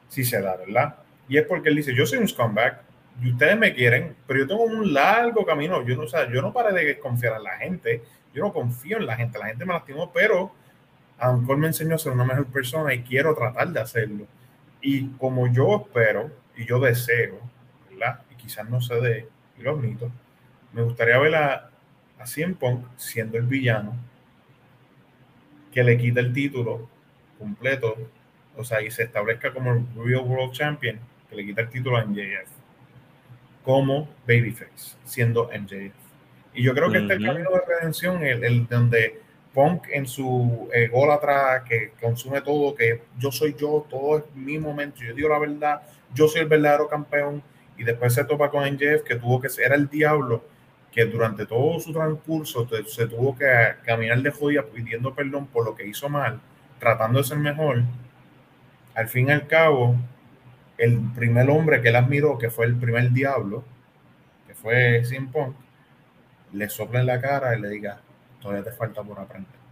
si 0.09 0.24
se 0.24 0.41
da, 0.41 0.57
¿verdad? 0.57 0.95
Y 1.28 1.37
es 1.37 1.45
porque 1.47 1.68
él 1.68 1.76
dice, 1.76 1.95
yo 1.95 2.07
soy 2.07 2.18
un 2.18 2.28
scumbag, 2.28 2.80
y 3.20 3.33
ustedes 3.33 3.59
me 3.59 3.74
quieren, 3.74 4.14
pero 4.26 4.41
yo 4.41 4.47
tengo 4.47 4.62
un 4.62 4.95
largo 4.95 5.45
camino, 5.45 5.85
yo 5.85 5.97
no, 5.97 6.03
o 6.05 6.09
sea, 6.09 6.30
yo 6.30 6.41
no 6.41 6.53
paré 6.53 6.72
de 6.72 6.99
confiar 6.99 7.37
en 7.37 7.43
la 7.43 7.57
gente, 7.59 8.03
yo 8.33 8.45
no 8.45 8.53
confío 8.53 8.99
en 8.99 9.07
la 9.07 9.16
gente, 9.16 9.39
la 9.39 9.47
gente 9.47 9.64
me 9.64 9.74
lastimó, 9.74 10.12
pero 10.12 10.53
Cole 11.18 11.61
me 11.61 11.66
enseñó 11.66 11.97
a 11.97 11.99
ser 11.99 12.12
una 12.12 12.24
mejor 12.24 12.47
persona 12.47 12.95
y 12.95 13.03
quiero 13.03 13.35
tratar 13.35 13.68
de 13.68 13.80
hacerlo. 13.80 14.26
Y 14.80 15.09
como 15.18 15.53
yo 15.53 15.85
espero 15.85 16.30
y 16.57 16.64
yo 16.64 16.80
deseo, 16.80 17.39
¿verdad? 17.91 18.22
Y 18.30 18.35
quizás 18.37 18.68
no 18.68 18.80
se 18.80 18.95
dé, 19.01 19.28
y 19.59 19.62
lo 19.62 19.72
admito, 19.72 20.11
me 20.72 20.82
gustaría 20.82 21.18
ver 21.18 21.34
a, 21.34 21.70
a 22.18 22.26
Cien 22.26 22.55
Punk 22.55 22.84
siendo 22.96 23.36
el 23.38 23.44
villano 23.44 23.96
que 25.72 25.82
le 25.82 25.96
quita 25.96 26.20
el 26.20 26.32
título 26.32 26.88
completo, 27.38 27.96
o 28.57 28.62
sea, 28.62 28.82
y 28.82 28.90
se 28.90 29.05
establezca 29.05 29.53
como 29.53 29.72
el 29.72 29.86
Real 29.96 30.22
World 30.24 30.53
Champion, 30.53 30.98
que 31.28 31.36
le 31.36 31.46
quita 31.46 31.62
el 31.62 31.70
título 31.70 31.96
a 31.96 32.05
MJF, 32.05 32.48
como 33.64 34.09
Babyface, 34.26 34.96
siendo 35.05 35.48
MJF. 35.48 35.94
Y 36.55 36.62
yo 36.62 36.74
creo 36.74 36.90
que 36.90 36.98
este 36.98 37.14
es 37.14 37.20
el 37.20 37.26
camino 37.26 37.50
de 37.50 37.61
redención, 37.66 38.22
el, 38.22 38.44
el 38.44 38.68
donde 38.68 39.22
Punk 39.55 39.84
en 39.90 40.07
su 40.07 40.68
eh, 40.72 40.88
gol 40.88 41.11
atrás, 41.11 41.62
que 41.68 41.92
consume 42.00 42.40
todo, 42.42 42.74
que 42.74 43.03
yo 43.18 43.32
soy 43.32 43.55
yo, 43.59 43.86
todo 43.88 44.18
es 44.18 44.24
mi 44.34 44.59
momento, 44.59 45.03
yo 45.03 45.14
digo 45.14 45.28
la 45.28 45.38
verdad, 45.38 45.82
yo 46.14 46.28
soy 46.28 46.42
el 46.42 46.48
verdadero 46.48 46.88
campeón, 46.88 47.42
y 47.77 47.85
después 47.85 48.14
se 48.14 48.25
topa 48.25 48.51
con 48.51 48.64
NJF, 48.64 49.03
que 49.05 49.16
tuvo 49.16 49.41
que 49.41 49.49
ser 49.49 49.73
el 49.73 49.89
diablo, 49.89 50.45
que 50.91 51.07
durante 51.07 51.47
todo 51.47 51.81
su 51.81 51.93
transcurso 51.93 52.68
se 52.87 53.07
tuvo 53.07 53.37
que 53.37 53.47
caminar 53.85 54.20
de 54.20 54.31
jodida 54.31 54.62
pidiendo 54.62 55.14
perdón 55.14 55.47
por 55.47 55.64
lo 55.64 55.75
que 55.75 55.87
hizo 55.87 56.09
mal, 56.09 56.41
tratando 56.79 57.18
de 57.18 57.25
ser 57.25 57.39
mejor. 57.39 57.83
Al 58.95 59.09
fin 59.09 59.29
y 59.29 59.33
al 59.33 59.47
cabo, 59.47 59.97
el 60.77 61.01
primer 61.14 61.49
hombre 61.49 61.81
que 61.81 61.89
él 61.89 61.97
admiró, 61.97 62.39
que 62.39 62.51
fue 62.51 62.66
el 62.66 62.77
primer 62.77 63.11
diablo, 63.11 63.64
que 64.47 64.55
fue 64.55 65.05
Sin 65.05 65.29
Punk, 65.29 65.57
le 66.53 66.68
sopla 66.68 67.01
en 67.01 67.07
la 67.07 67.20
cara 67.20 67.57
y 67.57 67.61
le 67.61 67.70
diga, 67.70 68.01
todavía 68.41 68.64
te 68.64 68.73
falta 68.73 69.03
por 69.03 69.18
aprender. 69.18 69.62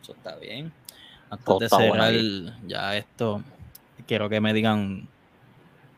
Eso 0.00 0.12
está 0.12 0.36
bien. 0.36 0.72
Antes 1.28 1.58
de 1.58 1.68
cerrar 1.68 2.12
ya 2.68 2.96
esto, 2.96 3.42
quiero 4.06 4.28
que 4.28 4.40
me 4.40 4.52
digan 4.52 5.08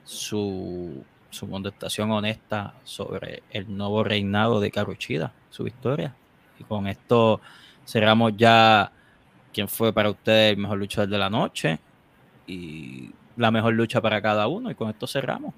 su, 0.08 1.04
su 1.28 1.50
contestación 1.50 2.10
honesta 2.10 2.72
sobre 2.84 3.42
el 3.50 3.76
nuevo 3.76 4.02
reinado 4.02 4.58
de 4.58 4.70
Caruchida, 4.70 5.32
su 5.50 5.64
victoria. 5.64 6.14
Y 6.58 6.64
con 6.64 6.86
esto 6.86 7.42
cerramos 7.86 8.32
ya 8.36 8.90
quién 9.52 9.68
fue 9.68 9.92
para 9.92 10.08
ustedes 10.08 10.52
el 10.52 10.56
mejor 10.56 10.78
luchador 10.78 11.10
de 11.10 11.18
la 11.18 11.28
noche 11.28 11.78
y 12.46 13.10
la 13.36 13.50
mejor 13.50 13.74
lucha 13.74 14.00
para 14.00 14.22
cada 14.22 14.48
uno. 14.48 14.70
Y 14.70 14.74
con 14.74 14.88
esto 14.88 15.06
cerramos 15.06 15.52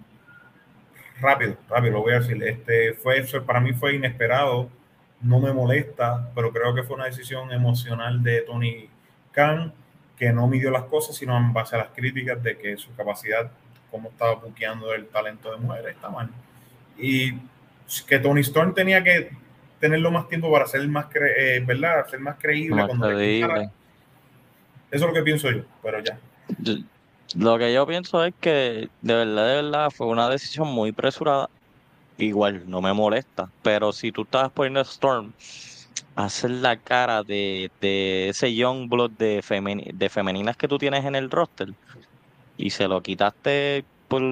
rápido, 1.20 1.56
rápido, 1.68 1.92
lo 1.94 2.02
voy 2.02 2.14
a 2.14 2.20
decir. 2.20 2.42
Este, 2.42 2.94
fue, 2.94 3.22
para 3.46 3.60
mí 3.60 3.72
fue 3.72 3.94
inesperado, 3.94 4.68
no 5.20 5.38
me 5.38 5.52
molesta, 5.52 6.30
pero 6.34 6.52
creo 6.52 6.74
que 6.74 6.82
fue 6.82 6.96
una 6.96 7.04
decisión 7.04 7.52
emocional 7.52 8.22
de 8.22 8.40
Tony 8.42 8.88
Khan 9.32 9.72
que 10.16 10.32
no 10.32 10.48
midió 10.48 10.70
las 10.70 10.84
cosas, 10.84 11.16
sino 11.16 11.36
en 11.36 11.52
base 11.52 11.76
a 11.76 11.78
las 11.78 11.88
críticas 11.90 12.42
de 12.42 12.58
que 12.58 12.76
su 12.76 12.94
capacidad, 12.94 13.50
como 13.90 14.08
estaba 14.10 14.34
buqueando 14.34 14.92
el 14.94 15.06
talento 15.08 15.50
de 15.50 15.56
mujeres, 15.58 15.94
está 15.94 16.08
mal. 16.10 16.30
Y 16.98 17.32
que 18.06 18.18
Tony 18.18 18.40
Storm 18.42 18.74
tenía 18.74 19.02
que 19.02 19.30
tenerlo 19.80 20.10
más 20.10 20.28
tiempo 20.28 20.50
para 20.52 20.66
ser 20.66 20.86
más, 20.88 21.06
cre- 21.06 21.32
eh, 21.36 21.62
¿verdad? 21.66 22.06
Ser 22.08 22.20
más 22.20 22.36
creíble. 22.38 22.76
Más 22.76 22.86
cuando 22.86 23.08
creíble. 23.08 23.70
Eso 24.90 25.04
es 25.04 25.08
lo 25.08 25.12
que 25.12 25.22
pienso 25.22 25.50
yo, 25.50 25.62
pero 25.82 26.00
ya. 26.00 26.18
Yo- 26.58 26.74
lo 27.36 27.58
que 27.58 27.72
yo 27.72 27.86
pienso 27.86 28.24
es 28.24 28.34
que 28.40 28.88
de 29.00 29.14
verdad, 29.14 29.48
de 29.48 29.62
verdad, 29.62 29.90
fue 29.90 30.08
una 30.08 30.28
decisión 30.28 30.68
muy 30.68 30.92
presurada. 30.92 31.48
Igual, 32.18 32.68
no 32.68 32.82
me 32.82 32.92
molesta, 32.92 33.48
pero 33.62 33.92
si 33.92 34.12
tú 34.12 34.22
estabas 34.22 34.50
poniendo 34.52 34.80
Storm 34.80 35.32
hacer 36.16 36.50
la 36.50 36.76
cara 36.76 37.22
de, 37.22 37.70
de 37.80 38.28
ese 38.28 38.54
young 38.54 38.88
blood 38.88 39.12
de, 39.12 39.42
femeni- 39.42 39.92
de 39.92 40.08
femeninas 40.10 40.56
que 40.56 40.68
tú 40.68 40.76
tienes 40.76 41.04
en 41.04 41.14
el 41.14 41.30
roster 41.30 41.68
y 42.60 42.70
se 42.70 42.86
lo 42.88 43.02
quitaste 43.02 43.84
por... 44.08 44.22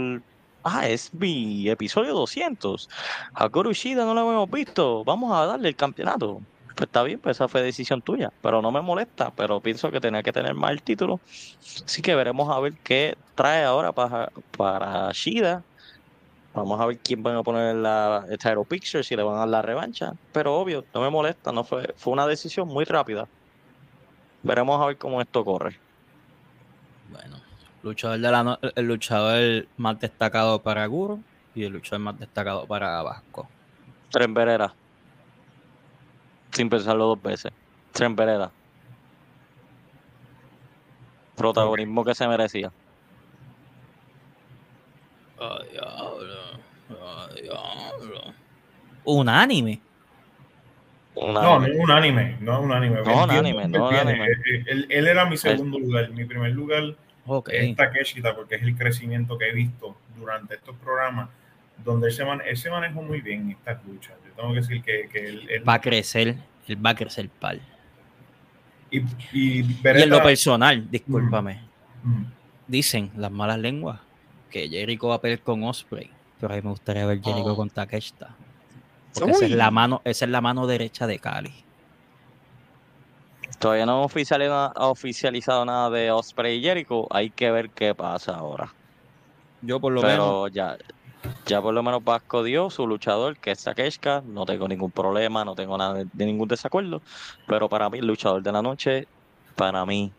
Ah, 0.62 0.86
es 0.86 1.14
mi 1.14 1.68
episodio 1.68 2.12
200. 2.14 2.90
A 3.32 3.48
Shida 3.72 4.04
no 4.04 4.12
lo 4.14 4.20
hemos 4.20 4.50
visto. 4.50 5.02
Vamos 5.04 5.32
a 5.34 5.46
darle 5.46 5.68
el 5.68 5.76
campeonato. 5.76 6.42
Pues 6.76 6.88
está 6.88 7.02
bien, 7.02 7.18
pues 7.18 7.36
esa 7.36 7.48
fue 7.48 7.62
decisión 7.62 8.02
tuya, 8.02 8.32
pero 8.42 8.60
no 8.60 8.70
me 8.70 8.80
molesta, 8.80 9.32
pero 9.34 9.60
pienso 9.60 9.90
que 9.90 10.00
tenía 10.00 10.22
que 10.22 10.32
tener 10.32 10.54
más 10.54 10.72
el 10.72 10.82
título. 10.82 11.20
Así 11.84 12.02
que 12.02 12.14
veremos 12.14 12.54
a 12.54 12.60
ver 12.60 12.74
qué 12.84 13.16
trae 13.34 13.64
ahora 13.64 13.92
para, 13.92 14.30
para 14.56 15.10
Shida. 15.12 15.64
Vamos 16.54 16.80
a 16.80 16.86
ver 16.86 16.98
quién 16.98 17.22
van 17.22 17.36
a 17.36 17.42
poner 17.42 17.70
en 17.74 17.82
la 17.82 18.26
title 18.30 18.64
picture, 18.68 19.02
si 19.02 19.16
le 19.16 19.22
van 19.22 19.36
a 19.36 19.38
dar 19.40 19.48
la 19.48 19.62
revancha. 19.62 20.12
Pero 20.32 20.54
obvio, 20.54 20.84
no 20.94 21.00
me 21.00 21.10
molesta, 21.10 21.50
no 21.50 21.64
fue, 21.64 21.94
fue 21.96 22.12
una 22.12 22.26
decisión 22.26 22.68
muy 22.68 22.84
rápida. 22.84 23.26
Veremos 24.42 24.80
a 24.80 24.86
ver 24.86 24.98
cómo 24.98 25.20
esto 25.20 25.44
corre. 25.44 25.87
Luchador 27.82 28.18
de 28.18 28.30
la 28.30 28.42
no- 28.42 28.58
el 28.74 28.86
luchador 28.86 29.66
más 29.76 29.98
destacado 30.00 30.60
para 30.62 30.84
Guru 30.86 31.22
y 31.54 31.64
el 31.64 31.72
luchador 31.72 32.00
más 32.00 32.18
destacado 32.18 32.66
para 32.66 33.02
Vasco. 33.02 33.48
Tren 34.10 34.34
Verera. 34.34 34.72
Sin 36.52 36.68
pensarlo 36.68 37.06
dos 37.06 37.22
veces. 37.22 37.52
Tren 37.92 38.16
Verera. 38.16 38.50
Protagonismo 41.36 42.04
que 42.04 42.14
se 42.14 42.26
merecía. 42.26 42.72
Ay, 45.40 45.68
diablo. 45.70 46.34
Ay, 46.90 47.42
diablo. 47.42 48.20
Unánime. 49.04 49.80
No, 51.16 51.58
no 51.60 51.66
es 51.66 51.76
un 51.76 51.90
anime, 51.90 52.36
no 52.40 52.58
es 52.58 52.64
un 52.64 52.72
anime. 52.72 53.02
No, 53.02 53.24
un 53.24 53.30
anime, 53.30 53.68
no 53.68 53.88
anime. 53.88 54.26
Él, 54.26 54.64
él- 54.68 54.86
él 54.88 55.06
era 55.08 55.24
mi 55.26 55.36
segundo 55.36 55.78
lugar. 55.78 56.10
Mi 56.10 56.24
primer 56.24 56.52
lugar 56.52 56.94
Ok. 57.28 57.50
es 57.52 57.76
Takeshita, 57.76 58.34
porque 58.34 58.56
es 58.56 58.62
el 58.62 58.76
crecimiento 58.76 59.38
que 59.38 59.48
he 59.50 59.52
visto 59.52 59.96
durante 60.18 60.54
estos 60.56 60.74
programas, 60.76 61.28
donde 61.84 62.08
él 62.08 62.12
se, 62.12 62.24
man- 62.24 62.42
él 62.44 62.56
se 62.56 62.70
manejó 62.70 63.02
muy 63.02 63.20
bien 63.20 63.42
en 63.42 63.50
estas 63.52 63.84
luchas. 63.86 64.14
Yo 64.26 64.32
tengo 64.32 64.50
que 64.54 64.60
decir 64.60 64.82
que, 64.82 65.08
que 65.12 65.24
él, 65.26 65.46
él- 65.50 65.68
Va 65.68 65.74
a 65.74 65.80
crecer. 65.80 66.36
Él 66.66 66.84
va 66.84 66.90
a 66.90 66.94
crecer 66.94 67.28
pal. 67.28 67.60
y, 68.90 68.98
y 69.32 69.60
en 69.84 70.10
lo 70.10 70.22
personal, 70.22 70.90
discúlpame. 70.90 71.60
Mm. 72.02 72.22
Dicen 72.66 73.10
las 73.16 73.30
malas 73.30 73.58
lenguas 73.58 74.00
que 74.50 74.68
Jericho 74.68 75.08
va 75.08 75.16
a 75.16 75.20
pelear 75.20 75.40
con 75.40 75.62
Osprey. 75.64 76.10
Pero 76.40 76.52
a 76.52 76.56
mí 76.56 76.62
me 76.62 76.70
gustaría 76.70 77.04
ver 77.06 77.20
Jericho 77.22 77.52
Oh. 77.52 77.56
con 77.56 77.68
Takeshita. 77.70 78.34
Porque 79.14 79.30
esa 79.32 79.44
es, 79.46 79.50
la 79.52 79.70
mano, 79.70 80.00
esa 80.04 80.24
es 80.26 80.30
la 80.30 80.40
mano 80.40 80.66
derecha 80.66 81.06
de 81.06 81.18
Cali. 81.18 81.52
Todavía 83.58 83.86
no 83.86 83.98
han 83.98 84.74
oficializado, 84.76 85.64
nada 85.64 85.90
de 85.90 86.10
Osprey 86.12 86.58
y 86.58 86.62
Jericho. 86.62 87.06
Hay 87.10 87.30
que 87.30 87.50
ver 87.50 87.70
qué 87.70 87.94
pasa 87.94 88.36
ahora. 88.36 88.72
Yo 89.62 89.80
por 89.80 89.92
lo 89.92 90.02
menos. 90.02 90.16
Pero 90.16 90.48
ya, 90.48 90.76
ya 91.46 91.60
por 91.60 91.74
lo 91.74 91.82
menos 91.82 92.04
Vasco 92.04 92.44
dio 92.44 92.70
su 92.70 92.86
luchador, 92.86 93.36
que 93.36 93.50
es 93.50 93.64
Takeshka. 93.64 94.22
No 94.24 94.46
tengo 94.46 94.68
ningún 94.68 94.92
problema, 94.92 95.44
no 95.44 95.56
tengo 95.56 95.76
nada 95.76 95.94
de, 95.94 96.06
de 96.12 96.26
ningún 96.26 96.46
desacuerdo. 96.46 97.02
Pero 97.48 97.68
para 97.68 97.90
mí, 97.90 97.98
el 97.98 98.06
luchador 98.06 98.42
de 98.42 98.52
la 98.52 98.62
noche, 98.62 99.08
para 99.56 99.84
mí, 99.84 100.12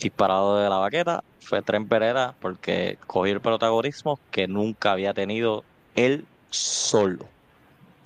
disparado 0.00 0.58
de 0.58 0.68
la 0.68 0.78
baqueta, 0.78 1.22
fue 1.40 1.62
Tren 1.62 1.86
Pereira, 1.86 2.34
porque 2.40 2.98
cogió 3.06 3.34
el 3.34 3.40
protagonismo 3.40 4.18
que 4.32 4.48
nunca 4.48 4.92
había 4.92 5.14
tenido 5.14 5.62
él 5.94 6.26
solo. 6.50 7.26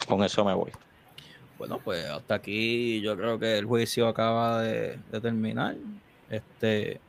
Con 0.07 0.23
eso 0.23 0.45
me 0.45 0.53
voy. 0.53 0.73
Bueno, 1.59 1.79
pues 1.83 2.05
hasta 2.07 2.35
aquí 2.35 3.01
yo 3.01 3.17
creo 3.17 3.39
que 3.39 3.59
el 3.59 3.65
juicio 3.65 4.09
acaba 4.09 4.63
de, 4.63 4.99
de 5.11 5.21
terminar. 5.21 5.75
Este, 6.29 7.01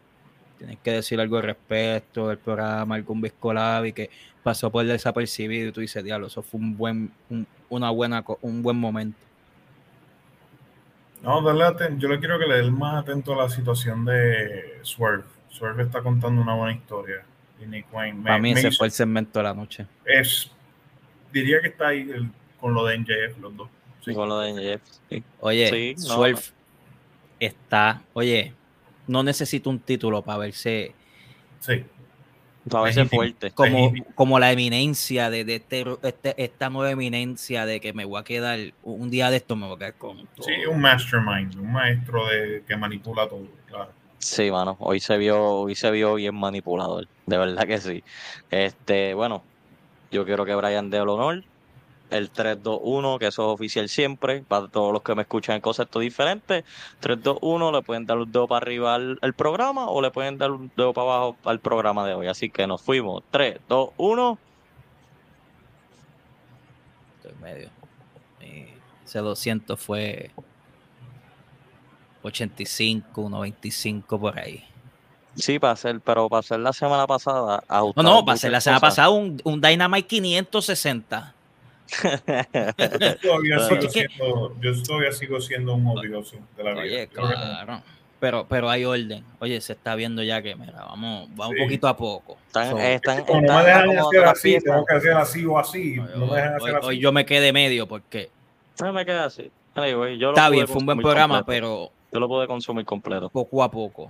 tienes 0.58 0.78
que 0.80 0.92
decir 0.92 1.20
algo 1.20 1.38
al 1.38 1.44
respecto 1.44 2.30
del 2.30 2.38
programa, 2.38 2.96
algún 2.96 3.20
Viscolab 3.22 3.86
y 3.86 3.94
que 3.94 4.10
pasó 4.44 4.72
por 4.72 4.86
desapercibido 4.86 5.70
y 5.70 5.72
tú 5.72 5.82
dices, 5.82 6.04
diablo, 6.04 6.28
eso 6.28 6.42
fue 6.42 6.60
un 6.60 6.78
buen, 6.78 7.12
un, 7.30 7.46
una 7.70 7.90
buena, 7.90 8.24
un 8.42 8.64
buen 8.64 8.78
momento. 8.78 9.18
No, 11.22 11.42
aten- 11.42 11.98
yo 12.00 12.08
le 12.08 12.20
quiero 12.20 12.40
que 12.40 12.46
le 12.46 12.58
den 12.58 12.72
más 12.74 13.04
atento 13.04 13.34
a 13.34 13.44
la 13.44 13.50
situación 13.50 14.06
de 14.06 14.80
Swerve. 14.84 15.24
Swerve 15.50 15.84
está 15.84 16.02
contando 16.02 16.42
una 16.42 16.54
buena 16.54 16.74
historia. 16.74 17.24
Y 17.62 17.66
Nick 17.66 17.92
Wayne 17.92 18.20
me- 18.20 18.24
Para 18.26 18.38
mí 18.40 18.54
me 18.54 18.60
ese 18.60 18.70
hizo- 18.70 18.78
fue 18.78 18.88
el 18.88 18.94
segmento 18.94 19.40
de 19.40 19.44
la 19.44 19.54
noche. 19.54 19.88
es, 20.06 20.52
diría 21.34 21.60
que 21.60 21.68
está 21.70 21.88
ahí 21.90 22.02
el- 22.10 22.30
con 22.62 22.74
lo 22.74 22.86
de 22.86 22.96
NJF, 22.96 23.40
los 23.42 23.58
dos. 23.58 23.70
Sí. 24.08 24.16
Con 24.16 24.30
lo 24.30 24.40
de 24.40 24.50
NJF. 24.54 24.82
sí. 25.10 25.24
Oye, 25.42 25.96
Sí, 25.96 26.08
no, 26.08 26.24
está, 27.40 28.02
oye, 28.14 28.54
no 29.08 29.24
necesita 29.24 29.70
un 29.70 29.80
título 29.80 30.22
para 30.22 30.40
verse 30.40 30.94
Sí. 31.60 31.84
A 32.74 32.82
veces 32.82 32.98
Legítimo. 32.98 33.20
fuerte. 33.22 33.52
como, 33.52 33.94
como 34.16 34.40
la 34.40 34.52
eminencia 34.52 35.30
de, 35.30 35.46
de 35.46 35.56
este, 35.56 35.86
este- 36.04 36.44
esta 36.44 36.70
nueva 36.70 36.92
eminencia 36.92 37.66
de 37.66 37.80
que 37.80 37.94
me 37.94 38.04
voy 38.04 38.20
a 38.20 38.24
quedar 38.26 38.60
un 38.84 39.10
día 39.10 39.30
de 39.32 39.38
esto 39.38 39.56
me 39.56 39.68
voy 39.68 39.76
a 39.76 39.80
quedar 39.80 39.94
con 39.96 40.18
todo. 40.36 40.46
Sí, 40.46 40.66
un 40.70 40.82
mastermind, 40.82 41.56
un 41.56 41.72
maestro 41.72 42.28
de, 42.28 42.64
que 42.68 42.76
manipula 42.76 43.28
todo, 43.30 43.48
claro. 43.68 43.92
Sí, 44.20 44.52
mano, 44.52 44.76
hoy 44.80 45.00
se 45.00 45.18
vio, 45.18 45.42
hoy 45.42 45.76
se 45.76 45.90
vio 45.92 46.16
bien 46.16 46.36
manipulador, 46.36 47.08
de 47.26 47.38
verdad 47.38 47.66
que 47.66 47.78
sí. 47.78 48.04
Este, 48.52 49.14
bueno, 49.14 49.44
yo 50.12 50.26
quiero 50.26 50.44
que 50.44 50.54
Brian 50.56 50.90
dé 50.90 50.98
el 50.98 51.08
honor, 51.08 51.46
el 52.10 52.32
3-2-1, 52.32 53.20
que 53.20 53.28
eso 53.28 53.48
es 53.48 53.54
oficial 53.54 53.90
siempre, 53.90 54.42
para 54.48 54.68
todos 54.68 54.94
los 54.94 55.02
que 55.02 55.16
me 55.16 55.24
escuchan 55.24 55.56
en 55.56 55.62
conceptos 55.62 56.02
diferentes, 56.02 56.64
3-2-1, 57.02 57.72
le 57.72 57.82
pueden 57.82 58.06
dar 58.06 58.18
un 58.18 58.32
dedo 58.32 58.48
para 58.48 58.64
arriba 58.64 58.96
al, 58.96 59.20
al 59.22 59.34
programa 59.34 59.90
o 59.90 60.02
le 60.02 60.12
pueden 60.12 60.38
dar 60.38 60.52
un 60.52 60.72
dedo 60.76 60.94
para 60.94 61.08
abajo 61.08 61.38
al 61.44 61.60
programa 61.60 62.06
de 62.08 62.14
hoy. 62.14 62.28
Así 62.28 62.50
que 62.50 62.68
nos 62.68 62.82
fuimos, 62.82 63.24
3, 63.32 63.60
2, 63.68 63.90
1. 63.98 64.40
Estoy 67.18 67.42
medio. 67.42 67.70
Y 68.42 68.68
ese 69.06 69.20
200 69.20 69.80
fue 69.80 70.32
85, 72.24 73.22
1.25 73.22 74.20
por 74.20 74.40
ahí. 74.40 74.64
Sí, 75.36 75.60
para 75.60 75.74
hacer, 75.74 76.02
pero 76.02 76.28
para 76.30 76.40
hacer 76.40 76.60
la 76.60 76.74
semana 76.74 77.06
pasada. 77.06 77.64
No, 77.70 77.94
no, 78.04 78.26
para 78.26 78.38
ser 78.38 78.52
la 78.52 78.62
semana 78.62 78.80
pasada 78.80 79.10
un, 79.10 79.40
un 79.44 79.62
Dynamite 79.62 80.08
560. 80.08 81.36
Yo 81.88 83.16
todavía, 83.22 83.60
sigo 83.60 83.76
Es 83.82 83.94
que- 83.94 84.08
siendo, 84.08 84.56
yo 84.62 84.84
todavía 84.84 85.12
sigo 85.12 85.42
siendo 85.42 85.74
un 85.76 85.88
odioso 85.88 86.38
de 86.56 86.64
la 86.64 86.72
vida. 86.72 86.82
Oye, 86.84 87.08
claro. 87.08 87.82
Pero, 88.20 88.48
pero 88.50 88.68
hay 88.70 88.84
orden. 88.84 89.24
Oye, 89.40 89.62
se 89.62 89.74
está 89.74 89.94
viendo 89.94 90.24
ya 90.24 90.42
que, 90.42 90.56
mira, 90.56 90.74
vamos, 90.86 91.30
vamos 91.36 91.56
Sí. 91.56 91.64
poquito 91.64 91.88
a 91.88 91.96
poco. 91.96 92.38
Están, 92.48 92.72
So, 92.72 92.78
están, 92.80 93.24
Como 93.26 93.42
no 93.42 93.58
me 93.60 93.64
dejan 93.64 93.90
hacer 94.00 94.24
así, 94.26 94.58
tengo 94.60 94.86
que 94.86 94.96
hacer 94.96 95.14
así 95.14 95.46
o 95.46 95.60
así. 95.60 95.96
No 95.98 96.26
me 96.26 96.36
dejan 96.36 96.56
hacer 96.56 96.76
hoy- 96.82 96.96
así. 96.96 97.00
yo 97.00 97.12
me 97.12 97.26
quedé 97.28 97.54
medio 97.54 97.88
porque 97.88 98.30
No 98.82 98.92
me 98.92 99.06
queda 99.06 99.26
así. 99.26 99.52
Anyway, 99.76 100.18
yo 100.18 100.28
lo 100.32 100.34
está 100.34 100.50
bien, 100.50 100.68
fue 100.68 100.78
un 100.78 100.88
buen 100.88 100.98
programa, 101.00 101.40
completo. 101.40 101.46
pero 101.48 101.92
Yo 102.12 102.20
lo 102.20 102.28
pude 102.28 102.48
consumir 102.48 102.86
completo. 102.86 103.30
poco 103.30 103.62
a 103.64 103.70
poco. 103.70 104.10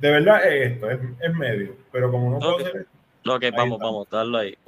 De 0.00 0.10
verdad 0.10 0.44
es 0.48 0.72
esto, 0.72 0.90
es, 0.90 0.98
es 1.20 1.34
medio. 1.34 1.76
Pero 1.92 2.10
como 2.10 2.30
no 2.30 2.38
puedo 2.40 2.54
Ok. 2.56 2.60
hacer 2.62 2.86
Ok, 3.26 3.44
vamos, 3.56 3.74
está. 3.76 3.84
vamos, 3.86 4.10
darlo 4.10 4.38
ahí. 4.38 4.58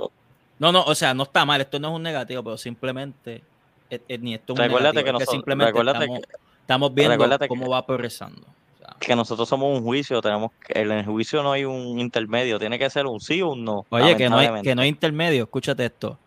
No, 0.58 0.72
no, 0.72 0.82
o 0.84 0.94
sea, 0.94 1.12
no 1.14 1.24
está 1.24 1.44
mal, 1.44 1.60
esto 1.60 1.78
no 1.78 1.88
es 1.88 1.94
un 1.94 2.02
negativo, 2.02 2.42
pero 2.42 2.56
simplemente, 2.56 3.42
eh, 3.90 4.00
eh, 4.08 4.18
ni 4.18 4.34
esto 4.34 4.54
es 4.54 4.58
un 4.58 4.64
Recuérdate 4.64 4.96
negativo, 4.96 5.04
que 5.04 5.12
nosotros- 5.12 5.34
simplemente 5.34 5.70
recuérdate 5.72 6.04
estamos, 6.04 6.20
estamos 6.60 6.94
viendo 6.94 7.12
recuérdate 7.12 7.48
cómo 7.48 7.64
que- 7.64 7.70
va 7.70 7.86
progresando. 7.86 8.40
O 8.42 8.78
sea, 8.78 8.96
Que 8.98 9.14
nosotros 9.16 9.48
somos 9.48 9.76
un 9.78 9.84
juicio, 9.84 10.20
tenemos 10.22 10.50
que, 10.66 10.80
en 10.80 10.90
el 10.92 11.04
juicio 11.04 11.42
no 11.42 11.52
hay 11.52 11.64
un 11.64 11.98
intermedio, 12.00 12.58
tiene 12.58 12.78
que 12.78 12.88
ser 12.88 13.06
un 13.06 13.20
sí 13.20 13.42
o 13.42 13.50
un 13.50 13.64
no. 13.64 13.84
Oye, 13.90 14.16
que 14.16 14.30
no, 14.30 14.38
hay, 14.38 14.62
que 14.62 14.74
no 14.74 14.82
hay 14.82 14.88
intermedio, 14.88 15.44
escúchate 15.44 15.84
esto. 15.84 16.18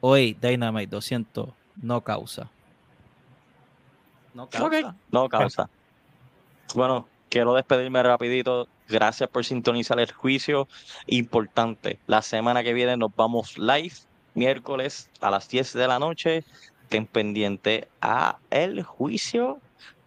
Hoy 0.00 0.34
Dynamite 0.40 0.88
200 0.88 1.48
no 1.80 2.00
causa. 2.02 2.50
No 4.34 4.48
causa. 4.48 4.94
No 5.10 5.28
causa. 5.28 5.68
Bueno, 6.74 7.06
quiero 7.28 7.54
despedirme 7.54 8.02
rapidito. 8.02 8.68
Gracias 8.88 9.28
por 9.28 9.44
sintonizar 9.44 9.98
el 10.00 10.12
juicio. 10.12 10.68
Importante, 11.06 11.98
la 12.06 12.22
semana 12.22 12.62
que 12.62 12.72
viene 12.72 12.96
nos 12.96 13.14
vamos 13.14 13.58
live, 13.58 13.94
miércoles 14.34 15.10
a 15.20 15.30
las 15.30 15.48
10 15.48 15.72
de 15.72 15.88
la 15.88 15.98
noche. 15.98 16.44
Estén 16.82 17.06
pendiente 17.06 17.88
a 18.00 18.38
el 18.50 18.82
juicio 18.84 19.58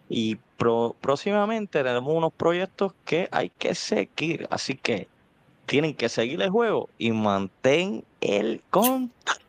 y 0.08 0.36
pro- 0.56 0.96
próximamente 1.00 1.82
tenemos 1.84 2.14
unos 2.14 2.32
proyectos 2.32 2.94
que 3.04 3.28
hay 3.32 3.50
que 3.50 3.74
seguir. 3.74 4.46
Así 4.50 4.76
que 4.76 5.06
tienen 5.66 5.94
que 5.94 6.08
seguir 6.08 6.40
el 6.40 6.50
juego 6.50 6.88
y 6.98 7.12
mantén 7.12 8.04
el 8.22 8.62
contacto. 8.70 9.40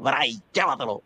Bray, 0.00 0.42
llévatelo. 0.52 1.02